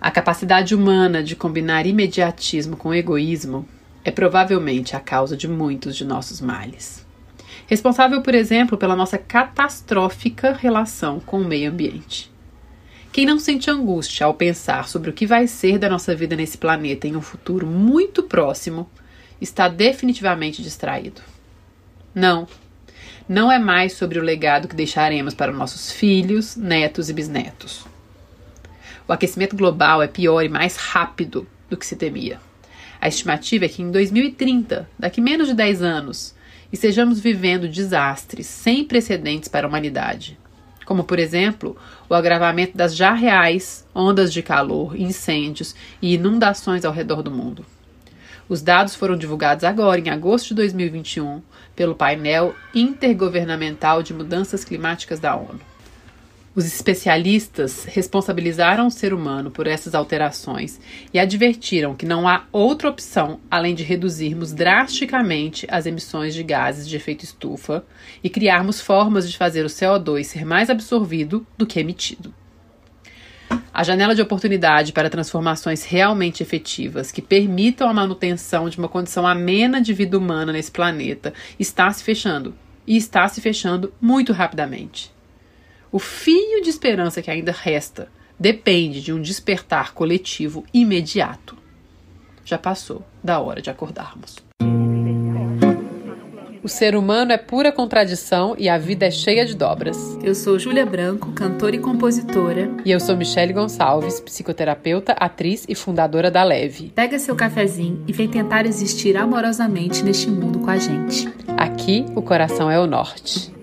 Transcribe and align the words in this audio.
A 0.00 0.10
capacidade 0.10 0.74
humana 0.74 1.22
de 1.22 1.36
combinar 1.36 1.84
imediatismo 1.84 2.74
com 2.74 2.94
egoísmo 2.94 3.68
é 4.02 4.10
provavelmente 4.10 4.96
a 4.96 5.00
causa 5.00 5.36
de 5.36 5.46
muitos 5.46 5.94
de 5.94 6.06
nossos 6.06 6.40
males. 6.40 7.06
Responsável, 7.66 8.22
por 8.22 8.34
exemplo, 8.34 8.78
pela 8.78 8.96
nossa 8.96 9.18
catastrófica 9.18 10.54
relação 10.54 11.20
com 11.20 11.42
o 11.42 11.44
meio 11.44 11.70
ambiente. 11.70 12.32
Quem 13.12 13.26
não 13.26 13.38
sente 13.38 13.70
angústia 13.70 14.24
ao 14.24 14.32
pensar 14.32 14.88
sobre 14.88 15.10
o 15.10 15.12
que 15.12 15.26
vai 15.26 15.46
ser 15.46 15.78
da 15.78 15.90
nossa 15.90 16.14
vida 16.14 16.34
nesse 16.34 16.56
planeta 16.56 17.06
em 17.06 17.14
um 17.14 17.20
futuro 17.20 17.66
muito 17.66 18.22
próximo 18.22 18.88
está 19.38 19.68
definitivamente 19.68 20.62
distraído. 20.62 21.20
Não, 22.14 22.48
não 23.28 23.52
é 23.52 23.58
mais 23.58 23.92
sobre 23.92 24.18
o 24.18 24.22
legado 24.22 24.66
que 24.66 24.74
deixaremos 24.74 25.34
para 25.34 25.52
nossos 25.52 25.92
filhos, 25.92 26.56
netos 26.56 27.10
e 27.10 27.12
bisnetos. 27.12 27.89
O 29.10 29.12
aquecimento 29.12 29.56
global 29.56 30.00
é 30.00 30.06
pior 30.06 30.40
e 30.40 30.48
mais 30.48 30.76
rápido 30.76 31.44
do 31.68 31.76
que 31.76 31.84
se 31.84 31.96
temia. 31.96 32.38
A 33.00 33.08
estimativa 33.08 33.64
é 33.64 33.68
que 33.68 33.82
em 33.82 33.90
2030, 33.90 34.88
daqui 34.96 35.20
menos 35.20 35.48
de 35.48 35.54
10 35.54 35.82
anos, 35.82 36.32
estejamos 36.72 37.18
vivendo 37.18 37.68
desastres 37.68 38.46
sem 38.46 38.84
precedentes 38.84 39.48
para 39.48 39.66
a 39.66 39.68
humanidade, 39.68 40.38
como, 40.86 41.02
por 41.02 41.18
exemplo, 41.18 41.76
o 42.08 42.14
agravamento 42.14 42.76
das 42.76 42.94
já 42.94 43.12
reais 43.12 43.84
ondas 43.92 44.32
de 44.32 44.44
calor, 44.44 44.94
incêndios 44.94 45.74
e 46.00 46.14
inundações 46.14 46.84
ao 46.84 46.92
redor 46.92 47.20
do 47.20 47.32
mundo. 47.32 47.66
Os 48.48 48.62
dados 48.62 48.94
foram 48.94 49.16
divulgados 49.16 49.64
agora, 49.64 49.98
em 50.00 50.08
agosto 50.08 50.50
de 50.50 50.54
2021, 50.54 51.42
pelo 51.74 51.96
painel 51.96 52.54
intergovernamental 52.72 54.04
de 54.04 54.14
mudanças 54.14 54.64
climáticas 54.64 55.18
da 55.18 55.34
ONU. 55.34 55.69
Os 56.52 56.66
especialistas 56.66 57.84
responsabilizaram 57.84 58.88
o 58.88 58.90
ser 58.90 59.14
humano 59.14 59.52
por 59.52 59.68
essas 59.68 59.94
alterações 59.94 60.80
e 61.14 61.18
advertiram 61.18 61.94
que 61.94 62.04
não 62.04 62.26
há 62.26 62.44
outra 62.50 62.88
opção 62.88 63.38
além 63.48 63.72
de 63.72 63.84
reduzirmos 63.84 64.52
drasticamente 64.52 65.64
as 65.70 65.86
emissões 65.86 66.34
de 66.34 66.42
gases 66.42 66.88
de 66.88 66.96
efeito 66.96 67.24
estufa 67.24 67.84
e 68.22 68.28
criarmos 68.28 68.80
formas 68.80 69.30
de 69.30 69.38
fazer 69.38 69.64
o 69.64 69.68
CO2 69.68 70.24
ser 70.24 70.44
mais 70.44 70.68
absorvido 70.68 71.46
do 71.56 71.64
que 71.64 71.78
emitido. 71.78 72.34
A 73.72 73.84
janela 73.84 74.14
de 74.14 74.22
oportunidade 74.22 74.92
para 74.92 75.08
transformações 75.08 75.84
realmente 75.84 76.42
efetivas 76.42 77.12
que 77.12 77.22
permitam 77.22 77.88
a 77.88 77.94
manutenção 77.94 78.68
de 78.68 78.76
uma 78.76 78.88
condição 78.88 79.24
amena 79.24 79.80
de 79.80 79.92
vida 79.92 80.18
humana 80.18 80.52
nesse 80.52 80.72
planeta 80.72 81.32
está 81.60 81.92
se 81.92 82.02
fechando. 82.02 82.56
E 82.84 82.96
está 82.96 83.28
se 83.28 83.40
fechando 83.40 83.92
muito 84.00 84.32
rapidamente. 84.32 85.12
O 85.92 85.98
fio 85.98 86.62
de 86.62 86.70
esperança 86.70 87.20
que 87.20 87.30
ainda 87.30 87.50
resta 87.50 88.08
depende 88.38 89.02
de 89.02 89.12
um 89.12 89.20
despertar 89.20 89.92
coletivo 89.92 90.64
imediato. 90.72 91.58
Já 92.44 92.56
passou 92.56 93.02
da 93.22 93.40
hora 93.40 93.60
de 93.60 93.70
acordarmos. 93.70 94.36
O 96.62 96.68
ser 96.68 96.94
humano 96.94 97.32
é 97.32 97.38
pura 97.38 97.72
contradição 97.72 98.54
e 98.56 98.68
a 98.68 98.78
vida 98.78 99.06
é 99.06 99.10
cheia 99.10 99.44
de 99.44 99.56
dobras. 99.56 100.16
Eu 100.22 100.34
sou 100.34 100.58
Júlia 100.58 100.86
Branco, 100.86 101.32
cantora 101.32 101.74
e 101.74 101.80
compositora. 101.80 102.70
E 102.84 102.90
eu 102.92 103.00
sou 103.00 103.16
Michele 103.16 103.52
Gonçalves, 103.52 104.20
psicoterapeuta, 104.20 105.12
atriz 105.14 105.64
e 105.68 105.74
fundadora 105.74 106.30
da 106.30 106.44
Leve. 106.44 106.92
Pega 106.94 107.18
seu 107.18 107.34
cafezinho 107.34 108.04
e 108.06 108.12
vem 108.12 108.28
tentar 108.28 108.64
existir 108.64 109.16
amorosamente 109.16 110.04
neste 110.04 110.28
mundo 110.28 110.60
com 110.60 110.70
a 110.70 110.76
gente. 110.76 111.28
Aqui, 111.56 112.06
o 112.14 112.22
coração 112.22 112.70
é 112.70 112.78
o 112.78 112.86
norte. 112.86 113.59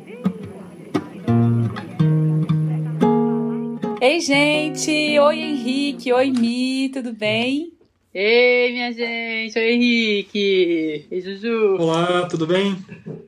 Ei, 3.99 4.19
gente! 4.19 5.17
Oi, 5.19 5.39
Henrique! 5.39 6.13
Oi, 6.13 6.29
Mi! 6.29 6.89
Tudo 6.89 7.13
bem? 7.13 7.73
Ei, 8.13 8.71
minha 8.71 8.91
gente! 8.91 9.57
Oi, 9.57 9.71
Henrique! 9.71 11.07
Ei, 11.09 11.19
Juju! 11.19 11.77
Olá, 11.79 12.27
tudo 12.27 12.45
bem? 12.45 12.77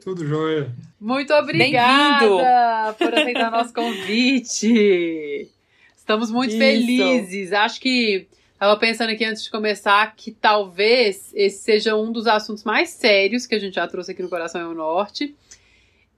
Tudo 0.04 0.24
jóia. 0.28 0.72
Muito 1.02 1.34
obrigada 1.34 2.94
por 2.94 3.14
aceitar 3.16 3.50
nosso 3.50 3.74
convite. 3.74 5.50
Estamos 5.98 6.30
muito 6.30 6.52
Isso. 6.52 6.60
felizes. 6.60 7.52
Acho 7.52 7.82
que 7.82 8.28
estava 8.54 8.78
pensando 8.78 9.10
aqui 9.10 9.26
antes 9.26 9.44
de 9.44 9.50
começar 9.50 10.16
que 10.16 10.30
talvez 10.30 11.32
esse 11.34 11.64
seja 11.64 11.96
um 11.96 12.12
dos 12.12 12.28
assuntos 12.28 12.64
mais 12.64 12.90
sérios 12.90 13.48
que 13.48 13.56
a 13.56 13.60
gente 13.60 13.74
já 13.74 13.88
trouxe 13.88 14.12
aqui 14.12 14.22
no 14.22 14.30
Coração 14.30 14.62
é 14.62 14.68
o 14.68 14.76
Norte. 14.76 15.36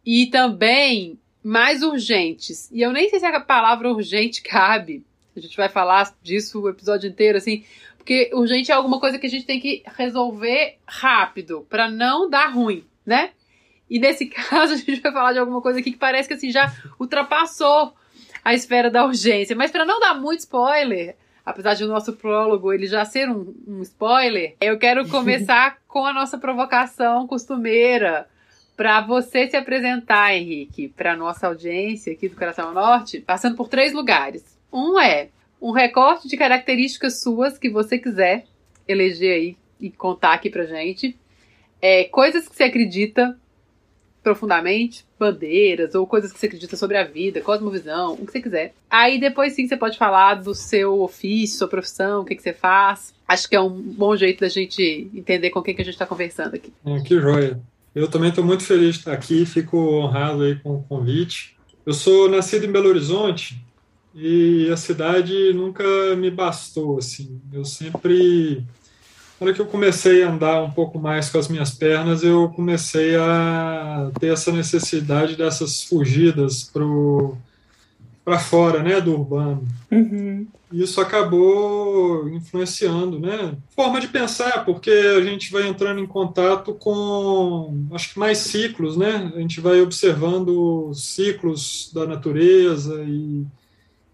E 0.06 0.26
também 0.26 1.21
mais 1.44 1.82
urgentes. 1.82 2.70
E 2.72 2.82
eu 2.82 2.92
nem 2.92 3.10
sei 3.10 3.20
se 3.20 3.26
a 3.26 3.40
palavra 3.40 3.90
urgente 3.90 4.42
cabe. 4.42 5.04
A 5.36 5.40
gente 5.40 5.56
vai 5.56 5.70
falar 5.70 6.14
disso 6.22 6.62
o 6.62 6.70
episódio 6.70 7.10
inteiro, 7.10 7.38
assim, 7.38 7.64
porque 7.98 8.30
urgente 8.34 8.72
é 8.72 8.76
alguma 8.76 9.00
coisa 9.00 9.18
que 9.18 9.28
a 9.28 9.30
gente 9.30 9.46
tem 9.46 9.60
que 9.60 9.84
resolver 9.98 10.78
rápido, 10.86 11.66
para 11.70 11.90
não 11.90 12.30
dar 12.30 12.48
ruim, 12.48 12.84
né? 13.06 13.32
E 13.90 14.00
nesse 14.00 14.26
caso, 14.28 14.74
a 14.74 14.78
gente 14.78 15.02
vai 15.02 15.12
falar 15.12 15.34
de 15.34 15.40
alguma 15.40 15.62
coisa 15.62 15.80
aqui 15.80 15.92
que 15.92 15.98
parece 15.98 16.28
que 16.28 16.34
assim 16.34 16.52
já 16.52 16.74
ultrapassou 17.00 17.94
a 18.44 18.54
esfera 18.54 18.90
da 18.90 19.06
urgência. 19.06 19.56
Mas 19.56 19.72
para 19.72 19.86
não 19.86 20.00
dar 20.00 20.16
muito 20.16 20.40
spoiler, 20.40 21.16
apesar 21.46 21.74
de 21.76 21.84
o 21.84 21.88
nosso 21.88 22.14
prólogo 22.14 22.74
ele 22.74 22.88
já 22.88 23.06
ser 23.06 23.30
um, 23.30 23.54
um 23.68 23.82
spoiler, 23.82 24.56
eu 24.60 24.78
quero 24.78 25.08
começar 25.08 25.78
com 25.88 26.06
a 26.06 26.14
nossa 26.14 26.38
provocação 26.38 27.28
costumeira 27.28 28.28
para 28.82 29.00
você 29.00 29.48
se 29.48 29.56
apresentar, 29.56 30.36
Henrique, 30.36 30.88
para 30.88 31.16
nossa 31.16 31.46
audiência 31.46 32.14
aqui 32.14 32.28
do 32.28 32.36
Coração 32.36 32.74
Norte, 32.74 33.20
passando 33.20 33.56
por 33.56 33.68
três 33.68 33.94
lugares. 33.94 34.58
Um 34.74 35.00
é 35.00 35.30
um 35.62 35.70
recorte 35.70 36.28
de 36.28 36.36
características 36.36 37.22
suas 37.22 37.60
que 37.60 37.70
você 37.70 38.00
quiser 38.00 38.46
eleger 38.88 39.36
aí 39.36 39.58
e 39.80 39.92
contar 39.92 40.34
aqui 40.34 40.50
pra 40.50 40.66
gente. 40.66 41.16
É, 41.80 42.06
coisas 42.06 42.50
que 42.50 42.56
você 42.56 42.64
acredita 42.64 43.38
profundamente, 44.24 45.06
bandeiras 45.20 45.94
ou 45.94 46.08
coisas 46.08 46.34
que 46.34 46.40
você 46.40 46.48
acredita 46.48 46.76
sobre 46.76 46.98
a 46.98 47.04
vida, 47.04 47.40
cosmovisão, 47.40 48.14
o 48.14 48.26
que 48.26 48.32
você 48.32 48.42
quiser. 48.42 48.74
Aí 48.90 49.20
depois 49.20 49.54
sim 49.54 49.68
você 49.68 49.78
pode 49.78 49.96
falar 49.96 50.42
do 50.42 50.56
seu 50.56 51.04
ofício, 51.04 51.60
sua 51.60 51.68
profissão, 51.68 52.22
o 52.22 52.26
que, 52.26 52.34
que 52.34 52.42
você 52.42 52.54
faz. 52.54 53.14
Acho 53.28 53.48
que 53.48 53.56
é 53.56 53.62
um 53.62 53.70
bom 53.70 54.16
jeito 54.16 54.40
da 54.40 54.50
gente 54.50 55.08
entender 55.14 55.52
com 55.52 55.62
quem 55.62 55.76
que 55.76 55.84
a 55.84 55.86
gente 55.86 55.94
está 55.94 56.08
conversando 56.08 56.56
aqui. 56.56 56.74
É, 56.84 57.00
que 57.02 57.20
joia. 57.20 57.62
Eu 57.94 58.08
também 58.08 58.30
estou 58.30 58.44
muito 58.44 58.64
feliz 58.64 58.96
de 58.96 59.00
estar 59.00 59.14
aqui, 59.14 59.46
fico 59.46 59.78
honrado 59.78 60.44
aí 60.44 60.56
com 60.56 60.76
o 60.76 60.84
convite. 60.84 61.58
Eu 61.86 61.94
sou 61.94 62.30
nascido 62.30 62.66
em 62.66 62.72
Belo 62.72 62.90
Horizonte, 62.90 63.62
e 64.14 64.70
a 64.72 64.78
cidade 64.78 65.54
nunca 65.54 65.84
me 66.16 66.30
bastou, 66.30 66.98
assim. 66.98 67.40
Eu 67.52 67.64
sempre... 67.66 68.66
Na 69.40 69.48
hora 69.48 69.56
que 69.56 69.62
eu 69.62 69.66
comecei 69.66 70.24
a 70.24 70.30
andar 70.30 70.62
um 70.62 70.70
pouco 70.70 71.00
mais 71.00 71.30
com 71.30 71.40
as 71.40 71.48
minhas 71.48 71.72
pernas, 71.72 72.24
eu 72.24 72.50
comecei 72.50 73.16
a 73.16 74.12
ter 74.20 74.34
essa 74.34 74.52
necessidade 74.52 75.36
dessas 75.36 75.84
fugidas 75.84 76.72
para 78.24 78.38
fora, 78.38 78.84
né, 78.84 79.02
do 79.02 79.14
urbano. 79.14 79.68
Uhum. 79.90 80.46
Isso 80.72 81.02
acabou 81.02 82.30
influenciando, 82.30 83.20
né, 83.20 83.58
forma 83.76 84.00
de 84.00 84.08
pensar, 84.08 84.64
porque 84.64 84.90
a 84.90 85.22
gente 85.22 85.52
vai 85.52 85.68
entrando 85.68 86.00
em 86.00 86.08
contato 86.08 86.74
com, 86.74 87.88
acho 87.94 88.14
que 88.14 88.20
mais 88.20 88.38
ciclos, 88.38 88.96
né, 88.96 89.32
a 89.36 89.40
gente 89.40 89.60
vai 89.60 89.82
observando 89.82 90.92
ciclos 90.94 91.92
da 91.94 92.06
natureza 92.06 93.04
e 93.04 93.46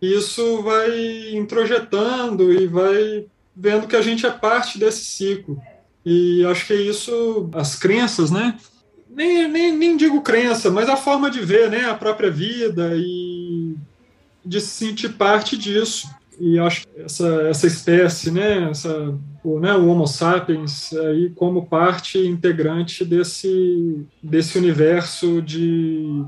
isso 0.01 0.62
vai 0.62 1.35
introjetando 1.35 2.51
e 2.53 2.68
vai 2.68 3.25
vendo 3.56 3.88
que 3.88 3.95
a 3.95 4.01
gente 4.01 4.25
é 4.25 4.29
parte 4.29 4.78
desse 4.78 5.03
ciclo. 5.06 5.59
E 6.06 6.45
acho 6.45 6.68
que 6.68 6.74
é 6.74 6.81
isso, 6.81 7.50
as 7.53 7.75
crenças, 7.75 8.29
né? 8.29 8.57
Nem, 9.09 9.47
nem, 9.50 9.75
nem 9.75 9.97
digo 9.97 10.22
crença, 10.22 10.69
mas 10.69 10.88
a 10.88 10.95
forma 10.95 11.29
de 11.29 11.41
ver 11.41 11.69
né? 11.69 11.85
a 11.85 11.95
própria 11.95 12.29
vida 12.29 12.91
e 12.95 13.75
de 14.45 14.62
se 14.62 14.85
sentir 14.85 15.09
parte 15.13 15.57
disso. 15.57 16.07
E 16.39 16.59
acho 16.59 16.87
que 16.87 17.01
essa, 17.01 17.27
essa 17.49 17.67
espécie, 17.67 18.31
né? 18.31 18.69
Essa, 18.69 19.13
o, 19.44 19.59
né? 19.59 19.73
o 19.73 19.88
Homo 19.88 20.07
sapiens, 20.07 20.94
aí 20.94 21.29
como 21.31 21.65
parte 21.65 22.17
integrante 22.19 23.03
desse, 23.03 24.06
desse 24.21 24.57
universo 24.57 25.41
de 25.41 26.25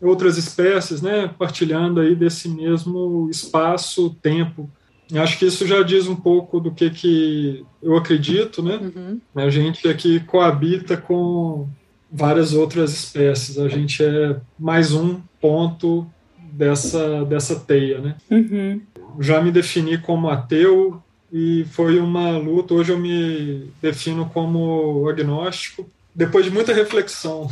outras 0.00 0.38
espécies, 0.38 1.02
né, 1.02 1.30
partilhando 1.38 2.00
aí 2.00 2.14
desse 2.14 2.48
mesmo 2.48 3.28
espaço-tempo. 3.30 4.70
Acho 5.14 5.38
que 5.38 5.44
isso 5.44 5.66
já 5.66 5.82
diz 5.82 6.06
um 6.06 6.16
pouco 6.16 6.60
do 6.60 6.70
que, 6.70 6.88
que 6.88 7.64
eu 7.82 7.96
acredito, 7.96 8.62
né? 8.62 8.76
Uhum. 8.76 9.20
A 9.34 9.50
gente 9.50 9.88
aqui 9.88 10.20
coabita 10.20 10.96
com 10.96 11.68
várias 12.10 12.52
outras 12.52 12.92
espécies. 12.92 13.58
A 13.58 13.68
gente 13.68 14.02
é 14.04 14.36
mais 14.56 14.92
um 14.92 15.20
ponto 15.40 16.06
dessa, 16.52 17.24
dessa 17.24 17.58
teia, 17.58 18.00
né? 18.00 18.16
Uhum. 18.30 18.80
Já 19.20 19.40
me 19.40 19.52
defini 19.52 19.98
como 19.98 20.30
ateu 20.30 21.00
e 21.32 21.64
foi 21.72 21.98
uma 21.98 22.38
luta. 22.38 22.74
Hoje 22.74 22.90
eu 22.92 22.98
me 22.98 23.70
defino 23.80 24.28
como 24.32 25.08
agnóstico. 25.08 25.88
Depois 26.14 26.44
de 26.44 26.50
muita 26.50 26.72
reflexão, 26.72 27.48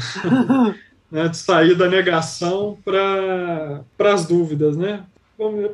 né, 1.12 1.28
de 1.28 1.36
sair 1.36 1.76
da 1.76 1.88
negação 1.88 2.76
para 2.84 4.12
as 4.12 4.26
dúvidas, 4.26 4.76
né? 4.76 5.04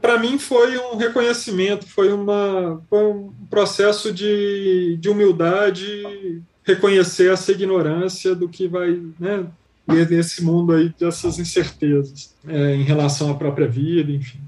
para 0.01 0.19
mim 0.19 0.39
foi 0.39 0.77
um 0.77 0.97
reconhecimento, 0.97 1.89
foi, 1.89 2.13
uma, 2.13 2.83
foi 2.91 3.05
um 3.07 3.33
processo 3.49 4.13
de, 4.13 4.99
de 5.01 5.09
humildade, 5.09 6.43
reconhecer 6.63 7.33
essa 7.33 7.53
ignorância 7.53 8.35
do 8.35 8.49
que 8.49 8.69
vai, 8.69 9.01
né, 9.19 9.47
nesse 9.89 10.45
mundo 10.45 10.73
aí 10.73 10.93
dessas 10.99 11.39
incertezas 11.39 12.35
é, 12.47 12.75
em 12.75 12.83
relação 12.83 13.31
à 13.31 13.35
própria 13.35 13.67
vida, 13.67 14.13
enfim. 14.13 14.39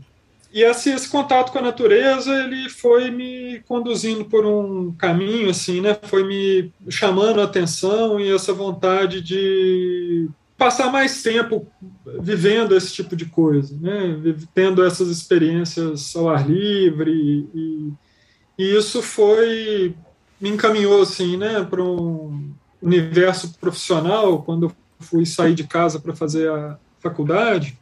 E 0.56 0.64
assim, 0.64 0.94
esse 0.94 1.06
contato 1.06 1.52
com 1.52 1.58
a 1.58 1.62
natureza, 1.62 2.32
ele 2.32 2.70
foi 2.70 3.10
me 3.10 3.60
conduzindo 3.68 4.24
por 4.24 4.46
um 4.46 4.90
caminho, 4.92 5.50
assim, 5.50 5.82
né? 5.82 5.94
Foi 6.04 6.24
me 6.24 6.72
chamando 6.88 7.42
a 7.42 7.44
atenção 7.44 8.18
e 8.18 8.32
essa 8.32 8.54
vontade 8.54 9.20
de 9.20 10.30
passar 10.56 10.90
mais 10.90 11.22
tempo 11.22 11.70
vivendo 12.22 12.74
esse 12.74 12.90
tipo 12.90 13.14
de 13.14 13.26
coisa, 13.26 13.76
né? 13.78 14.18
Tendo 14.54 14.82
essas 14.82 15.08
experiências 15.08 16.16
ao 16.16 16.30
ar 16.30 16.48
livre 16.48 17.12
e, 17.54 17.92
e 18.58 18.76
isso 18.78 19.02
foi 19.02 19.94
me 20.40 20.48
encaminhou 20.48 21.02
assim, 21.02 21.36
né, 21.36 21.62
para 21.64 21.82
um 21.82 22.50
universo 22.80 23.52
profissional 23.60 24.42
quando 24.42 24.68
eu 24.68 24.72
fui 25.00 25.26
sair 25.26 25.54
de 25.54 25.64
casa 25.64 26.00
para 26.00 26.16
fazer 26.16 26.50
a 26.50 26.78
faculdade. 26.98 27.78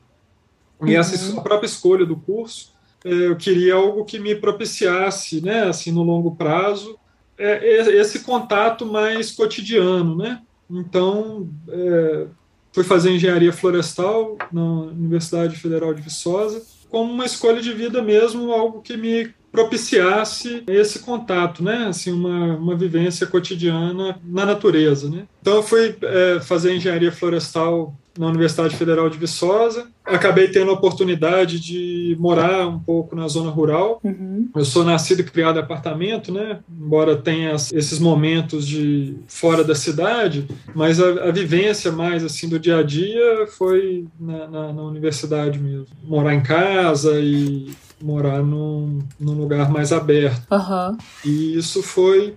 E 0.82 0.92
uhum. 0.94 1.00
essa 1.00 1.40
própria 1.40 1.66
escolha 1.66 2.04
do 2.04 2.16
curso, 2.16 2.72
é, 3.04 3.12
eu 3.12 3.36
queria 3.36 3.74
algo 3.74 4.04
que 4.04 4.18
me 4.18 4.34
propiciasse, 4.34 5.40
né, 5.40 5.64
assim, 5.64 5.92
no 5.92 6.02
longo 6.02 6.34
prazo, 6.34 6.98
é, 7.36 7.80
esse 7.96 8.20
contato 8.20 8.86
mais 8.86 9.32
cotidiano, 9.32 10.16
né? 10.16 10.40
Então, 10.70 11.48
é, 11.68 12.26
fui 12.72 12.84
fazer 12.84 13.10
engenharia 13.10 13.52
florestal 13.52 14.36
na 14.52 14.62
Universidade 14.62 15.56
Federal 15.56 15.92
de 15.92 16.02
Viçosa, 16.02 16.62
como 16.88 17.12
uma 17.12 17.24
escolha 17.24 17.60
de 17.60 17.72
vida 17.72 18.00
mesmo, 18.00 18.52
algo 18.52 18.80
que 18.80 18.96
me 18.96 19.34
propiciasse 19.50 20.64
esse 20.66 21.00
contato, 21.00 21.62
né? 21.62 21.86
Assim, 21.88 22.12
uma, 22.12 22.56
uma 22.56 22.76
vivência 22.76 23.26
cotidiana 23.26 24.18
na 24.24 24.46
natureza, 24.46 25.08
né? 25.08 25.26
Então, 25.40 25.56
eu 25.56 25.62
fui 25.62 25.96
é, 26.02 26.40
fazer 26.40 26.74
engenharia 26.74 27.12
florestal 27.12 27.94
na 28.19 28.26
Universidade 28.26 28.76
Federal 28.76 29.08
de 29.11 29.19
Viçosa. 29.19 29.88
Acabei 30.05 30.49
tendo 30.49 30.70
a 30.70 30.75
oportunidade 30.75 31.58
de 31.58 32.16
morar 32.19 32.69
um 32.69 32.78
pouco 32.78 33.16
na 33.16 33.26
zona 33.26 33.50
rural. 33.50 34.00
Uhum. 34.05 34.49
Eu 34.55 34.64
sou 34.64 34.84
nascido 34.84 35.20
e 35.20 35.25
criado 35.25 35.58
em 35.58 35.62
apartamento, 35.62 36.32
né? 36.32 36.61
Embora 36.70 37.16
tenha 37.16 37.52
esses 37.55 37.99
momentos 37.99 38.66
de 38.66 39.16
fora 39.26 39.64
da 39.64 39.75
cidade, 39.75 40.46
mas 40.75 41.00
a, 41.00 41.28
a 41.28 41.31
vivência 41.31 41.90
mais 41.90 42.25
assim 42.25 42.49
do 42.49 42.58
dia 42.58 42.78
a 42.78 42.82
dia 42.82 43.46
foi 43.49 44.06
na, 44.19 44.46
na, 44.46 44.72
na 44.72 44.82
universidade 44.82 45.58
mesmo. 45.58 45.87
Morar 46.05 46.34
em 46.34 46.43
casa 46.43 47.19
e 47.19 47.75
morar 48.00 48.43
num, 48.43 49.00
num 49.19 49.32
lugar 49.32 49.70
mais 49.70 49.93
aberto. 49.93 50.46
Uhum. 50.52 50.99
E 51.25 51.56
isso 51.56 51.82
foi. 51.82 52.34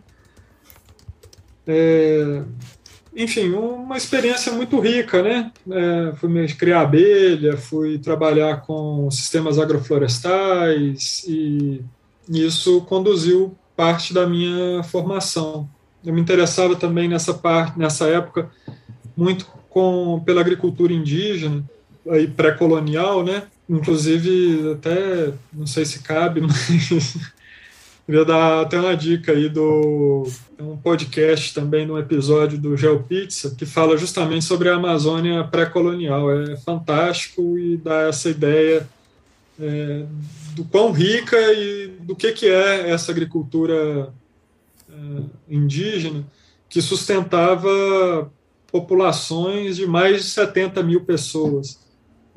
É, 1.67 2.43
enfim, 3.17 3.49
uma 3.49 3.97
experiência 3.97 4.51
muito 4.51 4.79
rica, 4.79 5.23
né? 5.23 5.51
É, 5.71 6.15
fui 6.17 6.47
criar 6.53 6.81
abelha, 6.81 7.57
fui 7.57 7.97
trabalhar 7.97 8.61
com 8.61 9.09
sistemas 9.09 9.57
agroflorestais 9.57 11.25
e 11.27 11.83
isso 12.29 12.81
conduziu 12.81 13.57
parte 13.75 14.13
da 14.13 14.27
minha 14.27 14.83
formação. 14.83 15.67
Eu 16.05 16.13
me 16.13 16.21
interessava 16.21 16.75
também 16.75 17.09
nessa 17.09 17.33
parte, 17.33 17.79
nessa 17.79 18.07
época, 18.07 18.51
muito 19.15 19.47
com 19.67 20.21
pela 20.23 20.41
agricultura 20.41 20.93
indígena 20.93 21.67
aí 22.07 22.27
pré-colonial, 22.27 23.23
né? 23.23 23.43
Inclusive, 23.67 24.73
até 24.73 25.33
não 25.51 25.65
sei 25.65 25.85
se 25.85 26.03
cabe, 26.03 26.39
mas 26.45 27.17
queria 28.07 28.23
dar 28.23 28.61
até 28.61 28.79
uma 28.79 28.95
dica 28.95 29.33
aí 29.33 29.49
do 29.49 30.25
um 30.57 30.77
podcast 30.77 31.53
também, 31.53 31.85
num 31.85 31.99
episódio 31.99 32.57
do 32.57 32.77
GeoPizza, 32.77 33.53
que 33.53 33.65
fala 33.65 33.97
justamente 33.97 34.45
sobre 34.45 34.69
a 34.69 34.75
Amazônia 34.75 35.43
pré-colonial. 35.43 36.31
É 36.31 36.55
fantástico 36.55 37.59
e 37.59 37.75
dá 37.75 38.03
essa 38.03 38.29
ideia 38.29 38.87
é, 39.59 40.05
do 40.55 40.63
quão 40.63 40.93
rica 40.93 41.35
e 41.53 41.89
do 41.99 42.15
que, 42.15 42.31
que 42.31 42.45
é 42.45 42.89
essa 42.89 43.11
agricultura 43.11 44.13
é, 44.89 44.93
indígena 45.49 46.25
que 46.69 46.81
sustentava 46.81 48.31
populações 48.71 49.75
de 49.75 49.85
mais 49.85 50.23
de 50.23 50.29
70 50.29 50.81
mil 50.81 51.01
pessoas. 51.01 51.77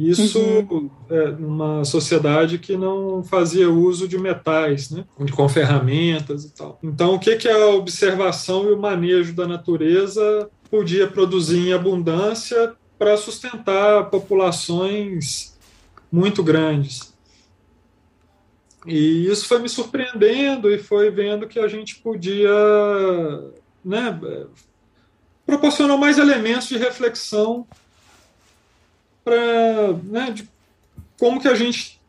Isso 0.08 0.38
uhum. 0.38 0.90
é, 1.10 1.30
numa 1.32 1.84
sociedade 1.84 2.58
que 2.58 2.74
não 2.74 3.22
fazia 3.22 3.68
uso 3.68 4.08
de 4.08 4.16
metais, 4.16 4.90
né? 4.90 5.04
com 5.36 5.46
ferramentas 5.46 6.44
e 6.44 6.54
tal. 6.54 6.78
Então, 6.82 7.16
o 7.16 7.18
que, 7.18 7.36
que 7.36 7.48
a 7.48 7.66
observação 7.66 8.70
e 8.70 8.72
o 8.72 8.80
manejo 8.80 9.34
da 9.34 9.46
natureza 9.46 10.48
podia 10.70 11.06
produzir 11.06 11.68
em 11.68 11.72
abundância 11.74 12.72
para 12.98 13.14
sustentar 13.18 14.08
populações 14.08 15.54
muito 16.10 16.42
grandes? 16.42 17.12
E 18.86 19.26
isso 19.26 19.46
foi 19.46 19.58
me 19.58 19.68
surpreendendo 19.68 20.72
e 20.72 20.78
foi 20.78 21.10
vendo 21.10 21.46
que 21.46 21.58
a 21.58 21.68
gente 21.68 21.96
podia 21.96 22.48
né, 23.84 24.18
proporcionar 25.44 25.98
mais 25.98 26.16
elementos 26.16 26.68
de 26.68 26.78
reflexão 26.78 27.66
para 29.30 29.92
né, 30.04 30.34
como 31.18 31.40
que 31.40 31.46
a 31.46 31.54
gente 31.54 32.00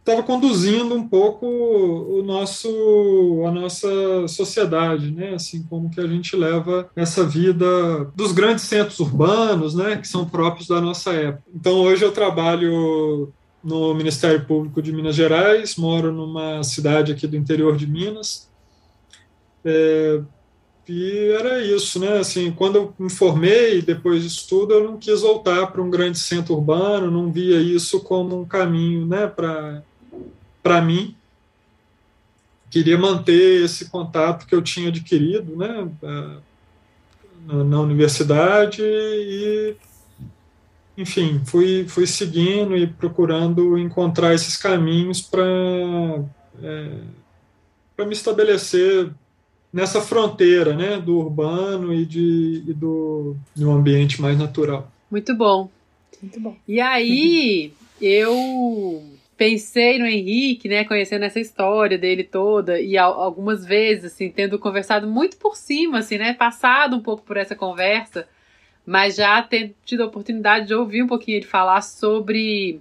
estava 0.00 0.22
conduzindo 0.22 0.94
um 0.94 1.06
pouco 1.06 1.46
o 1.46 2.22
nosso 2.22 3.44
a 3.46 3.50
nossa 3.50 4.26
sociedade, 4.26 5.10
né? 5.10 5.34
Assim 5.34 5.62
como 5.64 5.90
que 5.90 6.00
a 6.00 6.06
gente 6.06 6.34
leva 6.34 6.90
essa 6.96 7.24
vida 7.24 7.66
dos 8.14 8.32
grandes 8.32 8.64
centros 8.64 9.00
urbanos, 9.00 9.74
né? 9.74 9.96
Que 9.96 10.08
são 10.08 10.26
próprios 10.26 10.68
da 10.68 10.80
nossa 10.80 11.12
época. 11.12 11.44
Então 11.54 11.80
hoje 11.80 12.04
eu 12.04 12.12
trabalho 12.12 13.32
no 13.62 13.94
Ministério 13.94 14.44
Público 14.46 14.80
de 14.80 14.92
Minas 14.92 15.14
Gerais, 15.14 15.76
moro 15.76 16.10
numa 16.10 16.62
cidade 16.62 17.12
aqui 17.12 17.26
do 17.26 17.36
interior 17.36 17.76
de 17.76 17.86
Minas. 17.86 18.48
É, 19.62 20.20
e 20.88 21.32
era 21.32 21.62
isso, 21.62 22.00
né? 22.00 22.18
Assim, 22.18 22.50
quando 22.50 22.76
eu 22.76 22.94
me 22.98 23.10
formei, 23.10 23.82
depois 23.82 24.22
disso 24.22 24.48
tudo, 24.48 24.72
eu 24.72 24.84
não 24.84 24.96
quis 24.96 25.20
voltar 25.20 25.66
para 25.66 25.82
um 25.82 25.90
grande 25.90 26.18
centro 26.18 26.54
urbano, 26.54 27.10
não 27.10 27.30
via 27.30 27.60
isso 27.60 28.00
como 28.00 28.40
um 28.40 28.44
caminho, 28.46 29.06
né, 29.06 29.26
para 29.26 30.80
mim. 30.80 31.14
Queria 32.70 32.96
manter 32.96 33.64
esse 33.64 33.90
contato 33.90 34.46
que 34.46 34.54
eu 34.54 34.62
tinha 34.62 34.88
adquirido, 34.88 35.56
né, 35.56 35.90
na, 37.44 37.64
na 37.64 37.80
universidade 37.80 38.82
e 38.82 39.76
enfim, 40.96 41.40
fui, 41.46 41.86
fui 41.86 42.06
seguindo 42.06 42.76
e 42.76 42.86
procurando 42.86 43.78
encontrar 43.78 44.34
esses 44.34 44.56
caminhos 44.56 45.22
para 45.22 45.44
é, 46.60 46.90
para 47.96 48.04
me 48.04 48.12
estabelecer 48.12 49.12
nessa 49.72 50.00
fronteira 50.00 50.74
né, 50.74 51.00
do 51.00 51.18
urbano 51.18 51.92
e, 51.92 52.04
de, 52.04 52.64
e 52.66 52.72
do, 52.72 53.36
de 53.54 53.64
um 53.64 53.72
ambiente 53.72 54.20
mais 54.20 54.38
natural. 54.38 54.90
Muito 55.10 55.34
bom. 55.34 55.70
Muito 56.20 56.40
bom. 56.40 56.56
E 56.66 56.80
aí, 56.80 57.72
eu 58.00 59.02
pensei 59.36 59.98
no 60.00 60.06
Henrique, 60.06 60.68
né, 60.68 60.84
conhecendo 60.84 61.24
essa 61.24 61.38
história 61.38 61.96
dele 61.96 62.24
toda 62.24 62.80
e 62.80 62.98
algumas 62.98 63.64
vezes, 63.64 64.12
assim, 64.12 64.28
tendo 64.30 64.58
conversado 64.58 65.06
muito 65.06 65.36
por 65.36 65.56
cima, 65.56 65.98
assim, 65.98 66.18
né, 66.18 66.34
passado 66.34 66.96
um 66.96 67.00
pouco 67.00 67.22
por 67.22 67.36
essa 67.36 67.54
conversa, 67.54 68.26
mas 68.84 69.14
já 69.14 69.40
tendo 69.42 69.74
tido 69.84 70.02
a 70.02 70.06
oportunidade 70.06 70.66
de 70.66 70.74
ouvir 70.74 71.04
um 71.04 71.06
pouquinho 71.06 71.36
ele 71.36 71.46
falar 71.46 71.82
sobre 71.82 72.80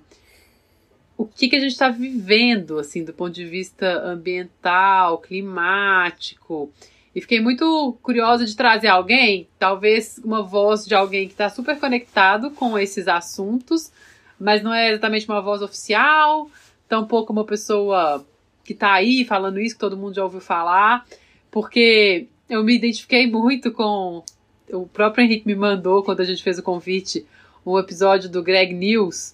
o 1.17 1.25
que, 1.25 1.49
que 1.49 1.55
a 1.55 1.59
gente 1.59 1.71
está 1.71 1.89
vivendo, 1.89 2.77
assim, 2.77 3.03
do 3.03 3.11
ponto 3.11 3.33
de 3.33 3.43
vista 3.43 4.03
ambiental, 4.05 5.17
climático. 5.17 6.71
E 7.15 7.19
fiquei 7.19 7.41
muito 7.41 7.97
curiosa 8.03 8.45
de 8.45 8.55
trazer 8.55 8.87
alguém, 8.87 9.47
talvez 9.57 10.21
uma 10.23 10.43
voz 10.43 10.85
de 10.85 10.93
alguém 10.93 11.27
que 11.27 11.33
está 11.33 11.49
super 11.49 11.79
conectado 11.79 12.51
com 12.51 12.77
esses 12.77 13.07
assuntos, 13.07 13.91
mas 14.39 14.61
não 14.61 14.71
é 14.71 14.91
exatamente 14.91 15.27
uma 15.27 15.41
voz 15.41 15.63
oficial, 15.63 16.47
tampouco 16.87 17.33
uma 17.33 17.43
pessoa 17.43 18.23
que 18.63 18.73
está 18.73 18.93
aí 18.93 19.25
falando 19.25 19.59
isso, 19.59 19.73
que 19.73 19.79
todo 19.79 19.97
mundo 19.97 20.13
já 20.13 20.23
ouviu 20.23 20.41
falar, 20.41 21.07
porque 21.49 22.27
eu 22.47 22.63
me 22.63 22.75
identifiquei 22.75 23.25
muito 23.25 23.71
com. 23.71 24.23
O 24.71 24.85
próprio 24.85 25.23
Henrique 25.23 25.47
me 25.47 25.55
mandou, 25.55 26.03
quando 26.03 26.19
a 26.19 26.25
gente 26.25 26.43
fez 26.43 26.59
o 26.59 26.63
convite, 26.63 27.25
um 27.65 27.79
episódio 27.79 28.29
do 28.29 28.43
Greg 28.43 28.73
News, 28.73 29.33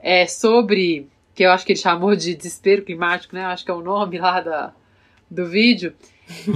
é, 0.00 0.26
sobre, 0.26 1.06
que 1.34 1.42
eu 1.42 1.50
acho 1.50 1.64
que 1.64 1.72
ele 1.72 1.80
chamou 1.80 2.14
de 2.14 2.34
desespero 2.34 2.84
climático, 2.84 3.34
né? 3.34 3.44
Acho 3.44 3.64
que 3.64 3.70
é 3.70 3.74
o 3.74 3.82
nome 3.82 4.18
lá 4.18 4.40
da, 4.40 4.72
do 5.30 5.46
vídeo. 5.46 5.94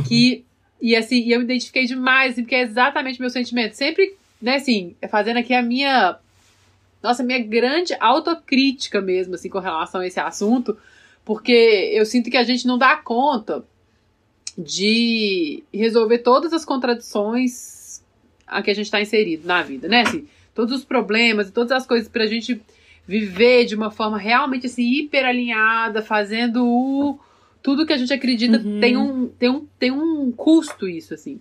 Que, 0.07 0.45
e 0.81 0.95
assim, 0.95 1.27
eu 1.31 1.39
me 1.39 1.45
identifiquei 1.45 1.87
demais, 1.87 2.35
porque 2.35 2.55
é 2.55 2.61
exatamente 2.61 3.21
meu 3.21 3.31
sentimento. 3.31 3.75
Sempre, 3.75 4.15
né, 4.41 4.57
assim, 4.57 4.95
fazendo 5.11 5.39
aqui 5.39 5.55
a 5.55 5.63
minha 5.63 6.19
nossa, 7.03 7.23
minha 7.23 7.39
grande 7.41 7.95
autocrítica 7.99 9.01
mesmo, 9.01 9.35
assim, 9.35 9.49
com 9.49 9.59
relação 9.59 10.01
a 10.01 10.07
esse 10.07 10.21
assunto, 10.21 10.79
porque 11.25 11.91
eu 11.93 12.07
sinto 12.07 12.31
que 12.31 12.37
a 12.37 12.45
gente 12.45 12.67
não 12.67 12.79
dá 12.79 12.97
conta 12.97 13.65
de 14.57 15.65
resolver 15.73 16.19
todas 16.19 16.53
as 16.53 16.65
contradições 16.65 18.03
a 18.47 18.63
que 18.63 18.71
a 18.71 18.75
gente 18.75 18.85
está 18.85 19.01
inserido 19.01 19.47
na 19.47 19.63
vida, 19.63 19.89
né? 19.89 20.03
Assim, 20.03 20.29
todos 20.55 20.79
os 20.79 20.85
problemas 20.85 21.49
e 21.49 21.53
todas 21.53 21.73
as 21.73 21.87
coisas 21.87 22.09
para 22.09 22.25
a 22.25 22.27
gente 22.27 22.61
viver 23.07 23.65
de 23.65 23.75
uma 23.75 23.91
forma 23.91 24.19
realmente 24.19 24.67
assim 24.67 24.83
hiper 24.83 25.25
alinhada, 25.25 26.03
fazendo 26.03 26.67
o, 26.67 27.19
tudo 27.63 27.87
que 27.87 27.93
a 27.93 27.97
gente 27.97 28.13
acredita 28.13 28.59
uhum. 28.59 28.81
tem, 28.81 28.97
um, 28.97 29.29
tem, 29.29 29.51
um, 29.51 29.67
tem 29.79 29.91
um 29.91 30.33
custo 30.33 30.89
isso 30.89 31.15
assim. 31.15 31.41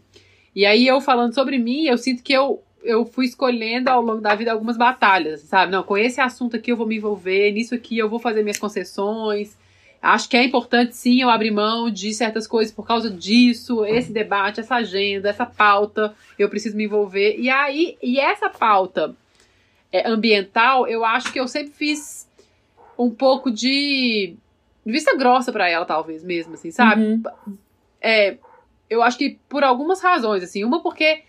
E 0.56 0.66
aí 0.66 0.88
eu 0.88 1.00
falando 1.00 1.34
sobre 1.34 1.58
mim, 1.58 1.86
eu 1.86 1.98
sinto 1.98 2.24
que 2.24 2.34
eu 2.34 2.64
eu 2.84 3.06
fui 3.06 3.26
escolhendo 3.26 3.92
ao 3.92 4.02
longo 4.02 4.22
da 4.22 4.34
vida 4.34 4.52
algumas 4.52 4.76
batalhas, 4.76 5.42
sabe? 5.42 5.72
Não, 5.72 5.84
com 5.84 5.96
esse 5.96 6.20
assunto 6.20 6.56
aqui 6.56 6.72
eu 6.72 6.76
vou 6.76 6.88
me 6.88 6.98
envolver, 6.98 7.52
nisso 7.52 7.76
aqui 7.76 7.96
eu 7.96 8.10
vou 8.10 8.18
fazer 8.18 8.42
minhas 8.42 8.58
concessões, 8.58 9.56
Acho 10.02 10.28
que 10.28 10.36
é 10.36 10.44
importante 10.44 10.96
sim 10.96 11.22
eu 11.22 11.30
abrir 11.30 11.52
mão 11.52 11.92
de 11.92 12.12
certas 12.12 12.48
coisas 12.48 12.74
por 12.74 12.88
causa 12.88 13.08
disso, 13.08 13.86
esse 13.86 14.12
debate, 14.12 14.60
essa 14.60 14.76
agenda, 14.76 15.30
essa 15.30 15.46
pauta, 15.46 16.16
eu 16.40 16.50
preciso 16.50 16.76
me 16.76 16.86
envolver. 16.86 17.36
E 17.38 17.52
aí, 17.52 17.98
e 18.02 18.20
essa 18.20 18.50
pauta 18.50 19.16
é, 19.92 20.08
ambiental, 20.08 20.88
eu 20.88 21.04
acho 21.04 21.32
que 21.32 21.40
eu 21.40 21.48
sempre 21.48 21.74
fiz 21.74 22.28
um 22.98 23.10
pouco 23.10 23.52
de, 23.52 24.36
de 24.86 24.92
vista 24.92 25.16
grossa 25.16 25.52
para 25.52 25.68
ela, 25.68 25.86
talvez 25.86 26.24
mesmo, 26.24 26.54
assim, 26.54 26.72
sabe? 26.72 27.02
Uhum. 27.02 27.24
É, 28.00 28.38
eu 28.90 29.02
acho 29.02 29.18
que 29.18 29.40
por 29.50 29.64
algumas 29.64 30.02
razões, 30.02 30.44
assim, 30.44 30.64
uma 30.64 30.82
porque 30.82 31.24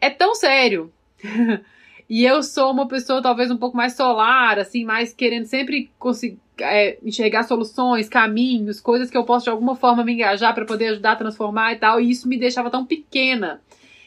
é 0.00 0.10
tão 0.10 0.34
sério. 0.34 0.92
e 2.08 2.24
eu 2.24 2.42
sou 2.42 2.70
uma 2.70 2.86
pessoa 2.86 3.22
talvez 3.22 3.50
um 3.50 3.56
pouco 3.56 3.76
mais 3.76 3.94
solar, 3.94 4.58
assim, 4.58 4.84
mais 4.84 5.12
querendo 5.12 5.46
sempre 5.46 5.90
conseguir 5.98 6.38
é, 6.58 6.98
enxergar 7.02 7.42
soluções, 7.42 8.08
caminhos, 8.08 8.80
coisas 8.80 9.10
que 9.10 9.16
eu 9.16 9.24
posso 9.24 9.44
de 9.44 9.50
alguma 9.50 9.76
forma 9.76 10.04
me 10.04 10.14
engajar 10.14 10.54
para 10.54 10.64
poder 10.64 10.88
ajudar 10.88 11.12
a 11.12 11.16
transformar 11.16 11.72
e 11.72 11.76
tal. 11.76 12.00
E 12.00 12.10
isso 12.10 12.28
me 12.28 12.38
deixava 12.38 12.70
tão 12.70 12.84
pequena 12.84 13.60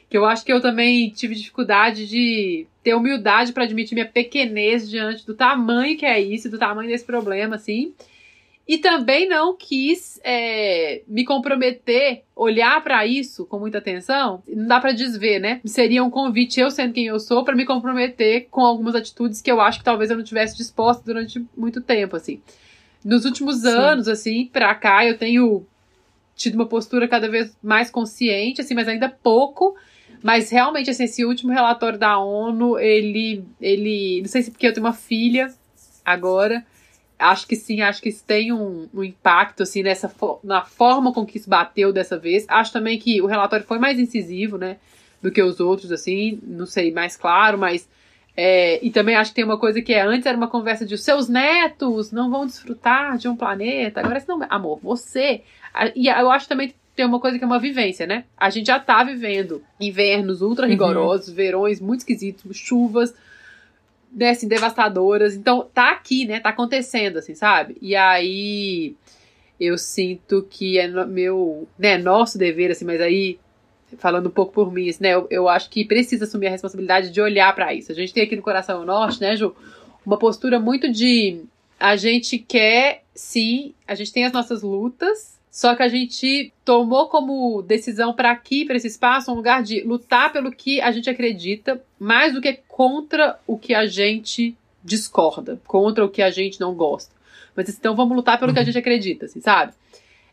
que 0.09 0.17
eu 0.17 0.25
acho 0.25 0.43
que 0.43 0.51
eu 0.51 0.59
também 0.59 1.09
tive 1.11 1.35
dificuldade 1.35 2.07
de 2.07 2.65
ter 2.83 2.95
humildade 2.95 3.53
para 3.53 3.63
admitir 3.63 3.93
minha 3.93 4.07
pequenez 4.07 4.89
diante 4.89 5.25
do 5.25 5.35
tamanho 5.35 5.97
que 5.97 6.05
é 6.05 6.19
isso, 6.19 6.49
do 6.49 6.57
tamanho 6.57 6.89
desse 6.89 7.05
problema, 7.05 7.55
assim. 7.55 7.93
E 8.67 8.77
também 8.77 9.27
não 9.27 9.55
quis 9.55 10.19
é, 10.23 11.01
me 11.07 11.25
comprometer, 11.25 12.23
olhar 12.35 12.83
para 12.83 13.03
isso 13.03 13.43
com 13.45 13.57
muita 13.57 13.79
atenção. 13.79 14.43
Não 14.47 14.67
dá 14.67 14.79
para 14.79 14.91
desver, 14.91 15.39
né? 15.39 15.59
Seria 15.65 16.03
um 16.03 16.09
convite, 16.11 16.59
eu 16.59 16.69
sendo 16.69 16.93
quem 16.93 17.07
eu 17.07 17.19
sou, 17.19 17.43
para 17.43 17.55
me 17.55 17.65
comprometer 17.65 18.47
com 18.51 18.61
algumas 18.61 18.93
atitudes 18.93 19.41
que 19.41 19.51
eu 19.51 19.59
acho 19.59 19.79
que 19.79 19.85
talvez 19.85 20.11
eu 20.11 20.17
não 20.17 20.23
tivesse 20.23 20.55
disposta 20.55 21.03
durante 21.03 21.43
muito 21.57 21.81
tempo, 21.81 22.15
assim. 22.15 22.41
Nos 23.03 23.25
últimos 23.25 23.61
Sim. 23.61 23.69
anos, 23.69 24.07
assim, 24.07 24.45
pra 24.45 24.75
cá, 24.75 25.03
eu 25.03 25.17
tenho 25.17 25.65
tido 26.35 26.53
uma 26.53 26.67
postura 26.67 27.07
cada 27.07 27.27
vez 27.27 27.57
mais 27.63 27.89
consciente, 27.89 28.61
assim, 28.61 28.75
mas 28.75 28.87
ainda 28.87 29.09
pouco. 29.09 29.75
Mas 30.21 30.49
realmente, 30.49 30.89
assim, 30.89 31.03
esse 31.03 31.23
último 31.23 31.51
relatório 31.51 31.97
da 31.97 32.19
ONU, 32.19 32.77
ele. 32.77 33.43
ele 33.61 34.21
não 34.21 34.29
sei 34.29 34.41
se 34.41 34.51
porque 34.51 34.67
eu 34.67 34.73
tenho 34.73 34.85
uma 34.85 34.93
filha 34.93 35.53
agora 36.03 36.65
acho 37.19 37.45
que 37.45 37.55
sim, 37.55 37.81
acho 37.81 38.01
que 38.01 38.09
isso 38.09 38.23
tem 38.25 38.53
um, 38.53 38.87
um 38.93 39.03
impacto 39.03 39.63
assim 39.63 39.83
nessa 39.83 40.09
na 40.41 40.63
forma 40.63 41.11
com 41.11 41.25
que 41.25 41.37
isso 41.37 41.49
bateu 41.49 41.91
dessa 41.91 42.17
vez. 42.17 42.45
Acho 42.47 42.71
também 42.71 42.97
que 42.97 43.21
o 43.21 43.25
relatório 43.25 43.65
foi 43.65 43.77
mais 43.77 43.99
incisivo, 43.99 44.57
né, 44.57 44.77
do 45.21 45.29
que 45.29 45.43
os 45.43 45.59
outros, 45.59 45.91
assim, 45.91 46.39
não 46.41 46.65
sei, 46.65 46.91
mais 46.91 47.17
claro, 47.17 47.57
mas 47.57 47.89
é, 48.37 48.83
e 48.83 48.89
também 48.89 49.17
acho 49.17 49.31
que 49.31 49.35
tem 49.35 49.43
uma 49.43 49.59
coisa 49.59 49.81
que 49.81 49.93
é 49.93 50.01
antes 50.01 50.25
era 50.25 50.37
uma 50.37 50.47
conversa 50.47 50.85
de 50.85 50.97
seus 50.97 51.27
netos 51.27 52.09
não 52.09 52.31
vão 52.31 52.45
desfrutar 52.45 53.17
de 53.17 53.27
um 53.27 53.35
planeta, 53.35 53.99
agora 53.99 54.23
não, 54.25 54.39
amor, 54.49 54.79
você. 54.81 55.41
E 55.95 56.07
eu 56.07 56.31
acho 56.31 56.47
também 56.47 56.73
tem 56.99 57.05
uma 57.05 57.21
coisa 57.21 57.37
que 57.37 57.43
é 57.45 57.47
uma 57.47 57.59
vivência, 57.59 58.05
né? 58.05 58.25
A 58.35 58.49
gente 58.49 58.67
já 58.67 58.77
tá 58.77 59.01
vivendo 59.05 59.63
invernos 59.79 60.41
ultra 60.41 60.67
rigorosos, 60.67 61.29
uhum. 61.29 61.33
verões 61.33 61.79
muito 61.79 62.01
esquisitos, 62.01 62.57
chuvas 62.57 63.15
né, 64.11 64.31
assim, 64.31 64.49
devastadoras. 64.49 65.33
Então, 65.33 65.65
tá 65.73 65.91
aqui, 65.91 66.25
né? 66.25 66.41
Tá 66.41 66.49
acontecendo, 66.49 67.15
assim, 67.15 67.33
sabe? 67.33 67.77
E 67.81 67.95
aí 67.95 68.97
eu 69.57 69.77
sinto 69.77 70.45
que 70.49 70.77
é 70.77 70.89
meu, 71.05 71.69
né, 71.77 71.97
nosso 71.97 72.37
dever, 72.37 72.69
assim, 72.69 72.83
mas 72.83 72.99
aí, 72.99 73.39
falando 73.97 74.27
um 74.27 74.31
pouco 74.31 74.51
por 74.51 74.69
mim, 74.73 74.89
assim, 74.89 75.03
né, 75.03 75.13
eu, 75.13 75.25
eu 75.31 75.47
acho 75.47 75.69
que 75.69 75.85
precisa 75.85 76.25
assumir 76.25 76.47
a 76.47 76.51
responsabilidade 76.51 77.11
de 77.11 77.21
olhar 77.21 77.55
para 77.55 77.73
isso. 77.73 77.93
A 77.93 77.95
gente 77.95 78.13
tem 78.13 78.23
aqui 78.23 78.35
no 78.35 78.41
Coração 78.41 78.83
Norte, 78.83 79.21
né, 79.21 79.37
Ju, 79.37 79.55
uma 80.05 80.17
postura 80.17 80.59
muito 80.59 80.91
de 80.91 81.45
a 81.79 81.95
gente 81.95 82.37
quer, 82.37 83.03
sim, 83.15 83.73
a 83.87 83.95
gente 83.95 84.11
tem 84.11 84.25
as 84.25 84.33
nossas 84.33 84.63
lutas, 84.63 85.38
só 85.51 85.75
que 85.75 85.83
a 85.83 85.87
gente 85.87 86.53
tomou 86.63 87.07
como 87.07 87.61
decisão 87.61 88.13
para 88.13 88.31
aqui, 88.31 88.65
para 88.65 88.75
esse 88.75 88.87
espaço, 88.87 89.31
um 89.31 89.35
lugar 89.35 89.63
de 89.63 89.81
lutar 89.81 90.31
pelo 90.31 90.51
que 90.51 90.79
a 90.79 90.91
gente 90.91 91.09
acredita, 91.09 91.81
mais 91.99 92.33
do 92.33 92.41
que 92.41 92.59
contra 92.67 93.39
o 93.47 93.57
que 93.57 93.73
a 93.73 93.87
gente 93.87 94.55
discorda, 94.83 95.59
contra 95.65 96.05
o 96.05 96.09
que 96.09 96.21
a 96.21 96.29
gente 96.29 96.59
não 96.59 96.73
gosta. 96.73 97.13
Mas 97.55 97.67
então 97.69 97.95
vamos 97.95 98.15
lutar 98.15 98.37
pelo 98.37 98.49
uhum. 98.49 98.53
que 98.53 98.59
a 98.59 98.61
uhum. 98.61 98.65
gente 98.67 98.77
acredita, 98.77 99.25
assim, 99.25 99.41
sabe? 99.41 99.73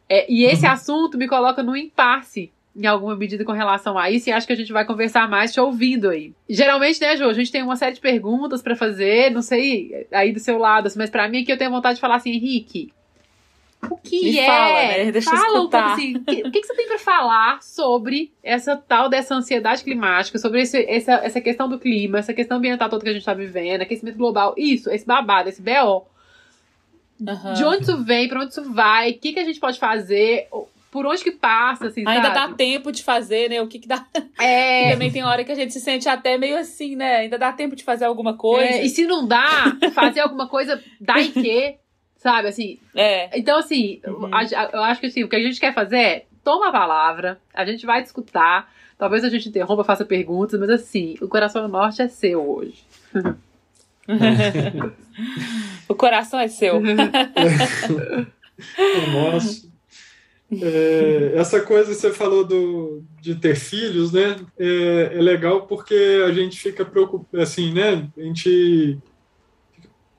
É, 0.08 0.30
e 0.30 0.44
esse 0.44 0.66
uhum. 0.66 0.72
assunto 0.72 1.18
me 1.18 1.26
coloca 1.26 1.62
no 1.62 1.76
impasse 1.76 2.52
em 2.76 2.86
alguma 2.86 3.16
medida 3.16 3.42
com 3.42 3.52
relação 3.52 3.96
a 3.96 4.10
isso, 4.10 4.28
e 4.28 4.32
acho 4.32 4.46
que 4.46 4.52
a 4.52 4.56
gente 4.56 4.72
vai 4.72 4.84
conversar 4.84 5.28
mais 5.30 5.50
te 5.50 5.58
ouvindo 5.58 6.10
aí. 6.10 6.34
Geralmente, 6.46 7.00
né, 7.00 7.16
Jo, 7.16 7.24
a 7.24 7.32
gente 7.32 7.50
tem 7.50 7.62
uma 7.62 7.74
série 7.74 7.94
de 7.94 8.00
perguntas 8.00 8.60
para 8.60 8.76
fazer, 8.76 9.30
não 9.30 9.40
sei 9.40 10.06
aí 10.12 10.30
do 10.30 10.38
seu 10.38 10.58
lado, 10.58 10.86
assim, 10.86 10.98
mas 10.98 11.08
para 11.08 11.26
mim 11.26 11.42
aqui 11.42 11.50
eu 11.50 11.56
tenho 11.56 11.70
vontade 11.70 11.94
de 11.94 12.02
falar 12.02 12.16
assim, 12.16 12.32
Henrique, 12.32 12.92
o 13.90 13.96
que 13.96 14.22
Me 14.22 14.38
é? 14.38 14.46
Fala, 14.46 14.72
né? 14.72 15.12
Deixa 15.12 15.30
fala, 15.30 15.46
eu 15.46 15.56
escutar. 15.56 15.92
Assim, 15.92 16.16
o, 16.16 16.24
que, 16.24 16.42
o 16.42 16.50
que, 16.50 16.62
você 16.62 16.74
tem 16.74 16.88
para 16.88 16.98
falar 16.98 17.62
sobre 17.62 18.32
essa 18.42 18.76
tal 18.76 19.08
dessa 19.08 19.34
ansiedade 19.34 19.84
climática, 19.84 20.38
sobre 20.38 20.62
esse, 20.62 20.84
essa, 20.88 21.12
essa 21.14 21.40
questão 21.40 21.68
do 21.68 21.78
clima, 21.78 22.18
essa 22.18 22.34
questão 22.34 22.58
ambiental 22.58 22.88
toda 22.88 23.02
que 23.02 23.10
a 23.10 23.12
gente 23.12 23.22
está 23.22 23.34
vivendo, 23.34 23.82
aquecimento 23.82 24.16
global, 24.16 24.54
isso, 24.56 24.90
esse 24.90 25.06
babado, 25.06 25.48
esse 25.48 25.62
BO. 25.62 26.06
Uhum. 27.20 27.54
De 27.54 27.64
onde 27.64 27.82
isso 27.82 28.04
vem, 28.04 28.28
para 28.28 28.40
onde 28.40 28.50
isso 28.50 28.72
vai, 28.72 29.10
o 29.10 29.18
que, 29.18 29.32
que 29.32 29.40
a 29.40 29.44
gente 29.44 29.58
pode 29.58 29.78
fazer, 29.78 30.48
por 30.90 31.06
onde 31.06 31.22
que 31.22 31.30
passa, 31.30 31.86
assim, 31.88 32.04
Ainda 32.06 32.34
sabe? 32.34 32.34
dá 32.34 32.56
tempo 32.56 32.92
de 32.92 33.02
fazer, 33.02 33.50
né? 33.50 33.60
O 33.62 33.66
que 33.66 33.78
que 33.78 33.88
dá... 33.88 34.06
É. 34.38 34.90
também 34.92 35.10
tem 35.10 35.22
hora 35.22 35.44
que 35.44 35.52
a 35.52 35.54
gente 35.54 35.72
se 35.72 35.80
sente 35.80 36.08
até 36.08 36.36
meio 36.36 36.58
assim, 36.58 36.96
né? 36.96 37.16
Ainda 37.16 37.38
dá 37.38 37.52
tempo 37.52 37.76
de 37.76 37.84
fazer 37.84 38.04
alguma 38.04 38.36
coisa. 38.36 38.76
É, 38.76 38.84
e 38.84 38.88
se 38.88 39.06
não 39.06 39.26
dá, 39.26 39.76
fazer 39.94 40.20
alguma 40.20 40.48
coisa, 40.48 40.82
dá 41.00 41.20
em 41.20 41.30
quê? 41.30 41.76
Sabe, 42.26 42.48
assim. 42.48 42.78
É. 42.92 43.38
Então, 43.38 43.56
assim, 43.56 44.00
uhum. 44.04 44.34
a, 44.34 44.42
eu 44.72 44.82
acho 44.82 45.00
que 45.00 45.06
assim, 45.06 45.22
o 45.22 45.28
que 45.28 45.36
a 45.36 45.40
gente 45.40 45.60
quer 45.60 45.72
fazer 45.72 45.96
é 45.96 46.24
toma 46.42 46.70
a 46.70 46.72
palavra, 46.72 47.38
a 47.54 47.64
gente 47.64 47.86
vai 47.86 48.02
escutar. 48.02 48.68
Talvez 48.98 49.22
a 49.22 49.28
gente 49.28 49.48
interrompa, 49.48 49.84
faça 49.84 50.04
perguntas, 50.04 50.58
mas 50.58 50.70
assim, 50.70 51.14
o 51.20 51.28
coração 51.28 51.62
do 51.62 51.68
norte 51.68 52.02
é 52.02 52.08
seu 52.08 52.44
hoje. 52.44 52.82
o 55.88 55.94
coração 55.94 56.40
é 56.40 56.48
seu. 56.48 56.82
é 56.84 58.26
nosso. 59.12 59.70
É, 60.50 61.32
essa 61.36 61.60
coisa 61.60 61.90
que 61.90 61.94
você 61.94 62.12
falou 62.12 62.44
do, 62.44 63.04
de 63.20 63.36
ter 63.36 63.54
filhos, 63.54 64.10
né? 64.10 64.34
É, 64.58 65.12
é 65.14 65.22
legal 65.22 65.68
porque 65.68 66.24
a 66.26 66.32
gente 66.32 66.58
fica 66.58 66.84
preocupado, 66.84 67.40
assim, 67.40 67.72
né? 67.72 68.08
A 68.18 68.20
gente 68.20 68.98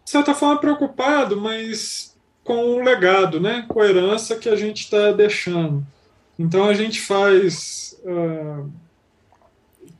de 0.07 0.11
certa 0.11 0.33
forma, 0.33 0.57
preocupado, 0.57 1.35
mas 1.35 2.15
com 2.41 2.77
o 2.77 2.81
legado, 2.81 3.41
né? 3.41 3.65
com 3.67 3.81
a 3.81 3.85
herança 3.85 4.37
que 4.37 4.47
a 4.47 4.55
gente 4.55 4.85
está 4.85 5.11
deixando. 5.11 5.85
Então, 6.39 6.63
a 6.63 6.73
gente 6.73 7.01
faz. 7.01 7.99
Uh, 8.05 8.71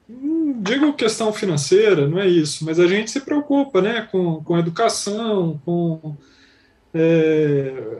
não 0.07 0.61
digo 0.61 0.93
questão 0.93 1.33
financeira, 1.33 2.07
não 2.07 2.19
é 2.19 2.25
isso, 2.25 2.63
mas 2.63 2.79
a 2.79 2.87
gente 2.87 3.11
se 3.11 3.19
preocupa 3.19 3.81
né? 3.81 4.07
com, 4.09 4.41
com 4.45 4.57
educação, 4.57 5.59
com. 5.65 6.15
É, 6.93 7.97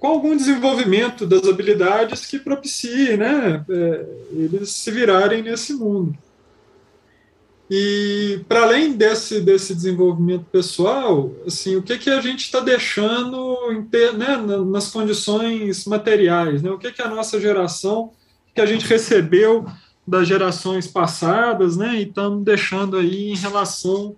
com 0.00 0.08
algum 0.08 0.36
desenvolvimento 0.36 1.24
das 1.24 1.46
habilidades 1.46 2.26
que 2.26 2.40
propicie 2.40 3.16
né, 3.16 3.64
é, 3.70 4.06
eles 4.32 4.70
se 4.70 4.90
virarem 4.90 5.42
nesse 5.42 5.72
mundo. 5.74 6.18
E 7.68 8.44
para 8.48 8.62
além 8.62 8.92
desse, 8.92 9.40
desse 9.40 9.74
desenvolvimento 9.74 10.44
pessoal, 10.44 11.32
assim, 11.44 11.74
o 11.74 11.82
que, 11.82 11.98
que 11.98 12.10
a 12.10 12.20
gente 12.20 12.44
está 12.44 12.60
deixando 12.60 13.84
ter, 13.90 14.12
né, 14.12 14.36
nas 14.36 14.88
condições 14.88 15.84
materiais? 15.84 16.62
Né? 16.62 16.70
O 16.70 16.78
que, 16.78 16.92
que 16.92 17.02
a 17.02 17.08
nossa 17.08 17.40
geração, 17.40 18.12
que 18.54 18.60
a 18.60 18.66
gente 18.66 18.86
recebeu 18.86 19.66
das 20.06 20.28
gerações 20.28 20.86
passadas, 20.86 21.76
né, 21.76 21.96
e 21.96 22.02
estamos 22.02 22.44
deixando 22.44 22.96
aí 22.96 23.32
em 23.32 23.36
relação 23.36 24.14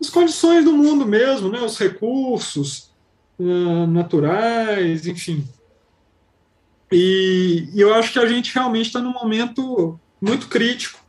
às 0.00 0.08
condições 0.08 0.64
do 0.64 0.72
mundo 0.72 1.04
mesmo, 1.04 1.48
né, 1.48 1.60
os 1.60 1.76
recursos 1.76 2.92
uh, 3.36 3.86
naturais, 3.88 5.04
enfim. 5.08 5.44
E, 6.92 7.68
e 7.74 7.80
eu 7.80 7.92
acho 7.92 8.12
que 8.12 8.20
a 8.20 8.26
gente 8.26 8.54
realmente 8.54 8.86
está 8.86 9.00
num 9.00 9.12
momento 9.12 9.98
muito 10.20 10.46
crítico 10.46 11.03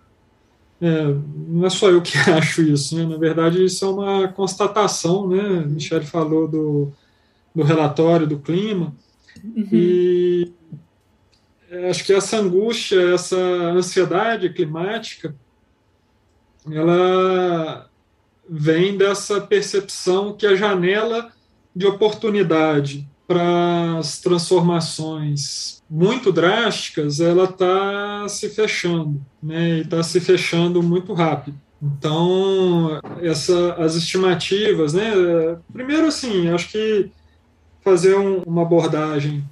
É, 0.81 1.05
não 1.47 1.65
é 1.65 1.69
só 1.69 1.89
eu 1.89 2.01
que 2.01 2.17
acho 2.29 2.61
isso, 2.61 2.97
né? 2.97 3.05
na 3.05 3.17
verdade 3.17 3.63
isso 3.63 3.85
é 3.85 3.87
uma 3.87 4.27
constatação, 4.27 5.27
né? 5.27 5.65
Michele 5.65 6.05
falou 6.05 6.47
do, 6.47 6.91
do 7.53 7.63
relatório 7.63 8.27
do 8.27 8.39
clima, 8.39 8.93
uhum. 9.43 9.67
e 9.71 10.51
acho 11.89 12.03
que 12.03 12.13
essa 12.13 12.37
angústia, 12.37 13.13
essa 13.13 13.37
ansiedade 13.37 14.49
climática, 14.49 15.35
ela 16.69 17.89
vem 18.49 18.97
dessa 18.97 19.41
percepção 19.41 20.35
que 20.35 20.45
a 20.45 20.55
janela 20.55 21.31
de 21.75 21.85
oportunidade 21.85 23.07
para 23.27 23.97
as 23.97 24.19
transformações 24.19 25.83
muito 25.89 26.31
drásticas, 26.31 27.19
ela 27.19 27.45
está 27.45 28.27
se 28.27 28.49
fechando, 28.49 29.21
né? 29.41 29.77
E 29.77 29.81
está 29.81 30.01
se 30.03 30.19
fechando 30.19 30.81
muito 30.81 31.13
rápido. 31.13 31.57
Então, 31.81 32.99
essa, 33.21 33.73
as 33.73 33.95
estimativas, 33.95 34.93
né? 34.93 35.11
Primeiro, 35.71 36.07
assim, 36.07 36.49
acho 36.49 36.69
que 36.69 37.11
fazer 37.83 38.17
um, 38.17 38.41
uma 38.43 38.63
abordagem, 38.63 39.43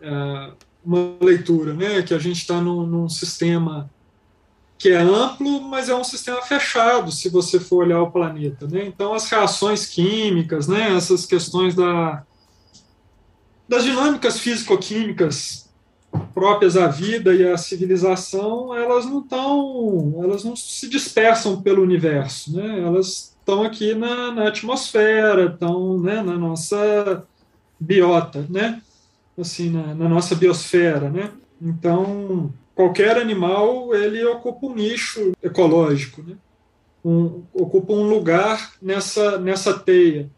é, 0.00 0.50
uma 0.84 1.14
leitura, 1.20 1.74
né? 1.74 2.02
Que 2.02 2.14
a 2.14 2.18
gente 2.18 2.38
está 2.38 2.60
num, 2.60 2.86
num 2.86 3.08
sistema 3.08 3.90
que 4.82 4.88
é 4.88 5.00
amplo, 5.00 5.60
mas 5.60 5.88
é 5.88 5.94
um 5.94 6.02
sistema 6.02 6.42
fechado, 6.42 7.12
se 7.12 7.28
você 7.28 7.60
for 7.60 7.84
olhar 7.84 8.02
o 8.02 8.10
planeta. 8.10 8.66
Né? 8.66 8.84
Então, 8.84 9.14
as 9.14 9.30
reações 9.30 9.86
químicas, 9.86 10.66
né, 10.66 10.96
essas 10.96 11.24
questões 11.24 11.76
da, 11.76 12.24
das 13.72 13.84
dinâmicas 13.84 14.38
físico-químicas 14.38 15.66
próprias 16.34 16.76
à 16.76 16.88
vida 16.88 17.32
e 17.34 17.50
à 17.50 17.56
civilização, 17.56 18.74
elas 18.74 19.06
não 19.06 19.20
estão, 19.20 20.20
elas 20.22 20.44
não 20.44 20.54
se 20.54 20.90
dispersam 20.90 21.62
pelo 21.62 21.82
universo, 21.82 22.54
né? 22.54 22.80
Elas 22.80 23.34
estão 23.38 23.62
aqui 23.62 23.94
na, 23.94 24.30
na 24.30 24.48
atmosfera, 24.48 25.46
estão 25.46 25.98
né, 25.98 26.22
na 26.22 26.36
nossa 26.36 27.26
biota, 27.80 28.46
né? 28.50 28.82
Assim, 29.40 29.70
na, 29.70 29.94
na 29.94 30.06
nossa 30.06 30.34
biosfera, 30.34 31.08
né? 31.08 31.30
Então, 31.58 32.52
qualquer 32.74 33.16
animal 33.16 33.94
ele 33.94 34.22
ocupa 34.22 34.66
um 34.66 34.74
nicho 34.74 35.32
ecológico, 35.42 36.22
né? 36.22 36.36
um, 37.02 37.42
ocupa 37.54 37.94
um 37.94 38.06
lugar 38.06 38.74
nessa, 38.82 39.38
nessa 39.38 39.78
teia. 39.78 40.28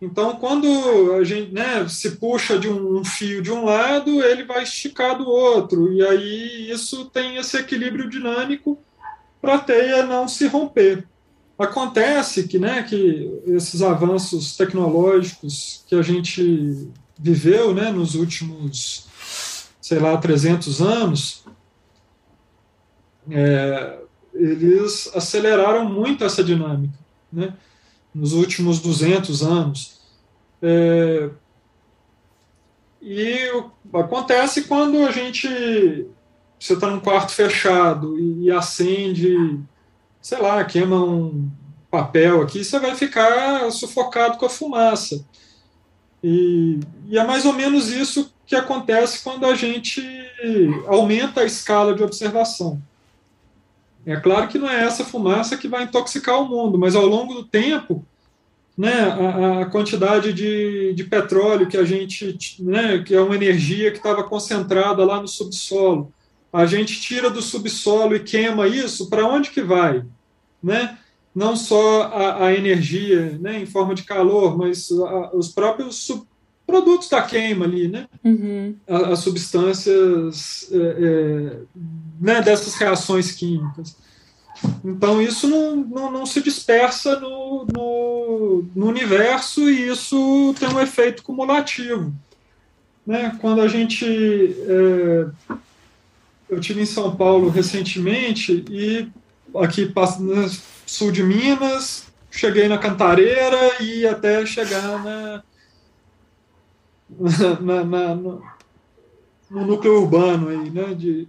Então, 0.00 0.36
quando 0.36 1.14
a 1.14 1.24
gente 1.24 1.52
né, 1.52 1.86
se 1.88 2.12
puxa 2.12 2.58
de 2.58 2.68
um, 2.68 3.04
fio 3.04 3.40
de 3.40 3.50
um 3.50 3.64
lado, 3.64 4.22
ele 4.22 4.44
vai 4.44 4.62
esticar 4.62 5.16
do 5.16 5.26
outro, 5.26 5.92
e 5.92 6.02
aí 6.02 6.70
isso 6.70 7.06
tem 7.06 7.36
esse 7.36 7.56
equilíbrio 7.56 8.08
dinâmico 8.08 8.78
para 9.40 9.54
a 9.54 9.58
teia 9.58 10.04
não 10.04 10.26
se 10.28 10.46
romper. 10.46 11.06
Acontece 11.58 12.48
que, 12.48 12.58
né, 12.58 12.82
que 12.82 13.30
esses 13.46 13.80
avanços 13.80 14.56
tecnológicos 14.56 15.84
que 15.86 15.94
a 15.94 16.02
gente 16.02 16.88
viveu 17.18 17.72
né, 17.72 17.90
nos 17.90 18.14
últimos, 18.14 19.06
sei 19.80 20.00
lá, 20.00 20.16
300 20.16 20.82
anos, 20.82 21.44
é, 23.30 23.98
eles 24.34 25.10
aceleraram 25.14 25.88
muito 25.88 26.24
essa 26.24 26.42
dinâmica, 26.42 26.98
né? 27.32 27.54
Nos 28.14 28.32
últimos 28.32 28.80
200 28.80 29.42
anos. 29.42 30.00
É, 30.62 31.30
e 33.02 33.36
acontece 33.92 34.62
quando 34.62 35.04
a 35.04 35.10
gente 35.10 36.06
você 36.58 36.72
está 36.72 36.88
num 36.88 37.00
quarto 37.00 37.32
fechado 37.32 38.18
e, 38.18 38.44
e, 38.44 38.50
acende, 38.50 39.60
sei 40.22 40.38
lá, 40.38 40.64
queima 40.64 40.96
um 40.96 41.50
papel 41.90 42.40
aqui, 42.40 42.64
você 42.64 42.78
vai 42.78 42.94
ficar 42.94 43.70
sufocado 43.70 44.38
com 44.38 44.46
a 44.46 44.50
fumaça. 44.50 45.24
E, 46.22 46.80
e 47.06 47.18
é 47.18 47.24
mais 47.24 47.44
ou 47.44 47.52
menos 47.52 47.90
isso 47.90 48.32
que 48.46 48.56
acontece 48.56 49.22
quando 49.22 49.44
a 49.44 49.54
gente 49.54 50.02
aumenta 50.86 51.42
a 51.42 51.44
escala 51.44 51.94
de 51.94 52.02
observação. 52.02 52.80
É 54.06 54.16
claro 54.16 54.48
que 54.48 54.58
não 54.58 54.68
é 54.68 54.84
essa 54.84 55.04
fumaça 55.04 55.56
que 55.56 55.68
vai 55.68 55.84
intoxicar 55.84 56.40
o 56.40 56.48
mundo, 56.48 56.78
mas 56.78 56.94
ao 56.94 57.06
longo 57.06 57.34
do 57.34 57.44
tempo, 57.44 58.04
né, 58.76 58.92
a, 58.92 59.60
a 59.60 59.66
quantidade 59.66 60.32
de, 60.32 60.92
de, 60.94 61.04
petróleo 61.04 61.68
que 61.68 61.76
a 61.76 61.84
gente, 61.84 62.36
né, 62.60 62.98
que 62.98 63.14
é 63.14 63.20
uma 63.20 63.36
energia 63.36 63.90
que 63.90 63.98
estava 63.98 64.24
concentrada 64.24 65.04
lá 65.04 65.20
no 65.20 65.28
subsolo, 65.28 66.12
a 66.52 66.66
gente 66.66 67.00
tira 67.00 67.30
do 67.30 67.40
subsolo 67.40 68.14
e 68.14 68.20
queima 68.20 68.68
isso, 68.68 69.08
para 69.08 69.26
onde 69.26 69.50
que 69.50 69.62
vai? 69.62 70.04
Né? 70.62 70.98
Não 71.34 71.56
só 71.56 72.02
a, 72.02 72.46
a 72.46 72.54
energia 72.54 73.38
né, 73.40 73.58
em 73.58 73.66
forma 73.66 73.94
de 73.94 74.02
calor, 74.02 74.56
mas 74.56 74.90
a, 74.90 75.34
os 75.34 75.48
próprios 75.48 75.96
sub, 75.96 76.26
produtos 76.74 77.08
da 77.08 77.22
queima 77.22 77.66
ali, 77.66 77.86
né? 77.86 78.08
Uhum. 78.24 78.74
As, 78.88 79.20
substâncias 79.20 80.68
é, 80.72 80.76
é, 80.76 81.56
né, 82.20 82.42
dessas 82.42 82.74
reações 82.74 83.30
químicas. 83.30 83.96
Então, 84.84 85.22
isso 85.22 85.46
não, 85.46 85.76
não, 85.76 86.10
não 86.10 86.26
se 86.26 86.42
dispersa 86.42 87.20
no, 87.20 87.64
no, 87.72 88.64
no, 88.74 88.86
universo 88.88 89.70
e 89.70 89.88
isso 89.88 90.52
tem 90.58 90.68
um 90.68 90.80
efeito 90.80 91.22
cumulativo. 91.22 92.12
Né? 93.06 93.36
Quando 93.40 93.60
a 93.60 93.68
gente. 93.68 94.04
É, 94.04 95.26
eu 96.48 96.60
tive 96.60 96.82
em 96.82 96.86
São 96.86 97.14
Paulo 97.14 97.50
recentemente 97.50 98.64
e 98.68 99.08
aqui 99.56 99.92
no 100.18 100.34
né, 100.34 100.50
sul 100.84 101.12
de 101.12 101.22
Minas, 101.22 102.06
cheguei 102.30 102.66
na 102.66 102.78
Cantareira 102.78 103.80
e 103.80 104.06
até 104.06 104.44
chegar 104.44 105.02
na, 105.02 105.42
na, 107.60 107.84
na, 107.84 108.14
no, 108.14 108.42
no, 109.50 109.66
núcleo 109.66 110.02
urbano 110.02 110.48
aí, 110.48 110.70
né, 110.70 110.94
de, 110.94 111.28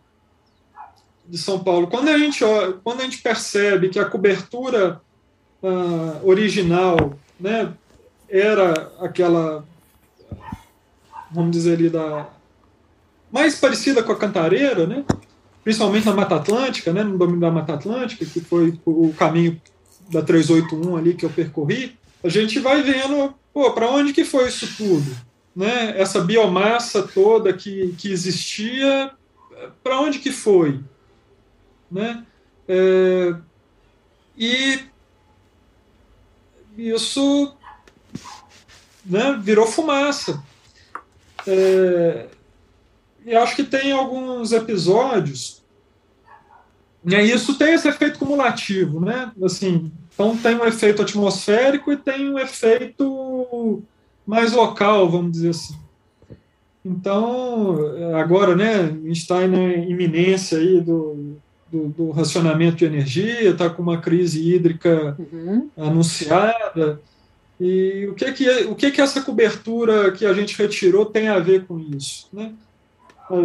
de 1.28 1.38
São 1.38 1.64
Paulo. 1.64 1.88
Quando 1.88 2.10
a 2.10 2.18
gente, 2.18 2.44
quando 2.84 3.02
a 3.02 3.04
gente 3.04 3.22
percebe 3.22 3.90
que 3.90 4.00
a 4.00 4.06
cobertura 4.06 5.02
uh, 5.62 6.28
original 6.28 7.14
né, 7.40 7.74
era 8.30 8.92
aquela, 9.00 9.66
vamos 11.32 11.52
dizer 11.52 11.74
ali, 11.74 11.90
da, 11.90 12.30
mais 13.32 13.60
parecida 13.60 14.02
com 14.04 14.12
a 14.12 14.18
cantareira, 14.18 14.88
né, 14.88 15.04
principalmente 15.64 16.06
na 16.06 16.14
Mata 16.14 16.36
Atlântica, 16.36 16.94
né, 16.94 17.04
no 17.04 17.18
domínio 17.18 17.42
da 17.42 17.52
Mata 17.52 17.74
Atlântica, 17.74 18.26
que 18.26 18.40
foi 18.40 18.80
o 18.86 19.14
caminho 19.14 19.60
da 20.12 20.22
381 20.22 20.96
ali 20.96 21.14
que 21.14 21.26
eu 21.26 21.30
percorri, 21.30 21.98
a 22.24 22.30
gente 22.30 22.60
vai 22.60 22.82
vendo, 22.82 23.34
pô, 23.54 23.72
para 23.72 23.90
onde 23.90 24.14
que 24.14 24.24
foi 24.24 24.48
isso 24.48 24.76
tudo? 24.78 25.16
Né, 25.56 26.00
essa 26.00 26.20
biomassa 26.20 27.04
toda 27.04 27.54
que, 27.54 27.96
que 27.98 28.12
existia, 28.12 29.12
para 29.84 30.00
onde 30.00 30.20
que 30.20 30.32
foi? 30.32 30.84
Né? 31.90 32.26
É, 32.68 33.36
e 34.38 34.80
isso 36.78 37.56
né, 39.06 39.40
virou 39.42 39.66
fumaça. 39.66 40.44
É, 41.48 42.28
e 43.26 43.36
acho 43.36 43.56
que 43.56 43.64
tem 43.64 43.92
alguns 43.92 44.52
episódios, 44.52 45.64
e 47.06 47.16
isso 47.22 47.56
tem 47.56 47.74
esse 47.74 47.88
efeito 47.88 48.18
cumulativo, 48.18 49.00
né? 49.00 49.32
Assim, 49.44 49.92
então 50.12 50.36
tem 50.36 50.56
um 50.56 50.66
efeito 50.66 51.04
atmosférico 51.04 51.92
e 51.92 51.98
tem 51.98 52.32
um 52.32 52.40
efeito 52.40 53.84
mais 54.26 54.54
local, 54.54 55.10
vamos 55.10 55.32
dizer 55.32 55.50
assim. 55.50 55.76
Então, 56.84 57.78
agora, 58.20 58.56
né, 58.56 58.82
a 58.82 58.88
gente 58.88 59.14
está 59.14 59.48
na 59.48 59.74
iminência 59.74 60.60
aí 60.60 60.80
do, 60.80 61.36
do, 61.72 61.88
do, 61.90 62.12
racionamento 62.12 62.78
de 62.78 62.86
energia, 62.86 63.50
está 63.50 63.70
com 63.70 63.82
uma 63.82 64.00
crise 64.00 64.54
hídrica 64.54 65.16
uhum. 65.18 65.70
anunciada. 65.76 67.02
E 67.60 68.08
o 68.08 68.14
que 68.14 68.32
que, 68.34 68.50
o 68.66 68.76
que 68.76 68.92
que 68.92 69.02
essa 69.02 69.22
cobertura 69.22 70.12
que 70.12 70.26
a 70.26 70.34
gente 70.34 70.56
retirou 70.58 71.06
tem 71.06 71.28
a 71.28 71.40
ver 71.40 71.66
com 71.66 71.80
isso, 71.80 72.28
né? 72.32 72.54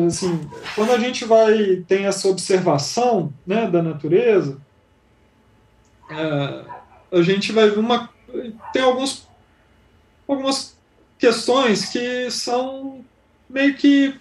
Assim, 0.07 0.39
quando 0.75 0.93
a 0.93 0.99
gente 0.99 1.25
vai 1.25 1.83
tem 1.89 2.05
essa 2.05 2.29
observação, 2.29 3.33
né, 3.47 3.71
da 3.71 3.83
natureza, 3.83 4.59
é, 6.11 6.65
a 7.13 7.23
gente 7.23 7.51
vai 7.51 7.71
ver 7.71 7.79
uma 7.79 8.11
tem 8.73 8.83
alguns 8.83 9.30
algumas 10.33 10.77
questões 11.19 11.87
que 11.87 12.31
são 12.31 13.05
meio 13.49 13.75
que. 13.75 14.15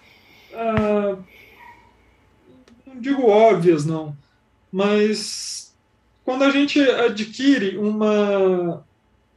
Uh, 0.51 1.23
não 2.85 2.99
digo 2.99 3.27
óbvias, 3.27 3.85
não, 3.85 4.15
mas 4.71 5.73
quando 6.25 6.43
a 6.43 6.49
gente 6.49 6.79
adquire 6.79 7.77
uma, 7.77 8.83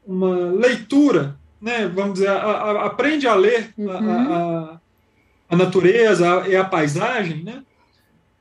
uma 0.06 0.36
leitura, 0.52 1.36
né, 1.60 1.86
vamos 1.86 2.14
dizer, 2.14 2.28
a, 2.28 2.34
a, 2.34 2.86
aprende 2.86 3.26
a 3.26 3.34
ler 3.34 3.72
uhum. 3.76 3.90
a, 3.90 4.80
a, 5.48 5.56
natureza 5.56 6.48
e 6.48 6.56
a 6.56 6.64
paisagem, 6.64 7.44
né, 7.44 7.62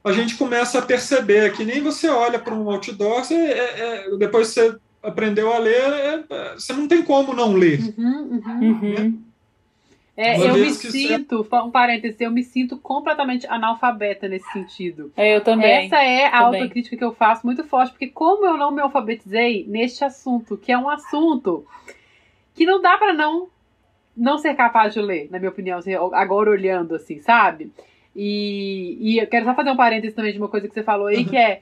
a 0.03 0.11
gente 0.11 0.35
começa 0.35 0.79
a 0.79 0.81
perceber 0.81 1.53
que 1.53 1.63
nem 1.63 1.81
você 1.81 2.09
olha 2.09 2.39
para 2.39 2.53
um 2.55 2.69
outdoor, 2.69 3.23
você, 3.23 3.35
é, 3.35 4.07
é, 4.09 4.17
depois 4.17 4.47
você 4.47 4.75
aprendeu 5.01 5.51
a 5.51 5.57
ler, 5.57 5.93
é, 5.93 6.23
é, 6.29 6.53
você 6.53 6.73
não 6.73 6.87
tem 6.87 7.03
como 7.03 7.33
não 7.33 7.53
ler. 7.53 7.79
Uhum, 7.97 8.41
uhum. 8.61 8.79
Né? 8.81 9.13
É, 10.15 10.37
eu 10.37 10.53
me 10.55 10.69
sinto, 10.71 11.43
você... 11.43 11.55
um 11.55 11.71
parênteses, 11.71 12.19
eu 12.19 12.29
me 12.29 12.43
sinto 12.43 12.77
completamente 12.77 13.47
analfabeta 13.47 14.27
nesse 14.27 14.49
sentido. 14.51 15.11
É, 15.15 15.35
eu 15.35 15.41
também. 15.41 15.85
Essa 15.85 16.03
é 16.03 16.27
a 16.27 16.43
também. 16.43 16.61
autocrítica 16.61 16.97
que 16.97 17.03
eu 17.03 17.13
faço 17.13 17.45
muito 17.45 17.63
forte, 17.63 17.91
porque 17.91 18.07
como 18.07 18.45
eu 18.45 18.57
não 18.57 18.71
me 18.71 18.81
alfabetizei 18.81 19.65
neste 19.67 20.03
assunto, 20.03 20.57
que 20.57 20.71
é 20.71 20.77
um 20.77 20.89
assunto 20.89 21.65
que 22.53 22.65
não 22.65 22.81
dá 22.81 22.97
para 22.97 23.13
não 23.13 23.47
não 24.15 24.37
ser 24.37 24.53
capaz 24.55 24.93
de 24.93 25.01
ler, 25.01 25.29
na 25.31 25.39
minha 25.39 25.49
opinião, 25.49 25.79
assim, 25.79 25.93
agora 25.93 26.49
olhando 26.49 26.93
assim, 26.93 27.19
sabe? 27.19 27.71
E, 28.13 28.97
e 28.99 29.19
eu 29.19 29.27
quero 29.27 29.45
só 29.45 29.55
fazer 29.55 29.71
um 29.71 29.77
parênteses 29.77 30.13
também 30.13 30.33
de 30.33 30.37
uma 30.37 30.49
coisa 30.49 30.67
que 30.67 30.73
você 30.73 30.83
falou 30.83 31.07
aí, 31.07 31.19
uhum. 31.19 31.25
que 31.25 31.37
é 31.37 31.61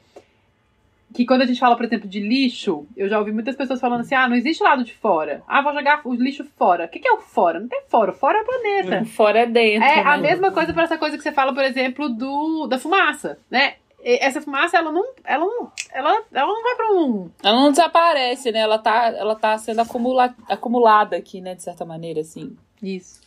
que 1.14 1.26
quando 1.26 1.42
a 1.42 1.46
gente 1.46 1.60
fala, 1.60 1.76
por 1.76 1.86
exemplo, 1.86 2.08
de 2.08 2.20
lixo, 2.20 2.88
eu 2.96 3.10
já 3.10 3.18
ouvi 3.18 3.32
muitas 3.32 3.56
pessoas 3.56 3.80
falando 3.80 4.02
assim: 4.02 4.16
ah, 4.16 4.28
não 4.28 4.36
existe 4.36 4.64
lado 4.64 4.84
de 4.84 4.94
fora. 4.94 5.42
Ah, 5.48 5.62
vou 5.62 5.74
jogar 5.74 6.02
o 6.06 6.14
lixo 6.14 6.46
fora. 6.58 6.86
O 6.86 6.88
que, 6.88 7.08
é 7.08 7.12
o 7.12 7.20
fora? 7.20 7.60
Não 7.60 7.68
tem 7.68 7.82
fora. 7.88 8.12
O 8.12 8.14
fora 8.14 8.38
é 8.38 8.42
o 8.42 8.46
planeta. 8.46 9.02
O 9.02 9.06
fora 9.10 9.40
é 9.40 9.46
dentro. 9.46 9.88
É 9.88 10.04
né? 10.04 10.04
a 10.06 10.18
mesma 10.18 10.52
coisa 10.52 10.74
para 10.74 10.84
essa 10.84 10.98
coisa 10.98 11.18
que 11.18 11.24
você 11.24 11.32
fala, 11.32 11.54
por 11.54 11.64
exemplo, 11.64 12.10
do 12.10 12.68
da 12.68 12.78
fumaça, 12.78 13.38
né? 13.50 13.76
Essa 14.02 14.40
fumaça, 14.40 14.78
ela 14.78 14.94
não, 14.94 15.04
ela 15.26 15.46
não, 15.46 15.72
ela, 15.92 16.24
ela 16.32 16.48
não 16.48 16.64
vai 16.64 16.76
para 16.76 16.94
um. 16.94 17.30
Ela 17.44 17.60
não 17.60 17.72
desaparece, 17.72 18.52
né? 18.52 18.60
Ela 18.60 18.78
tá, 18.78 19.08
ela 19.08 19.36
tá 19.36 19.58
sendo 19.58 19.82
acumula, 19.82 20.34
acumulada 20.48 21.18
aqui, 21.18 21.42
né? 21.42 21.54
De 21.54 21.64
certa 21.64 21.84
maneira, 21.84 22.22
assim. 22.22 22.56
Isso. 22.82 23.20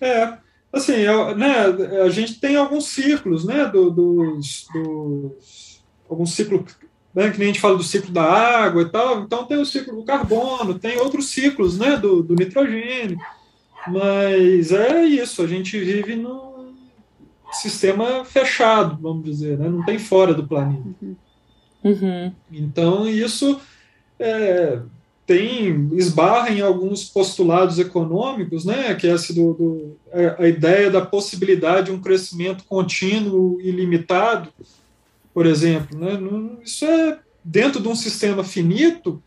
É, 0.00 0.38
assim, 0.72 1.04
né, 1.36 2.02
a 2.02 2.08
gente 2.08 2.40
tem 2.40 2.56
alguns 2.56 2.86
ciclos, 2.86 3.46
né, 3.46 3.64
do, 3.66 3.90
dos, 3.90 4.66
dos 4.72 5.71
algum 6.12 6.26
ciclo, 6.26 6.64
né, 7.14 7.30
que 7.30 7.38
nem 7.38 7.48
a 7.48 7.52
gente 7.52 7.60
fala 7.60 7.76
do 7.76 7.82
ciclo 7.82 8.12
da 8.12 8.22
água 8.22 8.82
e 8.82 8.88
tal, 8.88 9.20
então 9.20 9.44
tem 9.44 9.58
o 9.58 9.66
ciclo 9.66 9.96
do 9.96 10.04
carbono, 10.04 10.78
tem 10.78 10.98
outros 10.98 11.26
ciclos 11.26 11.78
né, 11.78 11.96
do, 11.96 12.22
do 12.22 12.34
nitrogênio, 12.34 13.18
mas 13.88 14.72
é 14.72 15.04
isso, 15.04 15.42
a 15.42 15.46
gente 15.46 15.78
vive 15.78 16.16
num 16.16 16.72
sistema 17.52 18.24
fechado, 18.24 18.98
vamos 19.00 19.24
dizer, 19.24 19.58
né, 19.58 19.68
não 19.68 19.84
tem 19.84 19.98
fora 19.98 20.32
do 20.32 20.46
planeta. 20.46 20.88
Uhum. 21.84 22.32
Então 22.50 23.08
isso 23.08 23.60
é, 24.18 24.80
tem 25.26 25.90
esbarra 25.94 26.50
em 26.50 26.60
alguns 26.60 27.04
postulados 27.04 27.78
econômicos, 27.78 28.64
né, 28.64 28.94
que 28.94 29.06
é 29.06 29.14
esse 29.14 29.34
do, 29.34 29.52
do, 29.54 29.96
a 30.38 30.46
ideia 30.46 30.90
da 30.90 31.04
possibilidade 31.04 31.86
de 31.86 31.92
um 31.92 32.00
crescimento 32.00 32.64
contínuo 32.64 33.60
e 33.60 33.70
limitado 33.70 34.50
por 35.32 35.46
exemplo. 35.46 35.98
Né? 35.98 36.18
Isso 36.64 36.84
é, 36.84 37.18
dentro 37.44 37.80
de 37.80 37.88
um 37.88 37.94
sistema 37.94 38.44
finito, 38.44 39.22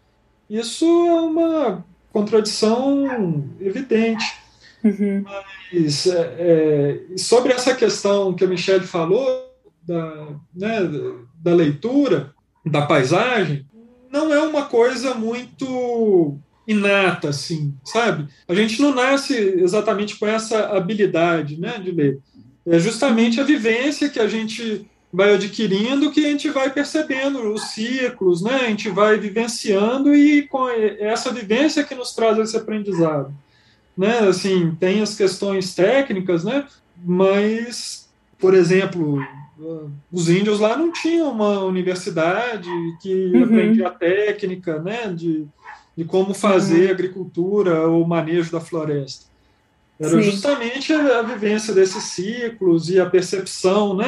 isso 0.50 0.86
é 0.86 1.22
uma 1.22 1.86
contradição 2.12 3.50
evidente. 3.60 4.26
Uhum. 4.84 5.24
Mas 5.24 6.06
é, 6.08 6.36
é, 6.38 7.18
sobre 7.18 7.52
essa 7.52 7.74
questão 7.74 8.34
que 8.34 8.44
a 8.44 8.48
Michelle 8.48 8.86
falou, 8.86 9.46
da, 9.86 10.28
né, 10.54 10.80
da 11.36 11.54
leitura, 11.54 12.34
da 12.66 12.84
paisagem, 12.84 13.66
não 14.12 14.34
é 14.34 14.42
uma 14.42 14.66
coisa 14.66 15.14
muito 15.14 16.38
inata, 16.68 17.30
assim, 17.30 17.76
sabe? 17.84 18.28
A 18.48 18.56
gente 18.56 18.82
não 18.82 18.94
nasce 18.94 19.36
exatamente 19.36 20.18
com 20.18 20.26
essa 20.26 20.70
habilidade 20.70 21.60
né, 21.60 21.78
de 21.78 21.92
ler. 21.92 22.20
É 22.66 22.80
justamente 22.80 23.40
a 23.40 23.44
vivência 23.44 24.10
que 24.10 24.20
a 24.20 24.28
gente 24.28 24.90
vai 25.16 25.34
adquirindo 25.34 26.12
que 26.12 26.26
a 26.26 26.30
gente 26.30 26.50
vai 26.50 26.70
percebendo 26.70 27.54
os 27.54 27.70
ciclos, 27.70 28.42
né? 28.42 28.56
A 28.56 28.70
gente 28.70 28.90
vai 28.90 29.18
vivenciando 29.18 30.14
e 30.14 30.44
com 30.48 30.68
essa 30.70 31.32
vivência 31.32 31.84
que 31.84 31.96
nos 31.96 32.14
traz 32.14 32.38
esse 32.38 32.58
aprendizado, 32.58 33.34
né? 33.98 34.20
Assim, 34.20 34.76
tem 34.78 35.02
as 35.02 35.16
questões 35.16 35.74
técnicas, 35.74 36.44
né? 36.44 36.68
Mas, 37.04 38.10
por 38.38 38.54
exemplo, 38.54 39.26
os 40.12 40.30
índios 40.30 40.60
lá 40.60 40.76
não 40.76 40.92
tinham 40.92 41.32
uma 41.32 41.64
universidade 41.64 42.70
que 43.02 43.32
uhum. 43.34 43.44
aprendia 43.44 43.90
técnica, 43.92 44.80
né? 44.80 45.08
De, 45.08 45.48
de 45.96 46.04
como 46.04 46.34
fazer 46.34 46.88
uhum. 46.88 46.92
agricultura 46.92 47.88
ou 47.88 48.06
manejo 48.06 48.52
da 48.52 48.60
floresta. 48.60 49.35
Era 50.00 50.10
Sim. 50.10 50.24
justamente 50.24 50.92
a, 50.92 51.20
a, 51.20 51.22
vivência 51.22 51.74
desses 51.74 52.04
ciclos 52.04 52.90
e 52.90 53.00
a 53.00 53.06
percepção, 53.06 53.96
né, 53.96 54.06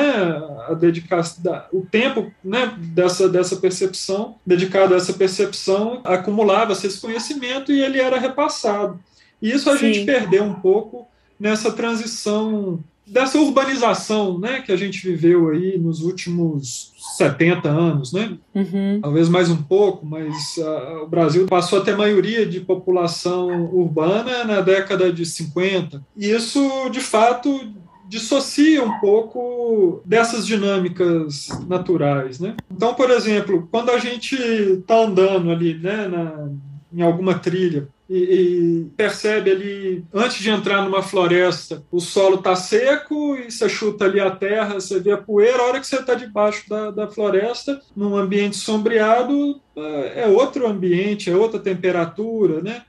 a 0.67 0.73
dedicação, 0.73 1.63
o 1.71 1.86
tempo, 1.86 2.30
né, 2.43 2.76
dessa 2.78 3.30
dessa 3.30 3.56
percepção, 3.56 4.36
dedicado 4.45 4.93
a 4.93 4.97
essa 4.97 5.13
percepção, 5.13 6.02
acumulava-se 6.04 6.88
esse 6.88 7.00
conhecimento 7.00 7.71
e 7.71 7.82
ele 7.82 8.02
era 8.02 8.19
repassado. 8.19 9.00
E 9.41 9.50
isso 9.50 9.69
a 9.69 9.78
Sim. 9.78 9.93
gente 9.93 10.06
perdeu 10.06 10.43
um 10.43 10.56
pouco 10.56 11.08
nessa 11.39 11.71
transição 11.71 12.84
dessa 13.08 13.39
urbanização, 13.39 14.38
né, 14.38 14.62
que 14.62 14.72
a 14.72 14.76
gente 14.76 15.00
viveu 15.08 15.50
aí 15.50 15.78
nos 15.78 16.02
últimos 16.02 16.91
70 17.17 17.70
anos, 17.70 18.12
né? 18.12 18.38
Uhum. 18.54 19.00
Talvez 19.02 19.30
mais 19.30 19.50
um 19.50 19.62
pouco, 19.63 20.06
mas 20.06 20.58
uh, 20.58 21.04
o 21.04 21.08
Brasil 21.08 21.46
passou 21.48 21.80
a 21.80 21.84
ter 21.84 21.96
maioria 21.96 22.46
de 22.46 22.60
população 22.60 23.65
urbana 23.74 24.43
na 24.43 24.62
década 24.62 25.12
de 25.12 25.26
50. 25.26 26.04
E 26.15 26.30
isso, 26.30 26.89
de 26.89 27.00
fato, 27.00 27.74
dissocia 28.08 28.84
um 28.84 29.00
pouco 29.00 30.02
dessas 30.06 30.46
dinâmicas 30.46 31.50
naturais, 31.67 32.39
né? 32.39 32.56
Então, 32.72 32.93
por 32.93 33.10
exemplo, 33.10 33.67
quando 33.72 33.89
a 33.89 33.98
gente 33.98 34.36
está 34.36 35.00
andando 35.00 35.50
ali, 35.50 35.74
né, 35.76 36.08
na, 36.08 36.50
em 36.93 37.02
alguma 37.02 37.36
trilha, 37.36 37.88
e, 38.10 38.17
e, 38.17 38.86
percebe 38.96 39.52
ali, 39.52 40.06
antes 40.13 40.38
de 40.38 40.50
entrar 40.50 40.82
numa 40.82 41.04
floresta, 41.04 41.84
o 41.91 42.00
solo 42.00 42.36
está 42.36 42.56
seco 42.56 43.36
e 43.36 43.52
você 43.52 43.67
chuta 43.67 44.06
ali 44.06 44.20
a 44.20 44.32
terra, 44.32 44.76
você 44.76 45.00
vê 45.00 45.12
a 45.12 45.17
poeira, 45.17 45.58
a 45.58 45.65
hora 45.65 45.80
que 45.80 45.88
você 45.88 45.98
está 45.98 46.13
debaixo 46.13 46.70
da, 46.70 46.89
da 46.89 47.08
floresta, 47.08 47.82
num 47.96 48.15
ambiente 48.15 48.56
sombreado, 48.56 49.60
é, 49.76 50.24
é 50.24 50.28
outro 50.28 50.65
ambiente, 50.67 51.30
é 51.30 51.36
outra 51.36 51.60
temperatura, 51.60 52.62
né? 52.62 52.84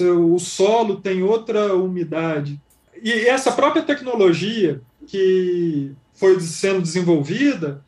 O 0.00 0.38
solo 0.38 1.00
tem 1.00 1.20
outra 1.20 1.74
umidade. 1.74 2.60
E 3.02 3.10
essa 3.26 3.50
própria 3.50 3.82
tecnologia 3.82 4.80
que 5.04 5.92
foi 6.14 6.38
sendo 6.40 6.82
desenvolvida, 6.82 7.84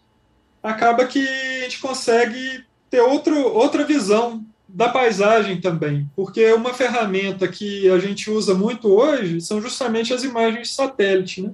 acaba 0.61 1.05
que 1.05 1.25
a 1.25 1.63
gente 1.63 1.79
consegue 1.81 2.65
ter 2.91 3.01
outro, 3.01 3.37
outra 3.55 3.85
visão 3.85 4.45
da 4.73 4.89
paisagem 4.89 5.61
também, 5.61 6.09
porque 6.17 6.51
uma 6.53 6.73
ferramenta 6.73 7.47
que 7.47 7.91
a 7.91 7.99
gente 7.99 8.31
usa 8.31 8.55
muito 8.55 8.89
hoje 8.89 9.41
são 9.41 9.61
justamente 9.61 10.15
as 10.15 10.25
imagens 10.25 10.69
de 10.69 10.75
satélite, 10.75 11.43
né? 11.43 11.53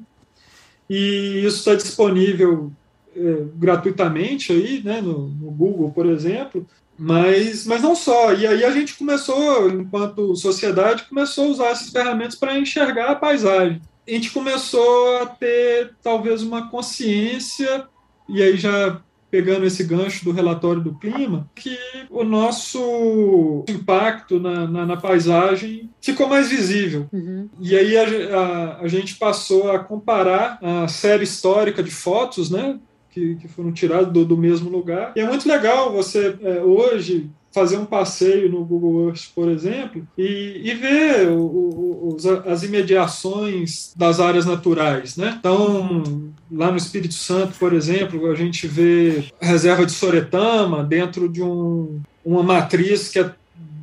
E 0.89 1.45
isso 1.45 1.59
está 1.59 1.75
disponível 1.75 2.73
é, 3.15 3.45
gratuitamente 3.57 4.53
aí, 4.53 4.81
né, 4.83 5.01
no, 5.01 5.29
no, 5.29 5.51
Google, 5.51 5.91
por 5.91 6.07
exemplo, 6.07 6.67
mas, 6.97 7.67
mas 7.67 7.83
não 7.83 7.95
só. 7.95 8.33
E 8.33 8.47
aí 8.47 8.65
a 8.65 8.71
gente 8.71 8.97
começou, 8.97 9.69
enquanto 9.69 10.37
sociedade, 10.37 11.05
começou 11.09 11.47
a 11.47 11.49
usar 11.49 11.67
essas 11.67 11.91
ferramentas 11.91 12.37
para 12.37 12.59
enxergar 12.59 13.11
a 13.11 13.17
paisagem. 13.17 13.83
A 14.07 14.11
gente 14.11 14.31
começou 14.31 15.19
a 15.19 15.27
ter 15.27 15.95
talvez 16.03 16.43
uma 16.43 16.71
consciência, 16.71 17.87
e 18.29 18.43
aí 18.43 18.57
já 18.57 19.03
pegando 19.31 19.67
esse 19.67 19.85
gancho 19.85 20.25
do 20.25 20.33
relatório 20.33 20.81
do 20.81 20.95
clima, 20.95 21.49
que 21.55 21.77
o 22.11 22.25
nosso 22.25 23.65
impacto 23.69 24.41
na, 24.41 24.67
na, 24.67 24.87
na 24.87 24.97
paisagem 24.97 25.91
ficou 26.01 26.29
mais 26.29 26.49
visível. 26.49 27.07
Uhum. 27.13 27.49
E 27.61 27.77
aí 27.77 27.97
a, 27.97 28.05
a, 28.05 28.81
a, 28.81 28.89
gente 28.89 29.17
passou 29.17 29.71
a 29.71 29.79
comparar 29.79 30.59
a 30.63 30.89
série 30.89 31.25
histórica 31.25 31.83
de 31.83 31.91
fotos, 31.91 32.51
né? 32.51 32.79
Que, 33.11 33.37
que 33.37 33.49
foram 33.49 33.73
tiradas 33.73 34.13
do, 34.13 34.25
do 34.25 34.37
mesmo 34.37 34.71
lugar. 34.71 35.13
E 35.17 35.21
é 35.21 35.27
muito 35.27 35.49
legal 35.49 35.93
você, 35.93 36.37
é, 36.43 36.61
hoje, 36.61 37.31
fazer 37.59 37.77
um 37.77 37.85
passeio 37.85 38.51
no 38.51 38.65
Google 38.65 39.09
Earth, 39.09 39.31
por 39.35 39.49
exemplo, 39.49 40.07
e, 40.17 40.61
e 40.63 40.75
ver 40.75 41.29
o, 41.29 41.41
o, 41.41 42.15
os, 42.15 42.25
as 42.25 42.63
imediações 42.63 43.93
das 43.97 44.21
áreas 44.21 44.47
naturais. 44.47 45.17
Né? 45.17 45.35
Então, 45.39 46.31
lá 46.53 46.71
no 46.71 46.77
Espírito 46.77 47.15
Santo, 47.15 47.59
por 47.59 47.73
exemplo, 47.73 48.31
a 48.31 48.35
gente 48.37 48.69
vê 48.69 49.25
a 49.41 49.47
reserva 49.47 49.85
de 49.85 49.91
Soretama 49.91 50.85
dentro 50.85 51.29
de 51.29 51.43
um, 51.43 52.01
uma 52.25 52.45
matriz 52.45 53.09
que 53.09 53.19
é 53.19 53.35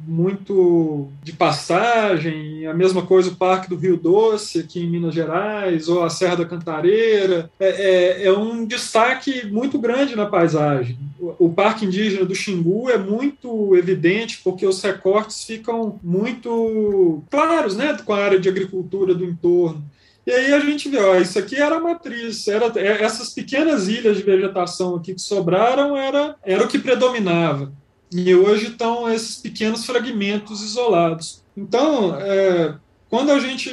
muito 0.08 1.10
de 1.24 1.34
passagem, 1.34 2.66
a 2.68 2.74
mesma 2.74 3.06
coisa 3.06 3.30
o 3.30 3.36
Parque 3.36 3.70
do 3.70 3.76
Rio 3.76 3.98
Doce, 3.98 4.60
aqui 4.60 4.82
em 4.82 4.90
Minas 4.90 5.14
Gerais, 5.14 5.88
ou 5.88 6.04
a 6.04 6.10
Serra 6.10 6.38
da 6.38 6.46
Cantareira. 6.46 7.50
É, 7.60 7.68
é, 7.68 8.26
é 8.28 8.32
um 8.32 8.66
destaque 8.66 9.46
muito 9.48 9.80
grande 9.80 10.16
na 10.16 10.26
paisagem. 10.26 10.98
O, 11.20 11.46
o, 11.46 11.54
Parque 11.54 11.86
Indígena 11.86 12.26
do 12.26 12.36
Xingu 12.36 12.90
é 12.90 12.98
muito 12.98 13.76
evidente 13.76 14.42
porque 14.44 14.66
os 14.66 14.82
recortes 14.82 15.44
ficam 15.44 16.00
muito 16.04 17.24
claros 17.30 17.76
né, 17.76 17.98
com 18.06 18.14
a 18.14 18.24
área 18.24 18.40
de 18.40 18.50
agricultura 18.50 19.14
do 19.14 19.26
entorno. 19.26 19.84
E 20.26 20.32
aí 20.32 20.54
a 20.54 20.60
gente 20.60 20.90
vê, 20.90 20.98
ó, 20.98 21.18
isso 21.18 21.38
aqui 21.38 21.56
era 21.56 21.76
a 21.76 21.80
matriz, 21.80 22.48
era, 22.48 22.72
é, 22.80 23.04
essas 23.04 23.30
pequenas 23.30 23.88
ilhas 23.88 24.18
de 24.18 24.24
vegetação 24.24 24.96
aqui 24.96 25.14
que 25.14 25.22
sobraram 25.22 25.96
era, 25.96 26.36
era 26.44 26.64
o 26.64 26.68
que 26.68 26.80
predominava. 26.80 27.72
E 28.12 28.34
hoje 28.36 28.68
estão 28.68 29.12
esses 29.12 29.38
pequenos 29.38 29.86
fragmentos 29.86 30.62
isolados. 30.62 31.44
Então, 31.56 32.16
é, 32.16 32.76
quando 33.10 33.32
a 33.32 33.40
gente 33.40 33.72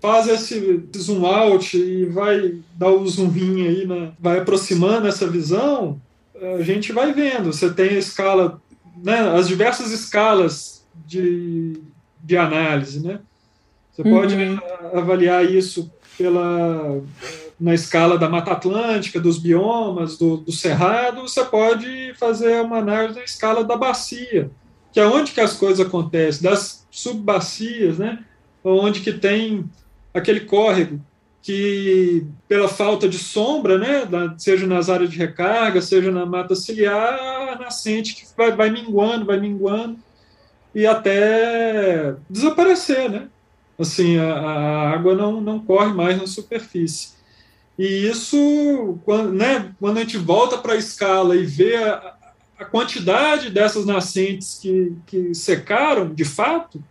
faz 0.00 0.28
esse 0.28 0.84
zoom 0.96 1.24
out 1.24 1.76
e 1.76 2.04
vai 2.06 2.58
dar 2.74 2.90
o 2.90 3.06
zoom 3.08 3.32
in 3.36 3.66
aí, 3.66 3.86
né, 3.86 4.12
vai 4.18 4.38
aproximando 4.38 5.06
essa 5.06 5.26
visão, 5.26 6.00
a 6.58 6.62
gente 6.62 6.92
vai 6.92 7.12
vendo. 7.12 7.52
Você 7.52 7.72
tem 7.72 7.90
a 7.90 7.98
escala, 7.98 8.60
né, 9.02 9.20
as 9.34 9.48
diversas 9.48 9.90
escalas 9.90 10.84
de, 11.06 11.80
de 12.22 12.36
análise, 12.36 13.00
né? 13.00 13.20
Você 13.92 14.02
uhum. 14.02 14.10
pode 14.10 14.34
avaliar 14.92 15.44
isso 15.44 15.90
pela 16.18 17.00
na 17.64 17.72
escala 17.72 18.18
da 18.18 18.28
Mata 18.28 18.52
Atlântica, 18.52 19.18
dos 19.18 19.38
biomas, 19.38 20.18
do, 20.18 20.36
do 20.36 20.52
cerrado, 20.52 21.22
você 21.22 21.42
pode 21.42 22.12
fazer 22.18 22.60
uma 22.60 22.76
análise 22.76 23.18
na 23.18 23.24
escala 23.24 23.64
da 23.64 23.74
bacia, 23.74 24.50
que 24.92 25.00
é 25.00 25.06
onde 25.06 25.32
que 25.32 25.40
as 25.40 25.56
coisas 25.56 25.84
acontecem, 25.84 26.42
das 26.42 26.86
subbacias, 26.90 27.96
né? 27.98 28.22
Onde 28.62 29.00
que 29.00 29.14
tem 29.14 29.64
aquele 30.12 30.40
córrego 30.40 31.00
que, 31.40 32.26
pela 32.46 32.68
falta 32.68 33.08
de 33.08 33.18
sombra, 33.18 33.78
né, 33.78 34.06
seja 34.36 34.66
nas 34.66 34.90
áreas 34.90 35.08
de 35.08 35.16
recarga, 35.16 35.80
seja 35.80 36.10
na 36.10 36.26
mata 36.26 36.54
ciliar, 36.54 37.18
a 37.54 37.58
nascente 37.58 38.14
que 38.14 38.26
vai, 38.36 38.52
vai 38.52 38.68
minguando, 38.68 39.24
vai 39.24 39.40
minguando, 39.40 39.96
e 40.74 40.86
até 40.86 42.14
desaparecer, 42.28 43.08
né? 43.08 43.28
Assim, 43.78 44.18
a, 44.18 44.34
a, 44.34 44.90
água 44.90 45.14
não, 45.14 45.40
não 45.40 45.58
corre 45.58 45.94
mais 45.94 46.18
na 46.18 46.26
superfície. 46.26 47.14
E 47.78 48.08
isso, 48.08 48.98
quando, 49.04 49.32
né, 49.32 49.72
quando 49.80 49.98
a 49.98 50.00
gente 50.00 50.16
volta 50.16 50.58
para 50.58 50.74
a 50.74 50.78
escala 50.78 51.36
e 51.36 51.44
vê 51.44 51.76
a, 51.76 52.14
a 52.58 52.64
quantidade 52.64 53.50
dessas 53.50 53.84
nascentes 53.84 54.58
que, 54.60 54.92
que 55.06 55.34
secaram, 55.34 56.14
de 56.14 56.24
fato, 56.24 56.82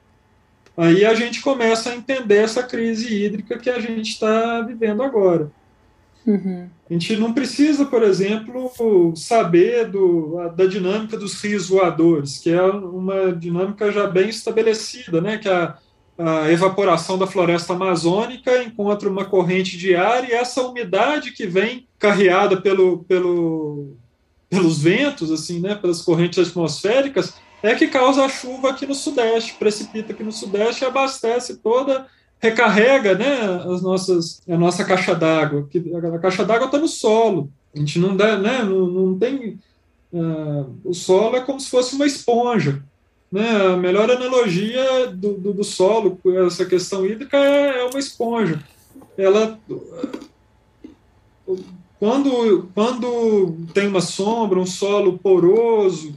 aí 0.75 1.05
a 1.05 1.13
gente 1.13 1.41
começa 1.41 1.89
a 1.89 1.95
entender 1.95 2.37
essa 2.37 2.63
crise 2.63 3.13
hídrica 3.13 3.57
que 3.57 3.69
a 3.69 3.79
gente 3.79 4.09
está 4.09 4.61
vivendo 4.61 5.01
agora. 5.01 5.49
Uhum. 6.25 6.69
A 6.89 6.93
gente 6.93 7.15
não 7.17 7.33
precisa, 7.33 7.85
por 7.85 8.03
exemplo, 8.03 8.71
saber 9.15 9.89
do, 9.89 10.37
da 10.55 10.65
dinâmica 10.65 11.17
dos 11.17 11.41
rios 11.41 11.67
voadores, 11.67 12.37
que 12.37 12.49
é 12.49 12.61
uma 12.61 13.31
dinâmica 13.31 13.91
já 13.91 14.07
bem 14.07 14.29
estabelecida, 14.29 15.21
né? 15.21 15.37
que 15.37 15.49
a, 15.49 15.77
a 16.17 16.51
evaporação 16.51 17.17
da 17.17 17.25
floresta 17.25 17.73
amazônica 17.73 18.63
encontra 18.63 19.09
uma 19.09 19.25
corrente 19.25 19.77
de 19.77 19.95
ar 19.95 20.27
e 20.27 20.31
essa 20.31 20.61
umidade 20.61 21.31
que 21.31 21.47
vem 21.47 21.87
carreada 21.97 22.61
pelo, 22.61 22.99
pelo, 23.05 23.93
pelos 24.49 24.81
ventos, 24.81 25.31
assim, 25.31 25.59
né, 25.59 25.73
pelas 25.75 26.01
correntes 26.01 26.47
atmosféricas, 26.47 27.33
é 27.63 27.73
que 27.73 27.87
causa 27.87 28.25
a 28.25 28.29
chuva 28.29 28.69
aqui 28.69 28.85
no 28.85 28.93
sudeste, 28.93 29.55
precipita 29.55 30.13
aqui 30.13 30.23
no 30.23 30.31
sudeste 30.31 30.83
e 30.83 30.87
abastece 30.87 31.57
toda, 31.57 32.05
recarrega, 32.39 33.15
né, 33.15 33.63
as 33.73 33.81
nossas, 33.81 34.41
a 34.47 34.57
nossa 34.57 34.83
caixa 34.83 35.15
d'água. 35.15 35.67
A 36.13 36.19
caixa 36.19 36.43
d'água 36.43 36.65
está 36.65 36.77
no 36.77 36.89
solo. 36.89 37.49
A 37.73 37.79
gente 37.79 37.97
não 37.97 38.15
dá, 38.15 38.37
né, 38.37 38.61
não, 38.63 38.85
não 38.85 39.17
tem, 39.17 39.59
uh, 40.11 40.75
o 40.83 40.93
solo 40.93 41.37
é 41.37 41.41
como 41.41 41.59
se 41.59 41.69
fosse 41.69 41.95
uma 41.95 42.05
esponja. 42.05 42.83
Né? 43.33 43.49
A 43.73 43.75
melhor 43.75 44.11
analogia 44.11 45.07
do, 45.07 45.33
do, 45.33 45.53
do 45.53 45.63
solo 45.63 46.19
com 46.21 46.45
essa 46.45 46.63
questão 46.67 47.03
hídrica 47.03 47.35
é, 47.35 47.79
é 47.79 47.83
uma 47.85 47.97
esponja. 47.97 48.63
Ela 49.17 49.59
quando, 51.99 52.69
quando 52.75 53.55
tem 53.73 53.87
uma 53.87 54.01
sombra, 54.01 54.59
um 54.59 54.67
solo 54.67 55.17
poroso, 55.17 56.13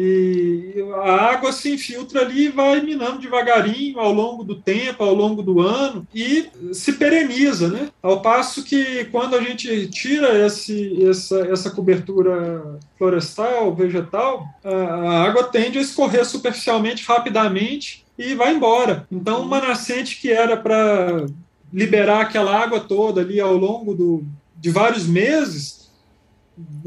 e 0.00 0.74
a 0.94 1.32
água 1.32 1.50
se 1.50 1.72
infiltra 1.72 2.20
ali 2.20 2.46
e 2.46 2.48
vai 2.50 2.80
minando 2.80 3.18
devagarinho 3.18 3.98
ao 3.98 4.12
longo 4.12 4.44
do 4.44 4.54
tempo, 4.54 5.02
ao 5.02 5.12
longo 5.12 5.42
do 5.42 5.60
ano, 5.60 6.06
e 6.14 6.46
se 6.72 6.92
pereniza, 6.92 7.68
né? 7.68 7.88
Ao 8.00 8.22
passo 8.22 8.62
que 8.62 9.06
quando 9.06 9.34
a 9.34 9.40
gente 9.42 9.88
tira 9.88 10.46
esse, 10.46 11.04
essa, 11.04 11.40
essa 11.48 11.70
cobertura 11.70 12.78
florestal, 12.96 13.74
vegetal, 13.74 14.46
a, 14.62 15.24
água 15.24 15.42
tende 15.42 15.78
a 15.78 15.82
escorrer 15.82 16.24
superficialmente, 16.24 17.04
rapidamente, 17.04 18.04
e 18.16 18.36
vai 18.36 18.54
embora. 18.54 19.04
Então, 19.10 19.42
uma 19.42 19.60
nascente 19.60 20.20
que 20.20 20.30
era 20.30 20.56
para 20.56 21.26
liberar 21.72 22.20
aquela 22.20 22.56
água 22.56 22.78
toda 22.78 23.20
ali 23.20 23.40
ao 23.40 23.56
longo 23.56 23.94
do, 23.94 24.24
de 24.56 24.70
vários 24.70 25.08
meses, 25.08 25.77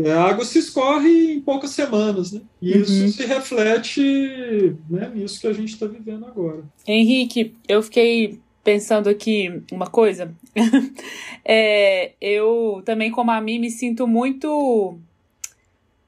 a 0.05 0.23
água 0.23 0.45
se 0.45 0.60
escorre 0.60 1.34
em 1.34 1.41
poucas 1.41 1.71
semanas, 1.71 2.31
né? 2.31 2.41
E 2.62 2.73
uhum. 2.73 2.81
isso 2.81 3.07
se 3.10 3.25
reflete 3.25 4.75
né, 4.89 5.12
nisso 5.13 5.39
que 5.39 5.47
a 5.47 5.53
gente 5.53 5.73
está 5.73 5.86
vivendo 5.86 6.25
agora. 6.25 6.63
Henrique, 6.88 7.55
eu 7.67 7.81
fiquei 7.84 8.39
pensando 8.63 9.10
aqui 9.10 9.62
uma 9.71 9.88
coisa. 9.88 10.34
é, 11.45 12.13
eu 12.19 12.81
também, 12.86 13.12
como 13.12 13.31
a 13.31 13.41
mim, 13.41 13.60
me 13.60 13.69
sinto 13.69 14.07
muito 14.07 14.97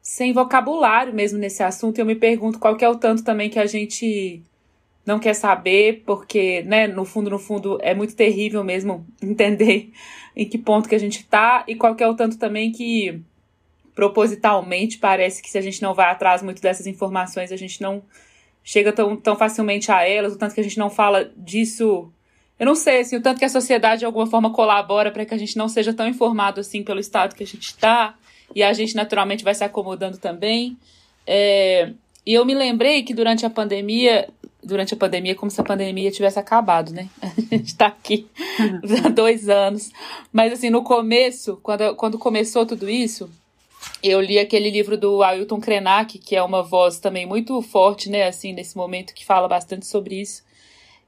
sem 0.02 0.34
vocabulário 0.34 1.14
mesmo 1.14 1.40
nesse 1.40 1.64
assunto. 1.64 2.00
Eu 2.00 2.06
me 2.06 2.16
pergunto 2.16 2.60
qual 2.60 2.76
que 2.76 2.86
é 2.86 2.90
o 2.90 2.98
tanto 2.98 3.24
também 3.24 3.50
que 3.50 3.60
a 3.60 3.66
gente 3.66 4.42
não 5.06 5.20
quer 5.20 5.34
saber, 5.34 6.04
porque, 6.06 6.64
né, 6.64 6.88
no 6.88 7.04
fundo, 7.04 7.30
no 7.30 7.40
fundo, 7.40 7.78
é 7.82 7.94
muito 7.94 8.16
terrível 8.16 8.64
mesmo 8.64 9.06
entender 9.22 9.92
em 10.36 10.48
que 10.48 10.58
ponto 10.58 10.88
que 10.88 10.96
a 10.96 11.00
gente 11.00 11.20
está 11.20 11.64
e 11.68 11.76
qual 11.76 11.96
que 11.96 12.04
é 12.04 12.08
o 12.08 12.16
tanto 12.16 12.38
também 12.38 12.72
que 12.72 13.22
propositalmente 13.96 14.98
parece 14.98 15.42
que 15.42 15.50
se 15.50 15.58
a 15.58 15.62
gente 15.62 15.82
não 15.82 15.94
vai 15.94 16.10
atrás 16.10 16.42
muito 16.42 16.62
dessas 16.62 16.88
informações, 16.88 17.52
a 17.52 17.58
gente 17.58 17.82
não 17.82 18.02
chega 18.64 18.92
tão, 18.92 19.16
tão 19.16 19.36
facilmente 19.36 19.92
a 19.92 20.08
elas, 20.08 20.34
o 20.34 20.38
tanto 20.38 20.56
que 20.56 20.62
a 20.62 20.64
gente 20.64 20.78
não 20.78 20.90
fala 20.90 21.32
disso. 21.36 22.12
Eu 22.60 22.66
não 22.66 22.76
sei, 22.76 23.02
assim, 23.02 23.18
o 23.18 23.22
tanto 23.22 23.40
que 23.40 23.46
a 23.46 23.50
sociedade 23.50 24.00
de 24.00 24.06
alguma 24.06 24.26
forma 24.26 24.52
colabora 24.52 25.12
para 25.12 25.26
que 25.26 25.34
a 25.34 25.38
gente 25.38 25.58
não 25.58 25.68
seja 25.68 25.94
tão 25.94 26.08
informado 26.08 26.62
assim 26.62 26.84
pelo 26.84 27.00
estado 27.00 27.36
que 27.36 27.44
a 27.44 27.48
gente 27.48 27.68
está, 27.68 28.16
e 28.56 28.64
a 28.64 28.72
gente 28.74 28.96
naturalmente 28.96 29.44
vai 29.44 29.54
se 29.54 29.64
acomodando 29.64 30.18
também. 30.18 30.78
É, 31.26 31.92
e 32.26 32.34
eu 32.34 32.46
me 32.46 32.54
lembrei 32.54 33.04
que 33.04 33.14
durante 33.14 33.46
a 33.46 33.50
pandemia, 33.50 34.30
durante 34.64 34.94
a 34.94 34.98
pandemia, 34.98 35.36
como 35.36 35.52
se 35.52 35.60
a 35.60 35.64
pandemia 35.64 36.12
tivesse 36.12 36.40
acabado, 36.40 36.94
né? 36.94 37.10
A 37.22 37.56
gente 37.56 37.68
está 37.68 37.88
aqui 37.88 38.28
há 39.06 39.10
dois 39.10 39.50
anos. 39.50 39.92
Mas 40.32 40.54
assim, 40.54 40.70
no 40.70 40.84
começo, 40.84 41.60
quando, 41.62 41.96
quando 41.96 42.18
começou 42.18 42.66
tudo 42.66 42.90
isso, 42.90 43.30
eu 44.02 44.20
li 44.20 44.38
aquele 44.38 44.70
livro 44.70 44.98
do 44.98 45.24
Ailton 45.24 45.60
Krenak, 45.60 46.18
que 46.20 46.36
é 46.36 46.44
uma 46.44 46.62
voz 46.62 47.00
também 47.00 47.26
muito 47.26 47.62
forte, 47.62 48.10
né, 48.10 48.28
assim, 48.28 48.54
nesse 48.54 48.76
momento, 48.76 49.14
que 49.14 49.26
fala 49.26 49.48
bastante 49.48 49.86
sobre 49.86 50.20
isso, 50.20 50.44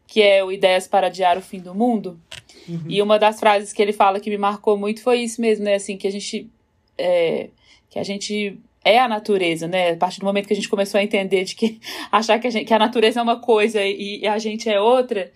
que 0.07 0.21
é 0.21 0.43
o 0.43 0.51
Ideias 0.51 0.87
para 0.87 1.07
Adiar 1.07 1.37
o 1.37 1.41
Fim 1.41 1.59
do 1.59 1.75
Mundo. 1.75 2.19
Uhum. 2.67 2.85
E 2.87 3.01
uma 3.01 3.19
das 3.19 3.39
frases 3.39 3.73
que 3.73 3.81
ele 3.81 3.93
fala 3.93 4.19
que 4.19 4.29
me 4.29 4.37
marcou 4.37 4.77
muito 4.77 5.01
foi 5.01 5.19
isso 5.19 5.41
mesmo, 5.41 5.65
né, 5.65 5.75
assim, 5.75 5.97
que 5.97 6.07
a 6.07 6.11
gente... 6.11 6.49
É, 6.97 7.49
que 7.89 7.99
a 7.99 8.03
gente 8.03 8.59
é 8.85 8.99
a 8.99 9.07
natureza, 9.07 9.67
né? 9.67 9.91
A 9.91 9.97
partir 9.97 10.19
do 10.19 10.25
momento 10.25 10.47
que 10.47 10.53
a 10.53 10.55
gente 10.55 10.69
começou 10.69 10.99
a 10.99 11.03
entender 11.03 11.43
de 11.43 11.55
que 11.55 11.79
achar 12.11 12.37
que 12.39 12.45
a, 12.45 12.49
gente, 12.51 12.65
que 12.65 12.73
a 12.73 12.79
natureza 12.79 13.19
é 13.19 13.23
uma 13.23 13.39
coisa 13.39 13.81
e, 13.81 14.19
e, 14.21 14.27
a 14.27 14.37
gente 14.37 14.69
é 14.69 14.79
outra, 14.79 15.31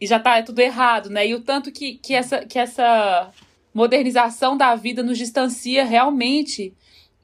e 0.00 0.06
já 0.06 0.18
tá 0.18 0.38
é 0.38 0.42
tudo 0.42 0.58
errado, 0.58 1.08
né? 1.08 1.26
E 1.26 1.34
o 1.34 1.40
tanto 1.40 1.70
que, 1.70 1.94
que, 1.94 2.12
essa, 2.12 2.44
que 2.44 2.58
essa 2.58 3.30
modernização 3.74 4.56
da 4.56 4.74
vida 4.74 5.02
nos 5.02 5.18
distancia 5.18 5.84
realmente, 5.84 6.74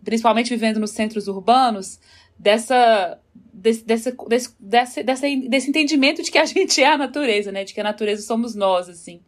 principalmente 0.05 0.51
vivendo 0.51 0.81
nos 0.81 0.91
centros 0.91 1.29
urbanos, 1.29 1.99
dessa 2.39 3.19
desse, 3.53 3.85
desse, 3.85 4.17
desse, 4.21 5.03
desse, 5.03 5.37
desse 5.49 5.69
entendimento 5.69 6.23
de 6.23 6.31
que 6.31 6.39
a 6.39 6.45
gente 6.47 6.83
é 6.83 6.87
a 6.87 6.99
natureza, 6.99 7.51
né? 7.53 7.65
De 7.65 7.75
que 7.75 7.81
a 7.81 7.85
natureza 7.85 8.23
somos 8.23 8.55
nós, 8.55 8.89
assim. 8.89 9.21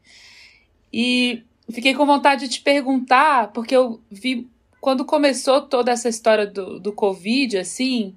E 0.93 1.43
fiquei 1.71 1.95
com 1.95 2.07
vontade 2.07 2.47
de 2.47 2.55
te 2.55 2.61
perguntar, 2.61 3.53
porque 3.53 3.77
eu 3.77 4.01
vi 4.11 4.49
quando 4.81 5.05
começou 5.05 5.63
toda 5.63 5.93
essa 5.93 6.09
história 6.09 6.47
do, 6.47 6.81
do 6.81 6.93
Covid, 6.93 7.59
assim, 7.59 8.15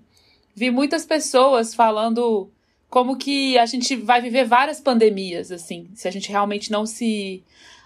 vi 0.56 0.72
muitas 0.72 1.06
pessoas 1.06 1.76
falando 1.76 2.50
como 2.90 3.18
que 3.18 3.58
a 3.58 3.66
gente 3.66 3.96
vai 3.96 4.22
viver 4.22 4.46
várias 4.46 4.80
pandemias, 4.80 5.52
assim, 5.52 5.90
se 5.94 6.08
a 6.08 6.12
gente 6.12 6.30
realmente 6.30 6.72
não 6.72 6.86
se 6.86 7.44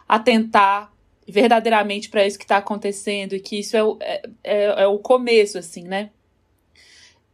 atentar 0.08 0.92
verdadeiramente 1.28 2.10
para 2.10 2.26
isso 2.26 2.38
que 2.38 2.46
está 2.46 2.58
acontecendo 2.58 3.34
e 3.34 3.40
que 3.40 3.60
isso 3.60 3.76
é 3.76 3.84
o, 3.84 3.98
é, 4.00 4.30
é, 4.44 4.84
é 4.84 4.88
o 4.88 4.98
começo, 4.98 5.58
assim, 5.58 5.84
né? 5.84 6.10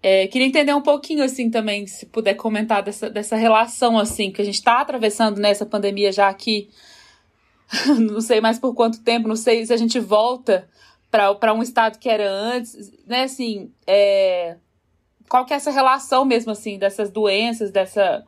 É, 0.02 0.28
queria 0.28 0.48
entender 0.48 0.74
um 0.74 0.82
pouquinho, 0.82 1.24
assim, 1.24 1.50
também, 1.50 1.88
se 1.88 2.06
puder 2.08 2.34
comentar 2.34 2.84
dessa, 2.84 3.10
dessa 3.10 3.38
relação, 3.38 3.98
assim, 3.98 4.32
que 4.32 4.42
a 4.42 4.46
gente 4.46 4.56
está 4.56 4.82
atravessando 4.82 5.40
nessa 5.40 5.66
pandemia 5.66 6.12
já 6.12 6.28
aqui, 6.28 6.70
não 8.00 8.20
sei 8.20 8.42
mais 8.42 8.60
por 8.60 8.74
quanto 8.74 9.02
tempo, 9.02 9.28
não 9.30 9.36
sei 9.36 9.66
se 9.66 9.72
a 9.72 9.78
gente 9.78 10.00
volta 10.00 10.68
para 11.10 11.54
um 11.54 11.62
estado 11.62 12.00
que 12.00 12.10
era 12.10 12.30
antes, 12.30 12.92
né, 13.06 13.24
assim, 13.24 13.72
é, 13.86 14.58
qual 15.30 15.46
que 15.46 15.54
é 15.54 15.56
essa 15.56 15.72
relação 15.72 16.26
mesmo, 16.26 16.52
assim, 16.52 16.78
dessas 16.78 17.10
doenças, 17.10 17.72
dessa 17.72 18.26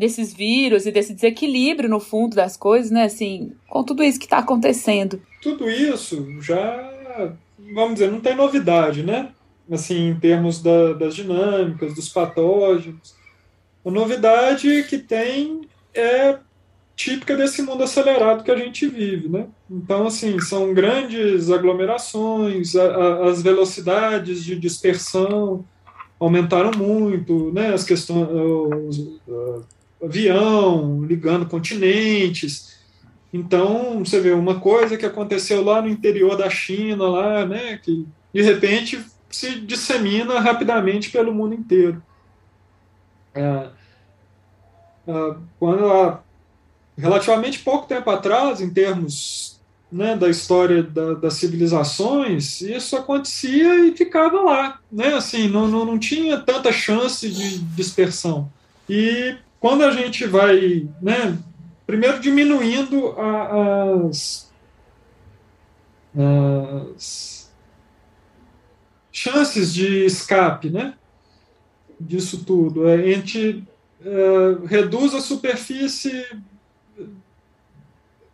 desses 0.00 0.32
vírus 0.32 0.86
e 0.86 0.90
desse 0.90 1.12
desequilíbrio 1.12 1.86
no 1.86 2.00
fundo 2.00 2.34
das 2.34 2.56
coisas, 2.56 2.90
né? 2.90 3.04
Assim, 3.04 3.52
com 3.68 3.84
tudo 3.84 4.02
isso 4.02 4.18
que 4.18 4.24
está 4.24 4.38
acontecendo. 4.38 5.20
Tudo 5.42 5.68
isso 5.68 6.26
já, 6.40 6.90
vamos 7.74 7.94
dizer, 7.94 8.10
não 8.10 8.18
tem 8.18 8.34
novidade, 8.34 9.02
né? 9.02 9.28
Assim, 9.70 10.08
em 10.08 10.18
termos 10.18 10.62
da, 10.62 10.94
das 10.94 11.14
dinâmicas, 11.14 11.94
dos 11.94 12.08
patógenos. 12.08 13.14
A 13.84 13.90
novidade 13.90 14.84
que 14.84 14.96
tem 14.96 15.68
é 15.92 16.38
típica 16.96 17.36
desse 17.36 17.60
mundo 17.60 17.82
acelerado 17.82 18.42
que 18.42 18.50
a 18.50 18.56
gente 18.56 18.86
vive, 18.86 19.28
né? 19.28 19.48
Então, 19.70 20.06
assim, 20.06 20.40
são 20.40 20.72
grandes 20.72 21.50
aglomerações, 21.50 22.74
a, 22.74 22.84
a, 22.84 23.28
as 23.28 23.42
velocidades 23.42 24.42
de 24.42 24.58
dispersão 24.58 25.62
aumentaram 26.18 26.70
muito, 26.74 27.52
né? 27.52 27.74
As 27.74 27.84
questões, 27.84 28.28
os, 28.30 29.20
avião 30.02 31.04
ligando 31.04 31.46
continentes. 31.46 32.78
Então, 33.32 34.04
você 34.04 34.20
vê 34.20 34.32
uma 34.32 34.58
coisa 34.58 34.96
que 34.96 35.06
aconteceu 35.06 35.62
lá 35.62 35.80
no 35.80 35.88
interior 35.88 36.36
da 36.36 36.50
China, 36.50 37.08
lá, 37.08 37.46
né? 37.46 37.78
Que 37.78 38.06
de 38.32 38.42
repente 38.42 39.04
se 39.28 39.60
dissemina 39.60 40.40
rapidamente 40.40 41.10
pelo 41.10 41.32
mundo 41.32 41.54
inteiro. 41.54 42.02
É, 43.34 43.68
é, 45.06 45.36
quando 45.58 45.90
há 45.90 46.20
relativamente 46.98 47.60
pouco 47.60 47.86
tempo 47.86 48.10
atrás, 48.10 48.60
em 48.60 48.70
termos 48.70 49.60
né, 49.90 50.16
da 50.16 50.28
história 50.28 50.82
da, 50.82 51.14
das 51.14 51.34
civilizações, 51.34 52.60
isso 52.60 52.96
acontecia 52.96 53.86
e 53.86 53.96
ficava 53.96 54.40
lá, 54.42 54.80
né? 54.90 55.14
Assim, 55.14 55.48
não, 55.48 55.66
não, 55.66 55.84
não 55.84 55.98
tinha 55.98 56.38
tanta 56.38 56.72
chance 56.72 57.28
de 57.28 57.58
dispersão. 57.58 58.50
E 58.88 59.36
quando 59.60 59.84
a 59.84 59.92
gente 59.92 60.26
vai, 60.26 60.88
né, 61.00 61.38
primeiro 61.86 62.18
diminuindo 62.18 63.10
a, 63.20 64.06
as, 64.08 64.50
as 66.16 67.52
chances 69.12 69.72
de 69.72 70.04
escape, 70.04 70.70
né, 70.70 70.94
disso 72.00 72.44
tudo, 72.44 72.88
a 72.88 72.96
gente 72.96 73.62
é, 74.02 74.66
reduz 74.66 75.14
a 75.14 75.20
superfície 75.20 76.24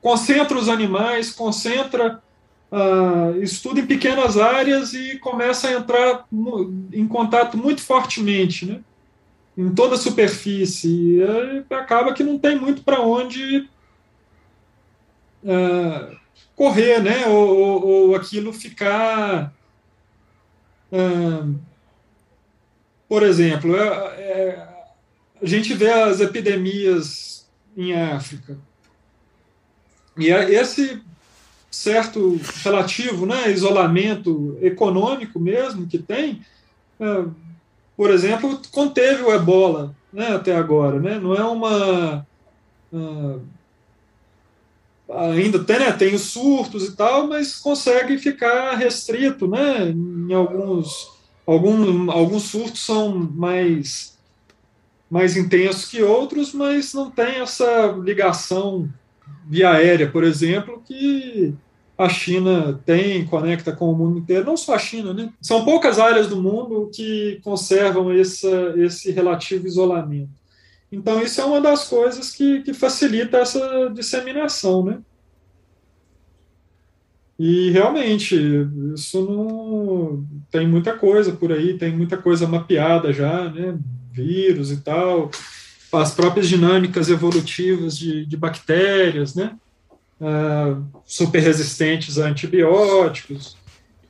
concentra 0.01 0.57
os 0.57 0.69
animais, 0.69 1.33
concentra 1.33 2.23
uh, 2.71 3.43
estuda 3.43 3.81
em 3.81 3.87
pequenas 3.87 4.37
áreas 4.37 4.93
e 4.95 5.19
começa 5.19 5.67
a 5.67 5.73
entrar 5.73 6.25
em 6.93 7.09
contato 7.09 7.57
muito 7.57 7.83
fortemente, 7.83 8.67
né? 8.67 8.81
Em 9.57 9.75
toda 9.75 9.95
a 9.95 9.99
superfície. 9.99 11.19
E 11.19 11.75
acaba 11.75 12.13
que 12.13 12.23
não 12.23 12.39
tem 12.39 12.59
muito 12.59 12.83
para 12.83 13.01
onde 13.01 13.69
uh, 15.43 16.17
correr, 16.55 17.01
né? 17.03 17.27
Ou, 17.27 17.57
ou, 17.57 17.87
ou 17.87 18.17
aquilo 18.17 18.53
ficar. 18.53 19.53
Uh, 20.93 21.59
por 23.09 23.23
exemplo, 23.23 23.77
é, 23.77 23.87
é, 23.87 24.69
a 25.41 25.47
gente 25.47 25.73
vê 25.75 25.91
as 25.91 26.21
epidemias 26.21 27.47
em 27.77 27.95
África. 27.95 28.59
E 30.19 30.31
é 30.31 30.51
esse 30.53 31.01
certo 31.71 32.41
relativo 32.65 33.27
né, 33.27 33.51
isolamento 33.51 34.59
econômico 34.63 35.39
mesmo 35.39 35.87
que 35.87 35.99
tem, 35.99 36.43
por 37.97 38.11
exemplo, 38.11 38.61
conteve 38.71 39.23
o 39.23 39.33
ebola 39.33 39.95
né, 40.13 40.35
até 40.35 40.55
agora. 40.55 41.01
Né? 41.01 41.19
Não 41.19 41.35
é 41.35 41.45
uma. 41.45 42.27
Uh, 42.93 43.41
ainda 45.13 45.63
tem, 45.63 45.79
né, 45.79 45.93
tem 45.93 46.15
os 46.15 46.23
surtos 46.23 46.85
e 46.85 46.97
tal, 46.97 47.27
mas 47.27 47.57
consegue 47.57 48.19
ficar 48.19 48.75
restrito 48.77 49.49
né, 49.49 49.89
em 49.89 50.33
alguns. 50.33 51.15
Algum, 51.47 52.11
alguns 52.11 52.43
surtos 52.45 52.85
são 52.85 53.15
mais, 53.17 54.19
mais 55.09 55.37
intensos 55.37 55.85
que 55.85 56.03
outros, 56.03 56.53
mas 56.53 56.93
não 56.93 57.09
tem 57.09 57.37
essa 57.37 57.95
ligação 58.03 58.89
via 59.49 59.71
aérea, 59.71 60.11
por 60.11 60.25
exemplo, 60.25 60.83
que 60.85 61.55
a 61.97 62.09
China 62.09 62.79
tem, 62.85 63.25
conecta 63.25 63.73
com 63.73 63.91
o 63.91 63.97
mundo 63.97 64.19
inteiro, 64.19 64.45
não 64.45 64.57
só 64.57 64.75
a 64.75 64.79
China, 64.79 65.15
né? 65.15 65.33
São 65.41 65.65
poucas 65.65 65.99
áreas 65.99 66.29
do 66.29 66.41
mundo 66.41 66.91
que 66.95 67.41
conservam 67.43 68.13
esse, 68.13 68.47
esse 68.77 69.11
relativo 69.11 69.67
isolamento. 69.67 70.31
Então, 70.93 71.23
isso 71.23 71.41
é 71.41 71.45
uma 71.45 71.61
das 71.61 71.89
coisas 71.89 72.31
que, 72.31 72.63
que 72.63 72.75
facilita 72.75 73.39
essa 73.39 73.91
disseminação, 73.93 74.85
né? 74.85 74.99
E 77.39 77.71
realmente, 77.71 78.37
isso 78.95 79.23
não. 79.23 80.25
Tem 80.51 80.67
muita 80.67 80.95
coisa 80.95 81.33
por 81.33 81.53
aí, 81.53 81.77
tem 81.77 81.95
muita 81.95 82.17
coisa 82.17 82.47
mapeada 82.47 83.13
já, 83.13 83.51
né? 83.51 83.79
Vírus 84.13 84.71
e 84.71 84.79
tal 84.79 85.31
as 85.93 86.15
próprias 86.15 86.49
dinâmicas 86.49 87.09
evolutivas 87.09 87.97
de, 87.97 88.27
de 88.27 88.37
bactérias, 88.37 89.35
né? 89.35 89.57
Uh, 90.19 90.83
super 91.05 91.41
resistentes 91.41 92.19
a 92.19 92.27
antibióticos. 92.27 93.57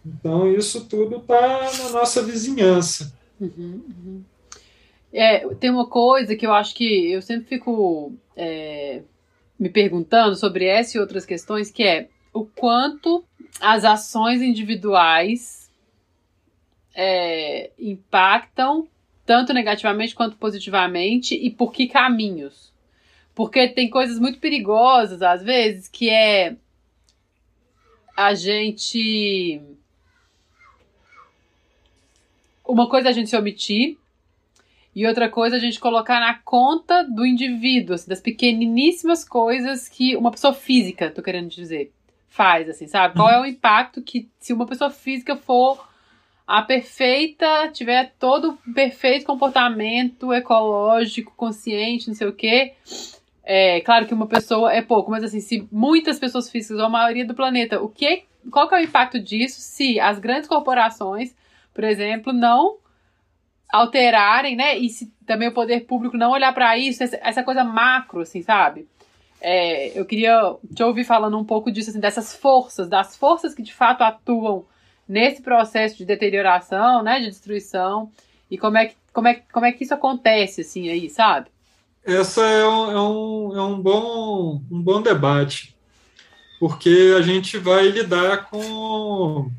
Então, 0.05 0.53
isso 0.53 0.85
tudo 0.85 1.17
está 1.17 1.71
na 1.83 1.91
nossa 1.91 2.23
vizinhança. 2.23 3.13
Uhum, 3.41 3.83
uhum. 3.89 4.25
É, 5.13 5.49
tem 5.57 5.71
uma 5.71 5.87
coisa 5.87 6.37
que 6.37 6.47
eu 6.47 6.53
acho 6.53 6.75
que 6.75 7.11
eu 7.11 7.21
sempre 7.21 7.49
fico 7.49 8.13
é, 8.37 9.03
me 9.59 9.69
perguntando 9.69 10.37
sobre 10.37 10.67
essa 10.67 10.97
e 10.97 11.01
outras 11.01 11.27
questões, 11.27 11.71
que 11.71 11.83
é 11.83 12.09
o 12.33 12.45
quanto 12.45 13.25
as 13.61 13.85
ações 13.85 14.43
individuais 14.43 15.71
é, 16.95 17.71
impactam 17.79 18.87
tanto 19.27 19.53
negativamente 19.53 20.15
quanto 20.15 20.37
positivamente, 20.37 21.35
e 21.35 21.51
por 21.51 21.73
que 21.73 21.89
caminhos. 21.89 22.66
Porque 23.37 23.69
tem 23.69 23.91
coisas 23.91 24.19
muito 24.19 24.39
perigosas, 24.41 25.21
às 25.21 25.43
vezes, 25.43 25.89
que 25.89 26.09
é 26.09 26.57
a 28.17 28.33
gente. 28.33 29.61
Uma 32.67 32.89
coisa 32.89 33.09
é 33.09 33.11
a 33.11 33.13
gente 33.13 33.29
se 33.29 33.37
omitir, 33.37 33.99
e 34.95 35.07
outra 35.07 35.29
coisa 35.29 35.57
é 35.57 35.59
a 35.59 35.61
gente 35.61 35.79
colocar 35.79 36.19
na 36.19 36.33
conta 36.33 37.05
do 37.05 37.27
indivíduo, 37.27 37.95
assim, 37.95 38.09
das 38.09 38.23
pequeniníssimas 38.23 39.23
coisas 39.23 39.87
que 39.87 40.17
uma 40.17 40.31
pessoa 40.31 40.55
física, 40.55 41.11
tô 41.11 41.23
querendo 41.23 41.51
dizer, 41.51 41.93
faz, 42.31 42.71
assim, 42.71 42.87
sabe? 42.87 43.17
Qual 43.17 43.29
é 43.29 43.39
o 43.39 43.45
impacto 43.45 44.01
que, 44.01 44.31
se 44.41 44.55
uma 44.55 44.67
pessoa 44.67 44.89
física 44.89 45.37
for 45.37 45.87
a 46.47 46.63
perfeita, 46.63 47.69
tiver 47.71 48.15
todo 48.19 48.53
o 48.67 48.73
perfeito 48.73 49.27
comportamento 49.27 50.33
ecológico, 50.33 51.35
consciente, 51.37 52.09
não 52.09 52.15
sei 52.15 52.29
o 52.29 52.33
quê. 52.33 52.73
É 53.49 53.81
claro 53.81 54.07
que 54.07 54.13
uma 54.13 54.27
pessoa 54.27 54.73
é 54.73 54.83
pouco, 54.83 55.09
mas 55.09 55.23
assim, 55.23 55.39
se 55.39 55.69
muitas 55.71 56.19
pessoas 56.19 56.51
físicas, 56.51 56.81
ou 56.81 56.87
a 56.87 56.91
maioria 56.91 57.25
do 57.25 57.33
planeta, 57.33 57.81
o 57.81 57.89
que, 57.89 58.25
qual 58.51 58.69
que 58.69 58.75
é 58.75 58.79
o 58.79 58.83
impacto 58.83 59.21
disso 59.21 59.61
se 59.61 60.01
as 60.01 60.19
grandes 60.19 60.49
corporações, 60.49 61.33
por 61.73 61.85
exemplo, 61.85 62.33
não 62.33 62.79
alterarem, 63.73 64.57
né? 64.57 64.77
E 64.77 64.89
se 64.89 65.13
também 65.25 65.47
o 65.47 65.55
poder 65.55 65.87
público 65.87 66.17
não 66.17 66.33
olhar 66.33 66.53
para 66.53 66.77
isso, 66.77 67.05
essa, 67.05 67.43
coisa 67.45 67.63
macro, 67.63 68.23
assim, 68.23 68.43
sabe? 68.43 68.89
É, 69.41 69.97
eu 69.97 70.05
queria 70.05 70.57
te 70.75 70.83
ouvir 70.83 71.05
falando 71.05 71.39
um 71.39 71.45
pouco 71.45 71.71
disso, 71.71 71.91
assim, 71.91 72.01
dessas 72.01 72.35
forças, 72.35 72.89
das 72.89 73.17
forças 73.17 73.55
que 73.55 73.63
de 73.63 73.73
fato 73.73 74.03
atuam 74.03 74.65
nesse 75.09 75.41
processo 75.41 75.97
de 75.97 76.05
deterioração, 76.05 77.01
né, 77.01 77.21
de 77.21 77.27
destruição, 77.27 78.11
e 78.51 78.59
como 78.59 78.77
é 78.77 78.87
que, 78.87 78.97
como 79.13 79.29
é, 79.29 79.35
como 79.53 79.67
é 79.67 79.71
que 79.71 79.85
isso 79.85 79.95
acontece, 79.95 80.63
assim, 80.63 80.89
aí, 80.89 81.09
sabe? 81.09 81.49
Essa 82.07 82.43
é 82.43 82.67
um, 82.67 82.91
é 82.91 83.01
um, 83.01 83.57
é 83.57 83.63
um, 83.63 83.81
bom, 83.81 84.63
um 84.71 84.81
bom 84.81 85.03
debate, 85.03 85.77
porque 86.61 87.15
a 87.17 87.21
gente 87.21 87.59
vai 87.59 87.89
lidar 87.89 88.49
com... 88.49 89.51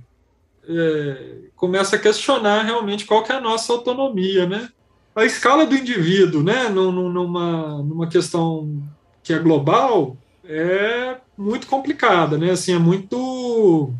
É, 0.69 1.37
começa 1.55 1.95
a 1.95 1.99
questionar 1.99 2.63
realmente 2.63 3.05
qual 3.05 3.23
que 3.23 3.31
é 3.31 3.35
a 3.35 3.41
nossa 3.41 3.73
autonomia, 3.73 4.45
né? 4.45 4.69
A 5.15 5.25
escala 5.25 5.65
do 5.65 5.75
indivíduo, 5.75 6.43
né, 6.43 6.69
numa, 6.69 7.83
numa 7.83 8.07
questão 8.07 8.81
que 9.23 9.33
é 9.33 9.39
global, 9.39 10.15
é 10.43 11.17
muito 11.37 11.67
complicada, 11.67 12.37
né? 12.37 12.51
Assim, 12.51 12.73
é 12.73 12.79
muito... 12.79 13.91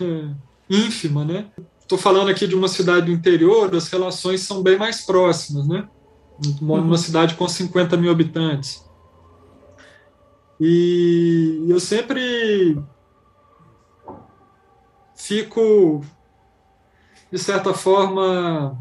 É, 0.00 0.28
ínfima, 0.68 1.24
né? 1.24 1.46
Estou 1.80 1.98
falando 1.98 2.30
aqui 2.30 2.46
de 2.46 2.54
uma 2.54 2.68
cidade 2.68 3.06
do 3.06 3.12
interior, 3.12 3.74
as 3.74 3.88
relações 3.88 4.40
são 4.40 4.62
bem 4.62 4.78
mais 4.78 5.02
próximas, 5.02 5.66
né? 5.68 5.86
Moro 6.60 6.82
numa 6.82 6.92
uhum. 6.92 6.96
cidade 6.96 7.34
com 7.34 7.46
50 7.46 7.96
mil 7.96 8.10
habitantes. 8.10 8.84
E 10.60 11.64
eu 11.68 11.80
sempre 11.80 12.78
fico, 15.14 16.04
de 17.30 17.38
certa 17.38 17.72
forma, 17.72 18.78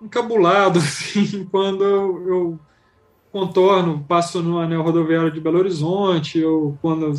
encabulado, 0.00 0.78
assim, 0.80 1.44
quando 1.50 1.84
eu, 1.84 2.28
eu 2.28 2.60
contorno, 3.32 4.04
passo 4.06 4.42
no 4.42 4.58
anel 4.58 4.82
rodoviário 4.82 5.30
de 5.30 5.40
Belo 5.40 5.58
Horizonte, 5.58 6.44
ou 6.44 6.76
quando 6.82 7.12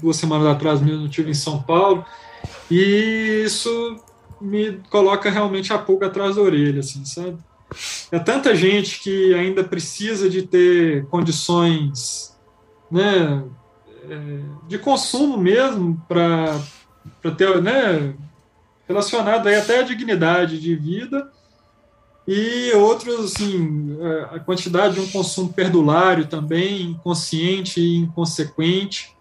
duas 0.00 0.16
semanas 0.16 0.46
atrás 0.46 0.80
mesmo 0.80 1.06
estive 1.06 1.30
em 1.30 1.34
São 1.34 1.62
Paulo, 1.62 2.04
e 2.70 3.44
isso 3.44 3.96
me 4.40 4.80
coloca 4.90 5.30
realmente 5.30 5.72
a 5.72 5.78
pulga 5.78 6.06
atrás 6.06 6.36
da 6.36 6.42
orelha, 6.42 6.80
assim, 6.80 7.04
sabe? 7.04 7.38
É 8.10 8.18
tanta 8.18 8.54
gente 8.54 9.00
que 9.00 9.34
ainda 9.34 9.62
precisa 9.62 10.28
de 10.28 10.42
ter 10.42 11.06
condições, 11.06 12.36
né, 12.90 13.44
é, 14.08 14.40
de 14.66 14.78
consumo 14.78 15.38
mesmo 15.38 16.02
para 16.08 16.60
ter, 17.36 17.62
né, 17.62 18.14
relacionado 18.88 19.46
aí 19.46 19.54
até 19.54 19.80
a 19.80 19.82
dignidade 19.82 20.60
de 20.60 20.74
vida 20.74 21.30
e 22.26 22.72
outros, 22.74 23.32
assim, 23.32 23.96
a 24.30 24.38
quantidade 24.38 24.94
de 24.94 25.00
um 25.00 25.08
consumo 25.08 25.52
perdulário 25.52 26.26
também, 26.26 26.90
inconsciente 26.90 27.80
e 27.80 27.96
inconsequente. 27.96 29.16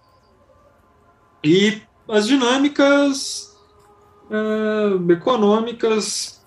E 1.43 1.81
as 2.07 2.27
dinâmicas 2.27 3.57
é, 4.29 5.13
econômicas, 5.13 6.38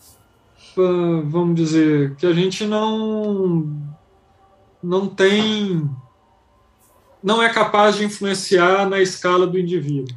vamos 0.76 1.54
dizer, 1.54 2.14
que 2.16 2.26
a 2.26 2.32
gente 2.32 2.64
não, 2.66 3.92
não 4.82 5.06
tem, 5.08 5.88
não 7.22 7.42
é 7.42 7.48
capaz 7.48 7.96
de 7.96 8.04
influenciar 8.04 8.88
na 8.88 9.00
escala 9.00 9.46
do 9.46 9.58
indivíduo. 9.58 10.16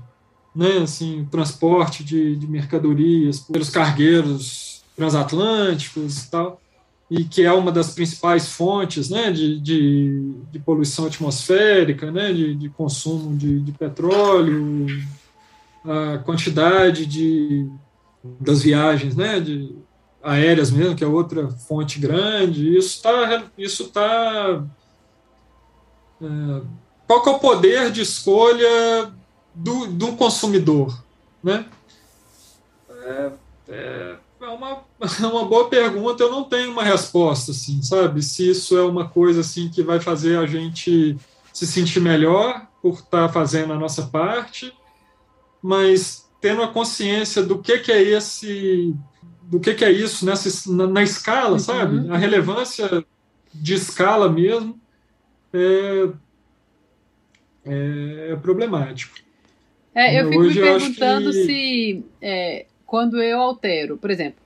Né? 0.56 0.78
Assim, 0.78 1.28
transporte 1.30 2.04
de, 2.04 2.36
de 2.36 2.48
mercadorias 2.48 3.40
pelos 3.40 3.70
cargueiros 3.70 4.84
transatlânticos 4.96 6.24
e 6.24 6.32
tal, 6.32 6.62
e 7.10 7.24
que 7.24 7.44
é 7.44 7.52
uma 7.52 7.72
das 7.72 7.94
principais 7.94 8.50
fontes 8.50 9.10
né, 9.10 9.32
de, 9.32 9.60
de, 9.60 10.34
de 10.52 10.60
poluição 10.60 11.06
atmosférica, 11.06 12.12
né, 12.12 12.34
de, 12.34 12.56
de 12.56 12.70
consumo 12.70 13.36
de, 13.38 13.60
de 13.60 13.72
petróleo, 13.74 14.88
a 15.84 16.18
quantidade 16.20 17.06
de, 17.06 17.70
das 18.40 18.64
viagens 18.64 19.16
né, 19.16 19.40
de, 19.40 19.76
aéreas 20.26 20.72
mesmo, 20.72 20.96
que 20.96 21.04
é 21.04 21.08
outra 21.08 21.48
fonte 21.50 22.00
grande, 22.00 22.76
isso 22.76 22.98
está. 22.98 23.44
Isso 23.58 23.88
tá, 23.90 24.64
é, 26.22 26.62
qual 27.08 27.26
é 27.26 27.30
o 27.30 27.40
poder 27.40 27.92
de 27.92 28.02
escolha 28.02 29.14
do, 29.54 29.88
do 29.88 30.14
consumidor? 30.14 31.04
Né? 31.44 31.66
É, 32.90 33.32
é, 33.70 34.16
é 34.42 34.48
uma, 34.48 34.82
uma 35.20 35.46
boa 35.46 35.70
pergunta, 35.70 36.24
eu 36.24 36.32
não 36.32 36.44
tenho 36.44 36.72
uma 36.72 36.84
resposta, 36.84 37.52
assim, 37.52 37.82
sabe? 37.84 38.24
Se 38.24 38.50
isso 38.50 38.76
é 38.78 38.82
uma 38.82 39.08
coisa 39.08 39.42
assim 39.42 39.70
que 39.70 39.84
vai 39.84 40.00
fazer 40.00 40.40
a 40.40 40.48
gente 40.48 41.16
se 41.54 41.68
sentir 41.68 42.00
melhor 42.00 42.68
por 42.82 42.96
estar 42.96 43.28
tá 43.28 43.30
fazendo 43.30 43.74
a 43.74 43.78
nossa 43.78 44.08
parte, 44.08 44.74
mas 45.62 46.25
tendo 46.46 46.62
a 46.62 46.68
consciência 46.68 47.42
do 47.42 47.58
que, 47.58 47.80
que 47.80 47.92
é 47.92 48.00
esse, 48.04 48.94
do 49.42 49.60
que, 49.60 49.74
que 49.74 49.84
é 49.84 49.92
isso 49.92 50.24
nessa, 50.28 50.72
na, 50.72 50.86
na 50.86 51.02
escala, 51.02 51.54
uhum. 51.54 51.60
sabe? 51.60 52.08
A 52.12 52.18
relevância 52.18 53.04
de 53.52 53.74
escala 53.74 54.32
mesmo 54.32 54.80
é, 55.52 56.10
é, 57.66 58.32
é 58.34 58.36
problemático. 58.36 59.16
É, 59.96 60.22
eu 60.22 60.30
fico 60.30 60.42
Hoje 60.44 60.62
me 60.62 60.68
perguntando 60.68 61.32
que... 61.32 61.46
se 61.46 62.04
é, 62.22 62.68
quando 62.86 63.20
eu 63.20 63.42
altero, 63.42 63.98
por 63.98 64.12
exemplo. 64.12 64.40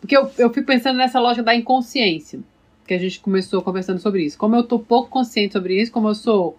Porque 0.00 0.16
eu, 0.16 0.30
eu 0.38 0.48
fico 0.50 0.66
pensando 0.68 0.96
nessa 0.96 1.18
lógica 1.18 1.42
da 1.42 1.56
inconsciência, 1.56 2.38
que 2.86 2.94
a 2.94 2.98
gente 2.98 3.18
começou 3.18 3.62
conversando 3.62 3.98
sobre 3.98 4.22
isso. 4.22 4.38
Como 4.38 4.54
eu 4.54 4.62
tô 4.62 4.78
pouco 4.78 5.10
consciente 5.10 5.54
sobre 5.54 5.82
isso, 5.82 5.90
como 5.90 6.06
eu 6.06 6.14
sou. 6.14 6.56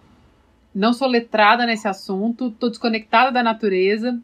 Não 0.74 0.92
sou 0.92 1.06
letrada 1.06 1.64
nesse 1.64 1.86
assunto, 1.86 2.50
tô 2.50 2.68
desconectada 2.68 3.30
da 3.30 3.42
natureza. 3.42 4.18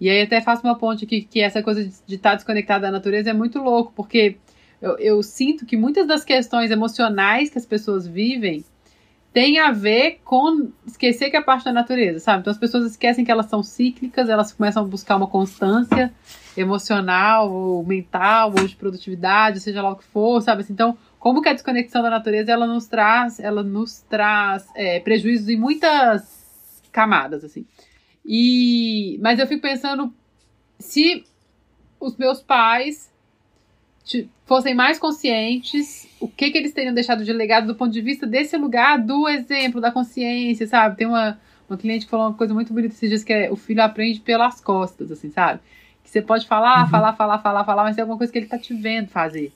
E 0.00 0.10
aí 0.10 0.22
até 0.22 0.40
faço 0.40 0.62
uma 0.64 0.76
ponte 0.76 1.04
aqui 1.04 1.22
que 1.22 1.40
essa 1.40 1.62
coisa 1.62 1.84
de 1.84 2.14
estar 2.16 2.30
tá 2.30 2.34
desconectada 2.36 2.86
da 2.86 2.92
natureza 2.92 3.30
é 3.30 3.32
muito 3.32 3.58
louco, 3.60 3.92
porque 3.94 4.36
eu, 4.82 4.98
eu 4.98 5.22
sinto 5.22 5.64
que 5.64 5.76
muitas 5.76 6.06
das 6.06 6.24
questões 6.24 6.70
emocionais 6.70 7.48
que 7.48 7.58
as 7.58 7.64
pessoas 7.64 8.06
vivem 8.06 8.64
tem 9.32 9.58
a 9.58 9.72
ver 9.72 10.20
com 10.24 10.70
esquecer 10.86 11.28
que 11.28 11.36
é 11.36 11.42
parte 11.42 11.64
da 11.64 11.72
natureza, 11.72 12.20
sabe? 12.20 12.40
Então 12.40 12.52
as 12.52 12.58
pessoas 12.58 12.84
esquecem 12.84 13.24
que 13.24 13.32
elas 13.32 13.46
são 13.46 13.64
cíclicas, 13.64 14.28
elas 14.28 14.52
começam 14.52 14.84
a 14.84 14.86
buscar 14.86 15.16
uma 15.16 15.26
constância 15.26 16.12
emocional, 16.56 17.52
ou 17.52 17.84
mental, 17.84 18.52
ou 18.56 18.66
de 18.66 18.76
produtividade, 18.76 19.58
seja 19.58 19.82
lá 19.82 19.90
o 19.90 19.96
que 19.96 20.04
for, 20.04 20.40
sabe? 20.40 20.62
Assim, 20.62 20.72
então, 20.72 20.96
como 21.24 21.40
que 21.40 21.48
a 21.48 21.54
desconexão 21.54 22.02
da 22.02 22.10
natureza 22.10 22.52
ela 22.52 22.66
nos 22.66 22.86
traz, 22.86 23.40
ela 23.40 23.62
nos 23.62 24.02
traz 24.02 24.66
é, 24.76 25.00
prejuízos 25.00 25.48
em 25.48 25.56
muitas 25.56 26.82
camadas, 26.92 27.42
assim. 27.42 27.64
E, 28.22 29.18
mas 29.22 29.38
eu 29.38 29.46
fico 29.46 29.62
pensando 29.62 30.12
se 30.78 31.24
os 31.98 32.14
meus 32.18 32.42
pais 32.42 33.10
fossem 34.44 34.74
mais 34.74 34.98
conscientes, 34.98 36.06
o 36.20 36.28
que, 36.28 36.50
que 36.50 36.58
eles 36.58 36.74
teriam 36.74 36.92
deixado 36.92 37.24
de 37.24 37.32
legado 37.32 37.68
do 37.68 37.74
ponto 37.74 37.90
de 37.90 38.02
vista 38.02 38.26
desse 38.26 38.58
lugar 38.58 38.98
do 38.98 39.26
exemplo, 39.26 39.80
da 39.80 39.90
consciência, 39.90 40.66
sabe? 40.66 40.98
Tem 40.98 41.06
uma, 41.06 41.40
uma 41.66 41.78
cliente 41.78 42.04
que 42.04 42.10
falou 42.10 42.26
uma 42.26 42.36
coisa 42.36 42.52
muito 42.52 42.70
bonita 42.70 42.92
esses 42.92 43.08
dias, 43.08 43.24
que 43.24 43.32
é 43.32 43.50
o 43.50 43.56
filho 43.56 43.82
aprende 43.82 44.20
pelas 44.20 44.60
costas, 44.60 45.10
assim, 45.10 45.30
sabe? 45.30 45.60
Que 46.02 46.10
você 46.10 46.20
pode 46.20 46.46
falar, 46.46 46.84
uhum. 46.84 46.90
falar, 46.90 47.14
falar, 47.14 47.38
falar, 47.38 47.64
falar, 47.64 47.84
mas 47.84 47.96
tem 47.96 48.02
alguma 48.02 48.18
coisa 48.18 48.30
que 48.30 48.38
ele 48.38 48.46
tá 48.46 48.58
te 48.58 48.74
vendo 48.74 49.08
fazer. 49.08 49.54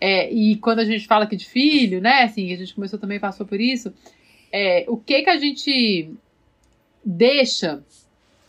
É, 0.00 0.32
e 0.32 0.56
quando 0.56 0.80
a 0.80 0.84
gente 0.84 1.06
fala 1.06 1.24
aqui 1.24 1.36
de 1.36 1.46
filho, 1.46 2.00
né, 2.00 2.22
assim, 2.22 2.52
a 2.52 2.56
gente 2.56 2.74
começou 2.74 2.98
também, 2.98 3.18
passou 3.18 3.44
por 3.46 3.60
isso, 3.60 3.92
é, 4.52 4.84
o 4.88 4.96
que 4.96 5.22
que 5.22 5.30
a 5.30 5.36
gente 5.36 6.10
deixa 7.04 7.82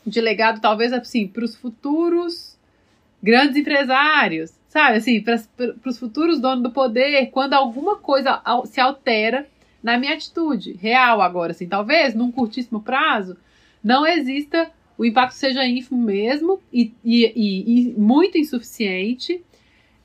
de 0.06 0.22
legado, 0.22 0.62
talvez, 0.62 0.93
assim, 0.93 1.28
para 1.28 1.43
os 1.43 1.56
futuros 1.56 2.58
grandes 3.22 3.58
empresários, 3.58 4.52
sabe? 4.68 4.97
Assim, 4.97 5.22
para 5.22 5.39
os 5.86 6.00
futuros 6.00 6.39
donos 6.39 6.64
do 6.64 6.72
poder, 6.72 7.28
quando 7.28 7.54
alguma 7.54 7.97
coisa 7.97 8.41
se 8.66 8.80
altera 8.80 9.47
na 9.82 9.97
minha 9.97 10.14
atitude 10.14 10.74
real 10.74 11.22
agora, 11.22 11.52
assim, 11.52 11.68
talvez 11.68 12.14
num 12.14 12.32
curtíssimo 12.32 12.82
prazo 12.82 13.38
não 13.84 14.06
exista, 14.06 14.70
o 14.97 15.06
impacto 15.06 15.36
seja 15.36 15.66
ínfimo 15.66 16.02
mesmo 16.02 16.62
e, 16.72 16.91
e, 17.04 17.26
e, 17.36 17.80
e 17.80 17.93
muito 17.93 18.38
insuficiente. 18.38 19.41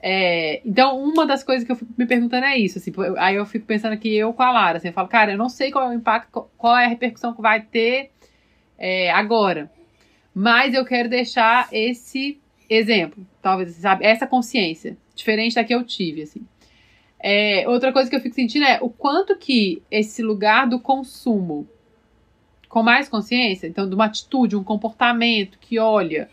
É, 0.07 0.61
então, 0.67 1.03
uma 1.03 1.25
das 1.25 1.43
coisas 1.43 1.65
que 1.65 1.73
eu 1.73 1.77
fico 1.77 1.91
me 1.97 2.05
perguntando 2.05 2.45
é 2.45 2.59
isso, 2.59 2.77
assim, 2.77 2.93
aí 3.17 3.37
eu 3.37 3.47
fico 3.47 3.65
pensando 3.65 3.95
aqui 3.95 4.15
eu 4.15 4.35
com 4.35 4.43
a 4.43 4.51
Lara, 4.51 4.77
assim, 4.77 4.89
eu 4.89 4.93
falo, 4.93 5.09
cara, 5.09 5.33
eu 5.33 5.39
não 5.39 5.49
sei 5.49 5.71
qual 5.71 5.87
é 5.87 5.89
o 5.89 5.95
impacto, 5.95 6.47
qual 6.59 6.77
é 6.77 6.85
a 6.85 6.89
repercussão 6.89 7.33
que 7.33 7.41
vai 7.41 7.63
ter 7.63 8.11
é, 8.77 9.11
agora, 9.11 9.73
mas 10.35 10.75
eu 10.75 10.85
quero 10.85 11.09
deixar 11.09 11.71
esse 11.73 12.39
exemplo, 12.69 13.27
talvez, 13.41 13.71
sabe? 13.77 14.05
Essa 14.05 14.27
consciência, 14.27 14.95
diferente 15.15 15.55
da 15.55 15.65
que 15.65 15.75
eu 15.75 15.83
tive, 15.83 16.21
assim. 16.21 16.47
É, 17.19 17.67
outra 17.67 17.91
coisa 17.91 18.11
que 18.11 18.15
eu 18.15 18.21
fico 18.21 18.35
sentindo 18.35 18.67
é 18.67 18.79
o 18.83 18.91
quanto 18.91 19.39
que 19.39 19.83
esse 19.91 20.23
lugar 20.23 20.69
do 20.69 20.79
consumo, 20.79 21.67
com 22.69 22.83
mais 22.83 23.09
consciência, 23.09 23.67
então, 23.67 23.89
de 23.89 23.95
uma 23.95 24.05
atitude, 24.05 24.55
um 24.55 24.63
comportamento 24.63 25.59
que 25.59 25.79
olha 25.79 26.29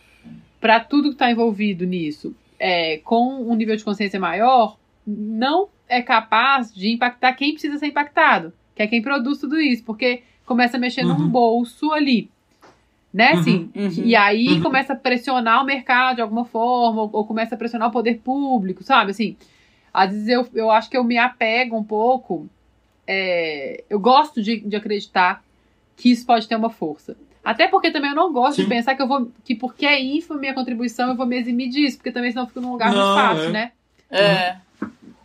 para 0.59 0.81
tudo 0.81 1.07
que 1.07 1.15
está 1.15 1.31
envolvido 1.31 1.85
nisso, 1.85 2.35
é, 2.61 2.97
com 2.99 3.41
um 3.41 3.55
nível 3.55 3.75
de 3.75 3.83
consciência 3.83 4.19
maior, 4.19 4.77
não 5.05 5.67
é 5.89 6.01
capaz 6.01 6.73
de 6.73 6.89
impactar 6.91 7.33
quem 7.33 7.53
precisa 7.53 7.77
ser 7.77 7.87
impactado, 7.87 8.53
que 8.75 8.83
é 8.83 8.87
quem 8.87 9.01
produz 9.01 9.39
tudo 9.39 9.59
isso, 9.59 9.83
porque 9.83 10.23
começa 10.45 10.77
a 10.77 10.79
mexer 10.79 11.03
uhum. 11.03 11.17
num 11.17 11.29
bolso 11.29 11.91
ali 11.91 12.29
né? 13.13 13.33
Uhum, 13.33 13.43
Sim. 13.43 13.71
Uhum, 13.75 14.05
e 14.05 14.15
aí 14.15 14.47
uhum. 14.47 14.61
começa 14.61 14.93
a 14.93 14.95
pressionar 14.95 15.61
o 15.61 15.65
mercado 15.65 16.17
de 16.17 16.21
alguma 16.21 16.45
forma, 16.45 17.01
ou, 17.01 17.09
ou, 17.11 17.25
começa 17.25 17.55
a 17.55 17.57
pressionar 17.57 17.89
o 17.89 17.91
poder 17.91 18.19
público, 18.19 18.83
sabe? 18.83 19.11
Assim, 19.11 19.35
às 19.93 20.11
vezes 20.11 20.27
eu, 20.29 20.47
eu 20.53 20.71
acho 20.71 20.89
que 20.89 20.97
eu 20.97 21.03
me 21.03 21.17
apego 21.17 21.77
um 21.77 21.83
pouco. 21.83 22.47
É, 23.05 23.83
eu 23.89 23.99
gosto 23.99 24.41
de, 24.41 24.61
de 24.61 24.75
acreditar 24.75 25.43
que 25.97 26.09
isso 26.09 26.25
pode 26.25 26.47
ter 26.47 26.55
uma 26.55 26.69
força. 26.69 27.17
Até 27.43 27.67
porque 27.67 27.91
também 27.91 28.11
eu 28.11 28.15
não 28.15 28.31
gosto 28.31 28.57
Sim. 28.57 28.63
de 28.63 28.69
pensar 28.69 28.95
que 28.95 29.01
eu 29.01 29.07
vou. 29.07 29.31
que 29.43 29.55
porque 29.55 29.85
é 29.85 30.01
ínfima 30.01 30.37
minha 30.37 30.53
contribuição, 30.53 31.09
eu 31.09 31.15
vou 31.15 31.25
me 31.25 31.37
eximir 31.39 31.69
disso, 31.69 31.97
porque 31.97 32.11
também 32.11 32.31
senão 32.31 32.43
eu 32.43 32.47
fico 32.47 32.61
num 32.61 32.71
lugar 32.71 32.93
não, 32.93 33.05
muito 33.05 33.21
fácil, 33.21 33.43
é. 33.45 33.49
né? 33.49 33.71
É. 34.09 34.55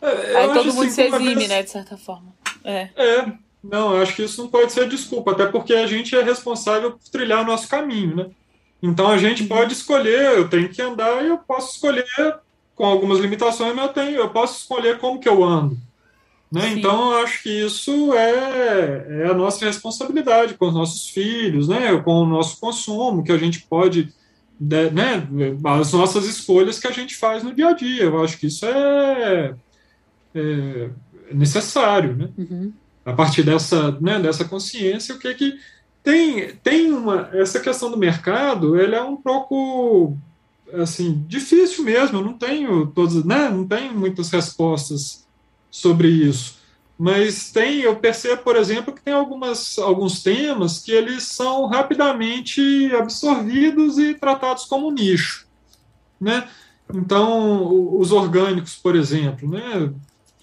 é 0.00 0.36
aí 0.36 0.48
todo 0.48 0.72
mundo 0.72 0.86
assim, 0.86 0.90
se 0.90 1.02
exime, 1.02 1.48
né, 1.48 1.62
de 1.62 1.70
certa 1.70 1.96
forma. 1.96 2.34
É. 2.64 2.88
É. 2.96 3.32
Não, 3.62 3.94
eu 3.94 4.02
acho 4.02 4.14
que 4.14 4.22
isso 4.22 4.42
não 4.42 4.48
pode 4.48 4.72
ser 4.72 4.88
desculpa, 4.88 5.32
até 5.32 5.46
porque 5.46 5.74
a 5.74 5.86
gente 5.86 6.16
é 6.16 6.22
responsável 6.22 6.92
por 6.92 7.08
trilhar 7.10 7.42
o 7.42 7.46
nosso 7.46 7.68
caminho, 7.68 8.14
né? 8.14 8.26
Então 8.82 9.08
a 9.08 9.18
gente 9.18 9.44
pode 9.44 9.72
escolher, 9.72 10.36
eu 10.36 10.48
tenho 10.48 10.68
que 10.68 10.80
andar 10.80 11.24
e 11.24 11.28
eu 11.28 11.38
posso 11.38 11.74
escolher 11.74 12.06
com 12.74 12.84
algumas 12.84 13.18
limitações, 13.18 13.74
mas 13.74 13.86
eu 13.86 13.92
tenho, 13.92 14.16
eu 14.16 14.30
posso 14.30 14.60
escolher 14.60 14.98
como 14.98 15.18
que 15.18 15.28
eu 15.28 15.42
ando. 15.42 15.76
Né? 16.56 16.74
Então 16.78 17.12
eu 17.12 17.18
acho 17.18 17.42
que 17.42 17.50
isso 17.66 18.14
é, 18.14 19.22
é 19.22 19.26
a 19.30 19.34
nossa 19.34 19.64
responsabilidade 19.64 20.54
com 20.54 20.68
os 20.68 20.74
nossos 20.74 21.08
filhos, 21.08 21.68
né? 21.68 21.96
com 21.98 22.22
o 22.22 22.26
nosso 22.26 22.58
consumo, 22.58 23.22
que 23.22 23.32
a 23.32 23.38
gente 23.38 23.60
pode, 23.68 24.12
né? 24.58 25.28
as 25.78 25.92
nossas 25.92 26.26
escolhas 26.26 26.78
que 26.78 26.86
a 26.86 26.92
gente 26.92 27.14
faz 27.14 27.42
no 27.42 27.54
dia 27.54 27.68
a 27.68 27.72
dia. 27.72 28.04
Eu 28.04 28.24
acho 28.24 28.38
que 28.38 28.46
isso 28.46 28.64
é, 28.64 29.54
é 30.34 30.90
necessário, 31.32 32.16
né? 32.16 32.28
Uhum. 32.38 32.72
A 33.04 33.12
partir 33.12 33.42
dessa, 33.42 33.92
né, 34.00 34.18
dessa 34.18 34.44
consciência, 34.44 35.14
o 35.14 35.18
que 35.18 35.32
que 35.34 35.58
tem, 36.02 36.54
tem 36.62 36.92
uma 36.92 37.28
essa 37.32 37.60
questão 37.60 37.90
do 37.90 37.96
mercado, 37.96 38.80
ele 38.80 38.94
é 38.94 39.02
um 39.02 39.16
pouco 39.16 40.16
assim 40.72 41.24
difícil 41.28 41.84
mesmo. 41.84 42.18
Eu 42.18 42.24
não 42.24 42.32
tenho 42.32 42.86
todas, 42.86 43.24
né, 43.24 43.48
não 43.48 43.66
tenho 43.66 43.94
muitas 43.94 44.30
respostas 44.30 45.25
sobre 45.76 46.08
isso. 46.08 46.56
Mas 46.98 47.50
tem, 47.52 47.80
eu 47.80 47.96
percebo, 47.96 48.42
por 48.42 48.56
exemplo, 48.56 48.94
que 48.94 49.02
tem 49.02 49.12
algumas, 49.12 49.78
alguns 49.78 50.22
temas 50.22 50.78
que 50.78 50.90
eles 50.90 51.24
são 51.24 51.66
rapidamente 51.66 52.90
absorvidos 52.94 53.98
e 53.98 54.14
tratados 54.14 54.64
como 54.64 54.90
nicho, 54.90 55.46
né? 56.18 56.48
Então, 56.94 57.98
os 57.98 58.12
orgânicos, 58.12 58.76
por 58.76 58.96
exemplo, 58.96 59.50
né, 59.50 59.92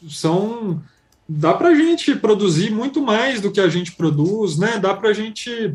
são 0.09 0.81
dá 1.27 1.53
para 1.53 1.69
a 1.69 1.75
gente 1.75 2.13
produzir 2.15 2.69
muito 2.69 3.01
mais 3.01 3.41
do 3.41 3.49
que 3.49 3.59
a 3.59 3.69
gente 3.69 3.93
produz, 3.93 4.57
né? 4.57 4.77
Dá 4.77 4.93
para 4.93 5.09
a 5.09 5.13
gente 5.13 5.73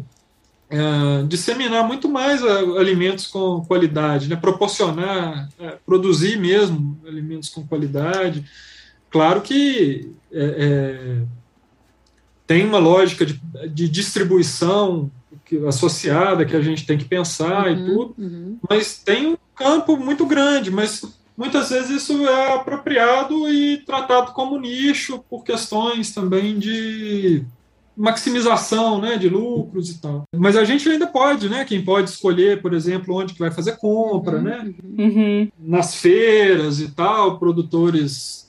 é, 0.71 1.23
disseminar 1.27 1.85
muito 1.85 2.09
mais 2.09 2.43
é, 2.43 2.59
alimentos 2.79 3.27
com 3.27 3.65
qualidade, 3.65 4.29
né? 4.29 4.37
Proporcionar, 4.37 5.49
é, 5.59 5.79
produzir 5.85 6.39
mesmo 6.39 7.01
alimentos 7.05 7.49
com 7.49 7.67
qualidade. 7.67 8.45
Claro 9.11 9.41
que 9.41 10.13
é, 10.33 11.23
é 11.23 11.39
tem 12.49 12.65
uma 12.65 12.79
lógica 12.79 13.27
de, 13.27 13.39
de 13.69 13.89
distribuição 13.89 15.11
associada 15.67 16.47
que 16.47 16.57
a 16.57 16.63
gente 16.63 16.87
tem 16.87 16.97
que 16.97 17.05
pensar 17.05 17.67
uhum, 17.67 17.73
e 17.73 17.87
tudo, 17.87 18.15
uhum. 18.19 18.59
mas 18.69 18.99
tem 18.99 19.29
um 19.29 19.37
campo 19.55 19.97
muito 19.97 20.25
grande, 20.27 20.71
mas 20.71 21.03
muitas 21.37 21.71
vezes 21.71 22.03
isso 22.03 22.27
é 22.27 22.55
apropriado 22.55 23.49
e 23.51 23.79
tratado 23.79 24.33
como 24.33 24.59
nicho 24.59 25.23
por 25.29 25.45
questões 25.45 26.13
também 26.13 26.59
de 26.59 27.45
maximização 27.95 29.01
né, 29.01 29.17
de 29.17 29.29
lucros 29.29 29.91
e 29.91 30.01
tal. 30.01 30.23
Mas 30.35 30.57
a 30.57 30.65
gente 30.65 30.89
ainda 30.89 31.07
pode, 31.07 31.49
né? 31.49 31.65
Quem 31.65 31.85
pode 31.85 32.11
escolher, 32.11 32.63
por 32.63 32.73
exemplo, 32.73 33.15
onde 33.17 33.35
que 33.35 33.41
vai 33.41 33.51
fazer 33.51 33.77
compra, 33.77 34.37
uhum, 34.37 34.43
né? 34.43 34.75
Uhum. 34.97 35.49
Nas 35.59 35.97
feiras 35.97 36.81
e 36.81 36.89
tal, 36.93 37.39
produtores 37.39 38.48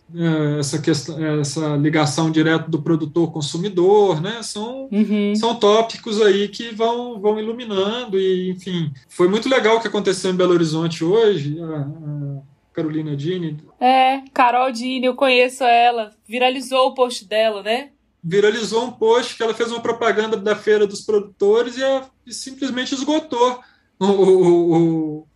essa 0.60 0.80
questão, 0.80 1.40
essa 1.40 1.76
ligação 1.76 2.32
direta 2.32 2.70
do 2.70 2.82
produtor 2.82 3.32
consumidor, 3.32 4.22
né? 4.22 4.42
São, 4.42 4.90
uhum. 4.92 5.36
são 5.36 5.56
tópicos 5.56 6.22
aí 6.22 6.48
que 6.48 6.74
vão, 6.74 7.20
vão 7.20 7.40
iluminando 7.40 8.20
e, 8.20 8.50
enfim, 8.50 8.92
foi 9.08 9.28
muito 9.28 9.48
legal 9.48 9.78
o 9.78 9.82
que 9.82 9.88
aconteceu 9.88 10.32
em 10.32 10.36
Belo 10.36 10.54
Horizonte 10.54 11.04
hoje. 11.04 11.60
A, 11.62 11.80
a 11.80 12.50
Carolina 12.74 13.16
Dini. 13.16 13.58
É, 13.80 14.22
Carol 14.34 14.72
Dini, 14.72 15.06
eu 15.06 15.16
conheço 15.16 15.64
ela. 15.64 16.12
Viralizou 16.28 16.88
o 16.88 16.94
post 16.94 17.26
dela, 17.26 17.62
né? 17.62 17.90
Viralizou 18.24 18.86
um 18.86 18.92
post 18.92 19.36
que 19.36 19.44
ela 19.44 19.54
fez 19.54 19.72
uma 19.72 19.82
propaganda 19.82 20.38
da 20.38 20.56
feira 20.56 20.88
dos 20.88 21.02
produtores 21.02 21.78
e, 21.78 21.84
a, 21.84 22.06
e 22.26 22.34
simplesmente 22.34 22.94
esgotou 22.94 23.60
o, 24.00 24.06
o, 24.06 24.78
o, 24.78 25.28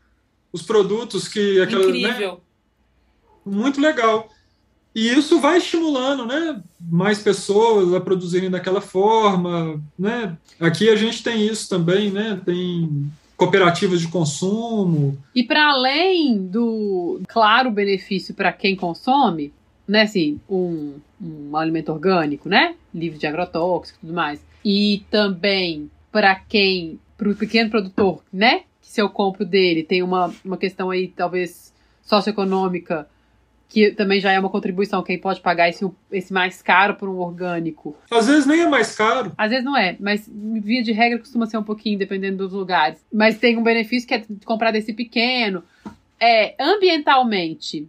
os 0.52 0.62
produtos 0.62 1.28
que 1.28 1.62
aquela. 1.62 1.86
Né? 1.86 1.90
Incrível. 1.90 2.42
Né? 3.46 3.58
Muito 3.58 3.82
legal. 3.82 4.30
E 4.96 5.10
isso 5.10 5.40
vai 5.40 5.58
estimulando, 5.58 6.26
né, 6.26 6.62
mais 6.80 7.20
pessoas 7.20 7.94
a 7.94 8.00
produzirem 8.00 8.50
daquela 8.50 8.82
forma, 8.82 9.82
né? 9.98 10.38
Aqui 10.60 10.90
a 10.90 10.96
gente 10.96 11.24
tem 11.24 11.48
isso 11.48 11.68
também, 11.68 12.12
né? 12.12 12.40
Tem 12.46 13.12
cooperativas 13.36 14.00
de 14.00 14.08
consumo. 14.08 15.18
E 15.34 15.44
para 15.44 15.72
além 15.72 16.46
do 16.46 17.20
claro 17.28 17.72
benefício 17.72 18.34
para 18.34 18.54
quem 18.54 18.76
consome, 18.76 19.52
né, 19.88 20.04
assim, 20.04 20.40
um, 20.50 20.96
um 21.22 21.58
alimento 21.58 21.92
orgânico, 21.92 22.48
né, 22.48 22.76
livre 22.94 23.18
de 23.18 23.28
agrotóxicos 23.28 23.98
e 23.98 24.02
tudo 24.02 24.14
mais, 24.14 24.40
e 24.64 25.04
também 25.10 25.90
para 26.12 26.36
quem, 26.36 27.00
para 27.18 27.30
o 27.30 27.36
pequeno 27.36 27.70
produtor, 27.70 28.24
né, 28.32 28.62
que 28.82 28.88
se 28.88 29.02
eu 29.02 29.10
compro 29.10 29.46
dele 29.46 29.84
tem 29.84 30.02
uma, 30.02 30.34
uma 30.46 30.58
questão 30.58 30.90
aí 30.90 31.08
talvez 31.08 31.74
socioeconômica 32.02 33.08
que 33.70 33.92
também 33.92 34.20
já 34.20 34.32
é 34.32 34.40
uma 34.40 34.50
contribuição. 34.50 35.02
Quem 35.02 35.18
pode 35.18 35.42
pagar 35.42 35.68
esse, 35.68 35.90
esse 36.12 36.32
mais 36.32 36.62
caro 36.62 36.96
por 36.96 37.10
um 37.10 37.18
orgânico? 37.18 37.98
Às 38.12 38.28
vezes 38.28 38.46
nem 38.46 38.62
é 38.62 38.68
mais 38.68 38.96
caro. 38.96 39.32
Às 39.38 39.50
vezes 39.50 39.66
não 39.66 39.76
é, 39.76 39.98
mas 40.00 40.30
via 40.32 40.84
de 40.84 40.92
regra 40.92 41.18
costuma 41.18 41.46
ser 41.48 41.58
um 41.58 41.64
pouquinho, 41.64 41.98
dependendo 41.98 42.38
dos 42.38 42.54
lugares. 42.54 43.04
Mas 43.12 43.40
tem 43.40 43.58
um 43.58 43.64
benefício 43.64 44.08
que 44.08 44.14
é 44.14 44.24
comprar 44.46 44.72
desse 44.72 44.94
pequeno. 44.94 45.64
É, 46.20 46.56
ambientalmente, 46.60 47.88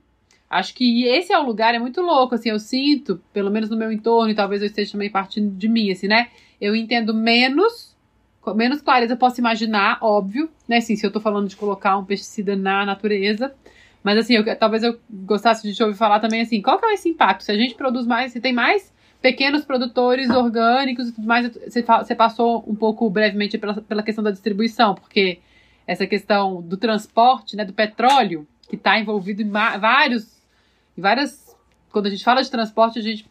acho 0.48 0.74
que 0.74 1.04
esse 1.04 1.32
é 1.32 1.38
o 1.38 1.44
lugar, 1.44 1.74
é 1.74 1.78
muito 1.78 2.00
louco, 2.00 2.34
assim, 2.34 2.48
eu 2.48 2.58
sinto, 2.58 3.20
pelo 3.32 3.50
menos 3.50 3.68
no 3.68 3.76
meu 3.76 3.92
entorno, 3.92 4.30
e 4.30 4.34
talvez 4.34 4.62
eu 4.62 4.66
esteja 4.66 4.92
também 4.92 5.10
partindo 5.10 5.54
de 5.54 5.68
mim, 5.68 5.90
assim, 5.90 6.08
né? 6.08 6.28
Eu 6.60 6.74
entendo 6.74 7.12
menos, 7.12 7.94
menos 8.54 8.80
clareza, 8.80 9.12
eu 9.12 9.18
posso 9.18 9.38
imaginar, 9.40 9.98
óbvio, 10.00 10.48
né? 10.66 10.78
Assim, 10.78 10.96
se 10.96 11.06
eu 11.06 11.10
tô 11.10 11.20
falando 11.20 11.48
de 11.48 11.56
colocar 11.56 11.96
um 11.96 12.04
pesticida 12.04 12.56
na 12.56 12.86
natureza, 12.86 13.54
mas 14.05 14.18
assim, 14.18 14.34
eu, 14.34 14.57
talvez 14.57 14.82
eu 14.82 15.00
gostasse 15.11 15.66
de 15.66 15.74
te 15.74 15.82
ouvir 15.82 15.96
falar 15.96 16.20
também 16.20 16.42
assim, 16.42 16.61
qual 16.61 16.78
que 16.78 16.84
é 16.84 16.92
esse 16.92 17.09
impacto? 17.09 17.42
Se 17.42 17.50
a 17.50 17.57
gente 17.57 17.74
produz 17.74 18.07
mais, 18.07 18.32
se 18.32 18.40
tem 18.40 18.52
mais 18.52 18.92
pequenos 19.22 19.64
produtores 19.64 20.28
orgânicos 20.28 21.09
e 21.09 21.12
tudo 21.12 21.26
mais, 21.26 21.48
você, 21.48 21.82
você 21.82 22.14
passou 22.14 22.62
um 22.68 22.74
pouco 22.74 23.09
brevemente 23.09 23.57
pela, 23.57 23.80
pela 23.80 24.02
questão 24.02 24.22
da 24.22 24.30
distribuição, 24.30 24.94
porque 24.94 25.40
essa 25.86 26.07
questão 26.07 26.61
do 26.61 26.76
transporte, 26.76 27.57
né, 27.57 27.64
do 27.64 27.72
petróleo, 27.72 28.46
que 28.68 28.76
está 28.76 28.98
envolvido 29.00 29.40
em 29.40 29.48
vários, 29.48 30.42
em 30.96 31.00
várias, 31.00 31.57
quando 31.90 32.07
a 32.07 32.11
gente 32.11 32.22
fala 32.22 32.42
de 32.42 32.50
transporte, 32.50 32.98
a 32.98 33.02
gente 33.02 33.26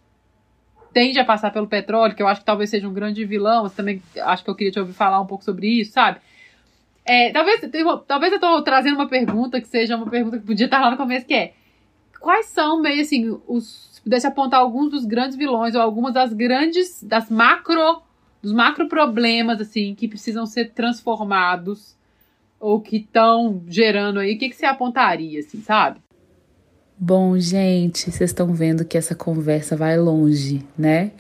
tende 0.92 1.20
a 1.20 1.26
passar 1.26 1.52
pelo 1.52 1.68
petróleo, 1.68 2.16
que 2.16 2.24
eu 2.24 2.28
acho 2.28 2.42
que 2.42 2.46
talvez 2.46 2.72
seja 2.72 2.88
um 2.88 2.94
grande 2.94 3.24
vilão, 3.26 3.62
você 3.62 3.76
também 3.76 4.02
acho 4.22 4.44
que 4.44 4.50
eu 4.50 4.56
queria 4.56 4.72
te 4.72 4.80
ouvir 4.80 4.94
falar 4.94 5.22
um 5.22 5.28
pouco 5.28 5.44
sobre 5.44 5.68
isso, 5.68 5.92
sabe? 5.92 6.20
É, 7.06 7.32
talvez, 7.32 7.62
talvez 8.08 8.32
eu 8.32 8.38
estou 8.38 8.62
trazendo 8.62 8.96
uma 8.96 9.10
pergunta 9.10 9.60
que 9.60 9.68
seja 9.68 9.98
uma 9.98 10.10
pergunta 10.10 10.40
que 10.40 10.46
podia 10.46 10.66
estar 10.66 10.80
lá 10.80 10.92
no 10.92 10.98
começo, 10.98 11.26
que 11.26 11.34
é 11.34 11.54
quais 12.20 12.46
são 12.48 12.82
meio 12.82 13.02
assim, 13.02 13.38
os. 13.48 13.92
Se 13.94 14.02
pudesse 14.02 14.26
apontar 14.26 14.60
alguns 14.60 14.92
dos 14.92 15.06
grandes 15.06 15.38
vilões 15.38 15.76
ou 15.76 15.82
algumas 15.82 16.14
das 16.14 16.34
grandes, 16.34 17.04
das 17.04 17.30
macro, 17.30 18.02
dos 18.42 18.52
macro 18.52 18.88
problemas, 18.88 19.62
assim, 19.62 19.96
que 19.96 20.08
precisam 20.08 20.46
ser 20.46 20.72
transformados 20.72 21.96
ou 22.60 22.82
que 22.82 22.98
estão 22.98 23.62
gerando 23.68 24.20
aí, 24.20 24.36
o 24.36 24.38
que, 24.38 24.50
que 24.50 24.56
você 24.56 24.66
apontaria, 24.66 25.40
assim, 25.40 25.62
sabe? 25.62 26.02
Bom, 26.98 27.38
gente, 27.38 28.12
vocês 28.12 28.30
estão 28.30 28.54
vendo 28.54 28.86
que 28.86 28.98
essa 28.98 29.14
conversa 29.16 29.76
vai 29.76 29.98
longe, 29.98 30.66
né? 30.78 31.12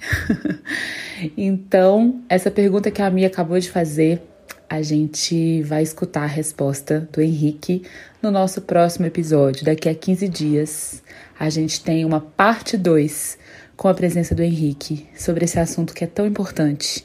então, 1.36 2.22
essa 2.30 2.50
pergunta 2.50 2.92
que 2.92 3.02
a 3.02 3.10
Mia 3.10 3.28
acabou 3.28 3.60
de 3.60 3.70
fazer 3.70 4.22
a 4.70 4.82
gente 4.82 5.61
vai 5.64 5.84
escutar 5.84 6.24
a 6.24 6.28
resposta 6.28 7.07
do 7.11 7.22
Henrique 7.22 7.84
no 8.22 8.32
nosso 8.32 8.61
próximo 8.61 9.05
episódio. 9.05 9.66
Daqui 9.66 9.89
a 9.89 9.95
15 9.95 10.28
dias, 10.28 11.03
a 11.39 11.49
gente 11.49 11.84
tem 11.84 12.05
uma 12.05 12.20
parte 12.20 12.78
2 12.78 13.38
com 13.76 13.88
a 13.88 13.93
presença 13.93 14.34
do 14.34 14.41
Henrique 14.41 15.07
sobre 15.16 15.45
esse 15.45 15.59
assunto 15.59 15.93
que 15.93 16.03
é 16.03 16.07
tão 16.07 16.26
importante 16.26 17.03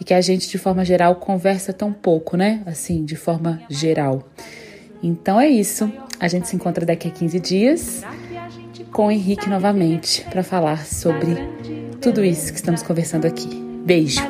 e 0.00 0.04
que 0.04 0.14
a 0.14 0.20
gente, 0.20 0.48
de 0.48 0.58
forma 0.58 0.84
geral, 0.84 1.16
conversa 1.16 1.72
tão 1.72 1.92
pouco, 1.92 2.36
né? 2.36 2.62
Assim, 2.66 3.04
de 3.04 3.16
forma 3.16 3.62
geral. 3.68 4.28
Então 5.02 5.40
é 5.40 5.48
isso. 5.48 5.90
A 6.18 6.28
gente 6.28 6.48
se 6.48 6.56
encontra 6.56 6.86
daqui 6.86 7.08
a 7.08 7.10
15 7.10 7.40
dias 7.40 8.02
com 8.92 9.06
o 9.06 9.10
Henrique 9.10 9.48
novamente 9.48 10.24
para 10.30 10.42
falar 10.42 10.86
sobre 10.86 11.36
tudo 12.00 12.24
isso 12.24 12.52
que 12.52 12.58
estamos 12.58 12.82
conversando 12.82 13.26
aqui. 13.26 13.48
Beijo. 13.84 14.20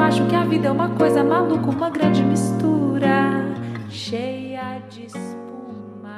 Eu 0.00 0.04
acho 0.04 0.26
que 0.28 0.34
a 0.34 0.44
vida 0.46 0.68
é 0.68 0.70
uma 0.70 0.88
coisa 0.88 1.22
maluca, 1.22 1.68
uma 1.68 1.90
grande 1.90 2.22
mistura, 2.22 3.54
cheia 3.90 4.82
de 4.88 5.04
espuma. 5.04 6.16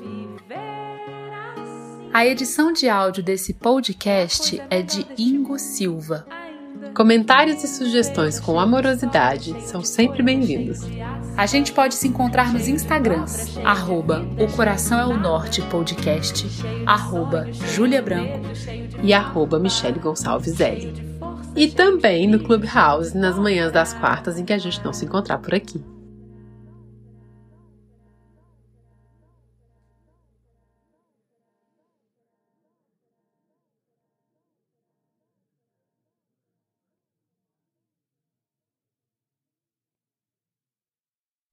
Viver 0.00 1.34
assim. 1.54 2.10
A 2.14 2.26
edição 2.26 2.72
de 2.72 2.88
áudio 2.88 3.22
desse 3.22 3.52
podcast 3.52 4.60
é 4.70 4.80
de 4.80 5.06
Ingo 5.18 5.58
Silva. 5.58 6.26
Comentários 6.96 7.62
e 7.62 7.68
sugestões 7.68 8.40
com 8.40 8.58
amorosidade 8.58 9.54
são 9.60 9.82
sempre 9.82 10.22
bem-vindos. 10.22 10.80
A 11.36 11.44
gente 11.44 11.72
pode 11.72 11.94
se 11.94 12.08
encontrar 12.08 12.54
nos 12.54 12.66
Instagrams, 12.66 13.58
arroba 13.62 14.24
O 14.38 14.50
Coração 14.50 14.98
é 14.98 15.04
o 15.04 15.20
Norte 15.20 15.60
Podcast, 15.60 16.46
arroba 16.86 17.46
Júlia 17.52 18.00
Branco 18.00 18.40
e 19.02 19.12
arroba 19.12 19.58
Michele 19.58 19.98
Gonçalves 19.98 20.58
L. 20.58 21.13
E 21.56 21.68
também 21.68 22.26
no 22.26 22.40
Clubhouse 22.40 23.16
nas 23.16 23.38
manhãs 23.38 23.70
das 23.70 23.94
quartas 23.94 24.38
em 24.38 24.44
que 24.44 24.52
a 24.52 24.58
gente 24.58 24.84
não 24.84 24.92
se 24.92 25.04
encontrar 25.04 25.38
por 25.38 25.54
aqui. 25.54 25.80